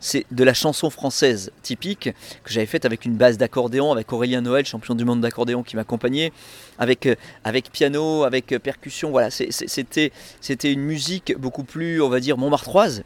C'est 0.00 0.24
de 0.30 0.44
la 0.44 0.54
chanson 0.54 0.88
française 0.88 1.52
typique 1.62 2.10
que 2.42 2.52
j'avais 2.52 2.66
faite 2.66 2.86
avec 2.86 3.04
une 3.04 3.16
base 3.16 3.36
d'accordéon, 3.36 3.92
avec 3.92 4.12
Aurélien 4.14 4.40
Noël, 4.40 4.64
champion 4.64 4.94
du 4.94 5.04
monde 5.04 5.20
d'accordéon 5.20 5.62
qui 5.62 5.76
m'accompagnait, 5.76 6.32
avec, 6.78 7.04
euh, 7.04 7.16
avec 7.44 7.70
piano, 7.70 8.24
avec 8.24 8.52
euh, 8.52 8.58
percussion, 8.58 9.10
voilà, 9.10 9.28
c'était 9.30 10.72
une 10.72 10.80
musique 10.80 11.36
beaucoup 11.38 11.64
plus, 11.64 12.00
on 12.00 12.08
va 12.08 12.18
dire, 12.18 12.38
montmartroise, 12.38 13.04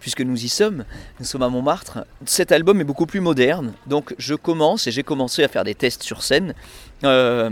puisque 0.00 0.20
nous 0.20 0.44
y 0.44 0.48
sommes, 0.48 0.84
nous 1.20 1.26
sommes 1.26 1.42
à 1.42 1.48
Montmartre. 1.48 2.04
Cet 2.24 2.52
album 2.52 2.80
est 2.80 2.84
beaucoup 2.84 3.06
plus 3.06 3.20
moderne, 3.20 3.72
donc 3.86 4.14
je 4.18 4.34
commence 4.34 4.86
et 4.86 4.90
j'ai 4.90 5.02
commencé 5.02 5.42
à 5.44 5.48
faire 5.48 5.64
des 5.64 5.74
tests 5.74 6.02
sur 6.02 6.22
scène 6.22 6.54
euh, 7.04 7.50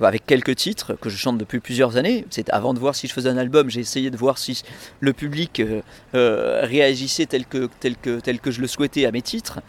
avec 0.00 0.26
quelques 0.26 0.56
titres 0.56 0.94
que 0.94 1.08
je 1.08 1.16
chante 1.16 1.38
depuis 1.38 1.60
plusieurs 1.60 1.96
années. 1.96 2.24
C'est 2.30 2.50
avant 2.50 2.74
de 2.74 2.78
voir 2.78 2.94
si 2.94 3.06
je 3.06 3.12
faisais 3.12 3.28
un 3.28 3.36
album, 3.36 3.70
j'ai 3.70 3.80
essayé 3.80 4.10
de 4.10 4.16
voir 4.16 4.38
si 4.38 4.62
le 5.00 5.12
public 5.12 5.60
euh, 5.60 5.82
euh, 6.14 6.60
réagissait 6.62 7.26
tel 7.26 7.46
que, 7.46 7.68
tel, 7.80 7.96
que, 7.96 8.50
je 8.50 8.60
le 8.60 8.66
souhaitais 8.66 9.06
à 9.06 9.12
mes 9.12 9.22
titres, 9.22 9.60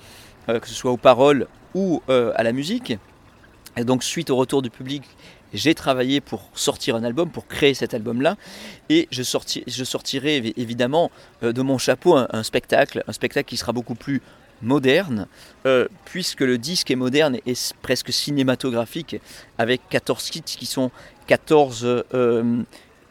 que 0.48 0.68
ce 0.68 0.76
soit 0.76 0.92
aux 0.92 0.98
paroles 0.98 1.48
ou 1.74 2.02
à 2.08 2.44
la 2.44 2.52
musique. 2.52 2.98
Et 3.78 3.84
donc 3.84 4.04
suite 4.04 4.30
au 4.30 4.36
retour 4.36 4.62
du 4.62 4.70
public, 4.70 5.04
j'ai 5.54 5.76
travaillé 5.76 6.22
pour 6.22 6.50
sortir 6.54 6.96
un 6.96 7.04
album, 7.04 7.30
pour 7.30 7.48
créer 7.48 7.74
cet 7.74 7.94
album-là, 7.94 8.38
et 8.90 9.08
je, 9.12 9.22
sorti- 9.24 9.64
je 9.68 9.84
sortirai 9.84 10.40
évi- 10.42 10.54
évidemment 10.58 11.12
euh, 11.44 11.52
de 11.54 11.62
mon 11.62 11.78
chapeau 11.78 12.16
un, 12.16 12.44
spectacle, 12.44 13.04
un 13.08 13.14
spectacle 13.14 13.48
qui 13.50 13.58
sera 13.58 13.72
beaucoup 13.74 13.96
plus 13.96 14.22
moderne, 14.62 15.28
euh, 15.66 15.88
puisque 16.06 16.42
le 16.42 16.58
disque 16.58 16.90
est 16.92 16.96
moderne 16.96 17.38
et 17.46 17.54
presque 17.82 18.12
cinématographique, 18.14 19.18
avec 19.58 19.82
14 19.90 20.30
kits 20.30 20.42
qui 20.42 20.66
sont 20.66 20.92
14, 21.28 21.84
euh, 22.14 22.64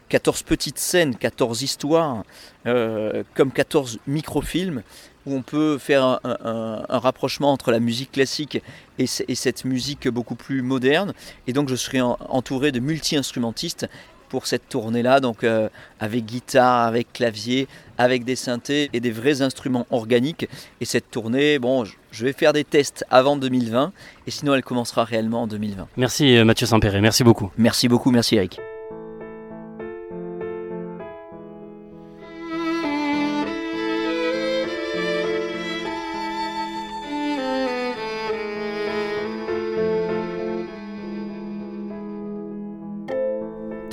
14 0.09 0.43
petites 0.43 0.79
scènes, 0.79 1.15
14 1.15 1.61
histoires, 1.63 2.23
comme 2.63 3.51
14 3.51 3.99
microfilms, 4.07 4.81
où 5.25 5.33
on 5.35 5.41
peut 5.41 5.77
faire 5.77 6.03
un, 6.03 6.19
un- 6.23 6.37
un- 6.45 6.85
un 6.89 6.99
rapprochement 6.99 7.51
entre 7.51 7.71
la 7.71 7.79
musique 7.79 8.11
classique 8.11 8.61
et, 8.99 9.07
cette 9.07 9.65
musique 9.65 10.07
beaucoup 10.07 10.35
plus 10.35 10.61
moderne. 10.61 11.13
Et 11.47 11.53
donc 11.53 11.69
je 11.69 11.75
serai 11.75 12.01
en- 12.01 12.17
entouré 12.29 12.71
de 12.71 12.79
multi-instrumentistes 12.79 13.87
pour 14.29 14.47
cette 14.47 14.67
tournée-là, 14.69 15.19
donc 15.19 15.43
euh, 15.43 15.69
avec 15.99 16.25
guitare, 16.25 16.87
avec 16.87 17.13
clavier, 17.13 17.67
avec 17.97 18.23
des 18.25 18.35
synthés 18.35 18.89
et 18.91 18.99
des 18.99 19.11
vrais 19.11 19.41
instruments 19.43 19.85
organiques. 19.91 20.47
Et 20.81 20.85
cette 20.85 21.09
tournée, 21.11 21.59
bon, 21.59 21.85
je- 21.85 21.93
je 22.11 22.25
vais 22.25 22.33
faire 22.33 22.51
des 22.51 22.63
tests 22.63 23.05
avant 23.11 23.37
2020, 23.37 23.93
et 24.27 24.31
sinon 24.31 24.55
elle 24.55 24.63
commencera 24.63 25.03
réellement 25.03 25.43
en 25.43 25.47
2020. 25.47 25.87
Merci 25.97 26.35
euh, 26.37 26.43
Mathieu 26.43 26.65
Sampéré, 26.65 27.01
merci 27.01 27.23
beaucoup. 27.23 27.51
Merci 27.57 27.87
beaucoup, 27.87 28.11
merci 28.11 28.35
Eric. 28.35 28.59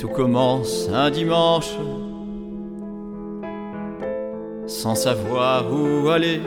Tout 0.03 0.09
commence 0.09 0.89
un 0.93 1.09
dimanche, 1.09 1.77
sans 4.67 4.95
savoir 4.95 5.63
où 5.71 6.09
aller. 6.09 6.41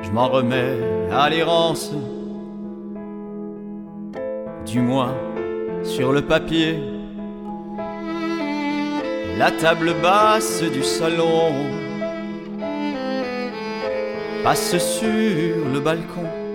Je 0.00 0.10
m'en 0.10 0.28
remets 0.28 0.78
à 1.12 1.28
l'errance, 1.28 1.92
du 4.64 4.80
moins 4.80 5.14
sur 5.82 6.12
le 6.12 6.22
papier. 6.22 6.78
La 9.36 9.50
table 9.50 9.92
basse 10.00 10.62
du 10.62 10.82
salon 10.82 11.52
passe 14.42 14.78
sur 14.78 15.08
le 15.74 15.78
balcon. 15.78 16.47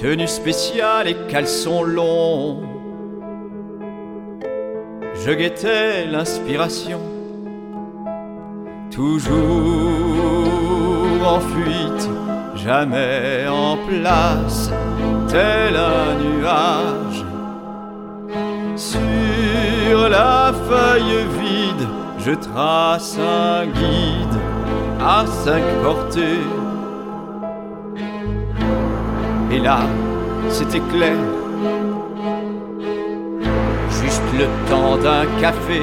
Tenue 0.00 0.28
spéciale 0.28 1.08
et 1.08 1.16
caleçon 1.28 1.82
long. 1.82 2.62
Je 5.14 5.30
guettais 5.30 6.06
l'inspiration, 6.06 7.00
toujours 8.90 9.28
en 11.22 11.40
fuite, 11.40 12.08
jamais 12.54 13.46
en 13.46 13.76
place, 13.76 14.70
tel 15.28 15.76
un 15.76 16.14
nuage. 16.14 17.24
Sur 18.76 20.08
la 20.08 20.54
feuille 20.66 21.26
vide, 21.42 21.86
je 22.20 22.32
trace 22.32 23.18
un 23.18 23.66
guide 23.66 24.40
à 24.98 25.26
cinq 25.26 25.62
portées. 25.82 26.59
Là, 29.62 29.80
c'était 30.48 30.80
clair. 30.80 31.16
Juste 34.02 34.22
le 34.38 34.46
temps 34.70 34.96
d'un 34.96 35.26
café. 35.40 35.82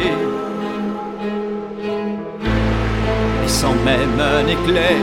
Et 3.43 3.47
sans 3.47 3.75
même 3.85 4.19
un 4.19 4.47
éclair. 4.47 4.97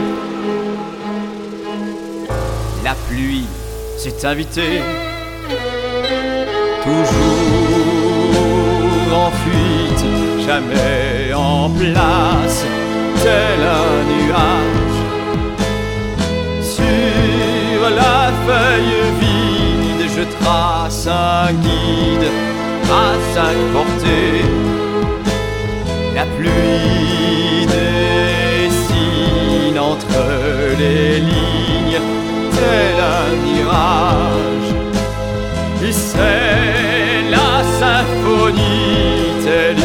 La 2.83 2.95
pluie 3.07 3.47
s'est 3.97 4.27
invitée. 4.27 4.81
Toujours 6.83 7.55
en 9.13 9.31
fuite, 9.31 10.05
jamais 10.45 11.33
en 11.33 11.69
place, 11.69 12.65
tel 13.23 13.61
un 13.61 14.03
nuage. 14.11 14.84
La 18.47 18.53
feuille 18.53 19.01
vide, 19.19 20.09
je 20.15 20.23
trace 20.39 21.07
un 21.07 21.51
guide 21.53 22.29
à 22.83 23.15
cinq 23.33 23.57
portées. 23.73 24.45
La 26.13 26.25
pluie 26.37 27.65
dessine 28.67 29.79
entre 29.79 30.23
les 30.79 31.19
lignes, 31.19 32.01
tel 32.51 32.97
un 33.19 33.31
mirage. 33.45 34.71
Et 35.83 35.91
c'est 35.91 37.21
la 37.29 37.63
symphonie, 37.79 39.33
telle 39.43 39.83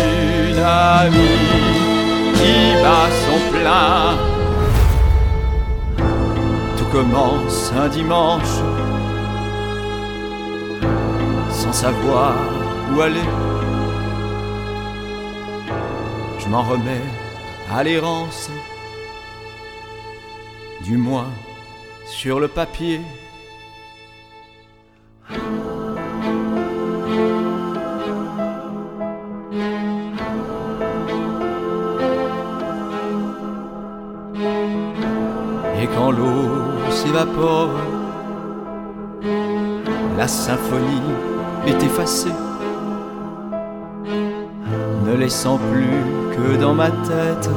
une 0.49 0.63
amie 0.63 1.49
qui 2.35 2.55
bat 2.83 3.11
son 3.25 3.41
plein. 3.53 4.30
Commence 6.93 7.73
un 7.73 7.89
dimanche, 7.89 8.57
sans 11.51 11.73
savoir 11.73 12.35
où 12.93 13.01
aller. 13.01 13.21
Je 16.41 16.49
m'en 16.49 16.63
remets 16.63 17.07
à 17.73 17.85
l'errance, 17.85 18.51
du 20.83 20.97
moins 20.97 21.31
sur 22.07 22.41
le 22.41 22.49
papier. 22.49 23.01
Et 35.81 35.87
quand 35.95 36.11
l'eau 36.11 36.60
La 40.19 40.29
symphonie 40.29 41.01
est 41.67 41.83
effacée, 41.83 42.29
ne 45.07 45.17
laissant 45.17 45.59
plus 45.59 45.87
que 46.37 46.57
dans 46.61 46.75
ma 46.75 46.91
tête 46.91 47.49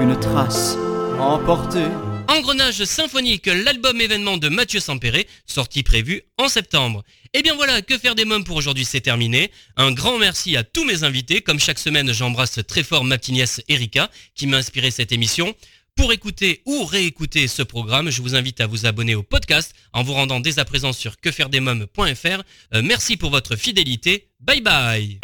une 0.00 0.18
trace 0.20 0.76
emportée. 1.18 1.88
Engrenage 2.28 2.84
symphonique, 2.84 3.46
l'album 3.46 4.00
événement 4.00 4.36
de 4.36 4.48
Mathieu 4.48 4.78
Sampéré, 4.78 5.26
sortie 5.46 5.82
prévue 5.82 6.22
en 6.36 6.48
septembre. 6.48 7.02
Et 7.34 7.42
bien 7.42 7.56
voilà, 7.56 7.82
que 7.82 7.98
faire 7.98 8.14
des 8.14 8.24
mômes 8.24 8.44
pour 8.44 8.56
aujourd'hui, 8.56 8.84
c'est 8.84 9.00
terminé. 9.00 9.50
Un 9.76 9.90
grand 9.90 10.18
merci 10.18 10.56
à 10.56 10.62
tous 10.62 10.84
mes 10.84 11.02
invités. 11.02 11.40
Comme 11.40 11.58
chaque 11.58 11.78
semaine, 11.78 12.12
j'embrasse 12.12 12.60
très 12.66 12.84
fort 12.84 13.02
ma 13.04 13.18
petite 13.18 13.34
nièce 13.34 13.60
Erika, 13.68 14.10
qui 14.34 14.46
m'a 14.46 14.58
inspiré 14.58 14.90
cette 14.90 15.10
émission. 15.10 15.54
Pour 15.98 16.12
écouter 16.12 16.62
ou 16.64 16.84
réécouter 16.84 17.48
ce 17.48 17.60
programme, 17.60 18.10
je 18.10 18.22
vous 18.22 18.36
invite 18.36 18.60
à 18.60 18.68
vous 18.68 18.86
abonner 18.86 19.16
au 19.16 19.24
podcast 19.24 19.74
en 19.92 20.04
vous 20.04 20.12
rendant 20.12 20.38
dès 20.38 20.60
à 20.60 20.64
présent 20.64 20.92
sur 20.92 21.18
quefairedesmoms.fr. 21.18 22.42
Euh, 22.72 22.82
merci 22.84 23.16
pour 23.16 23.30
votre 23.30 23.56
fidélité. 23.56 24.28
Bye 24.38 24.60
bye 24.60 25.18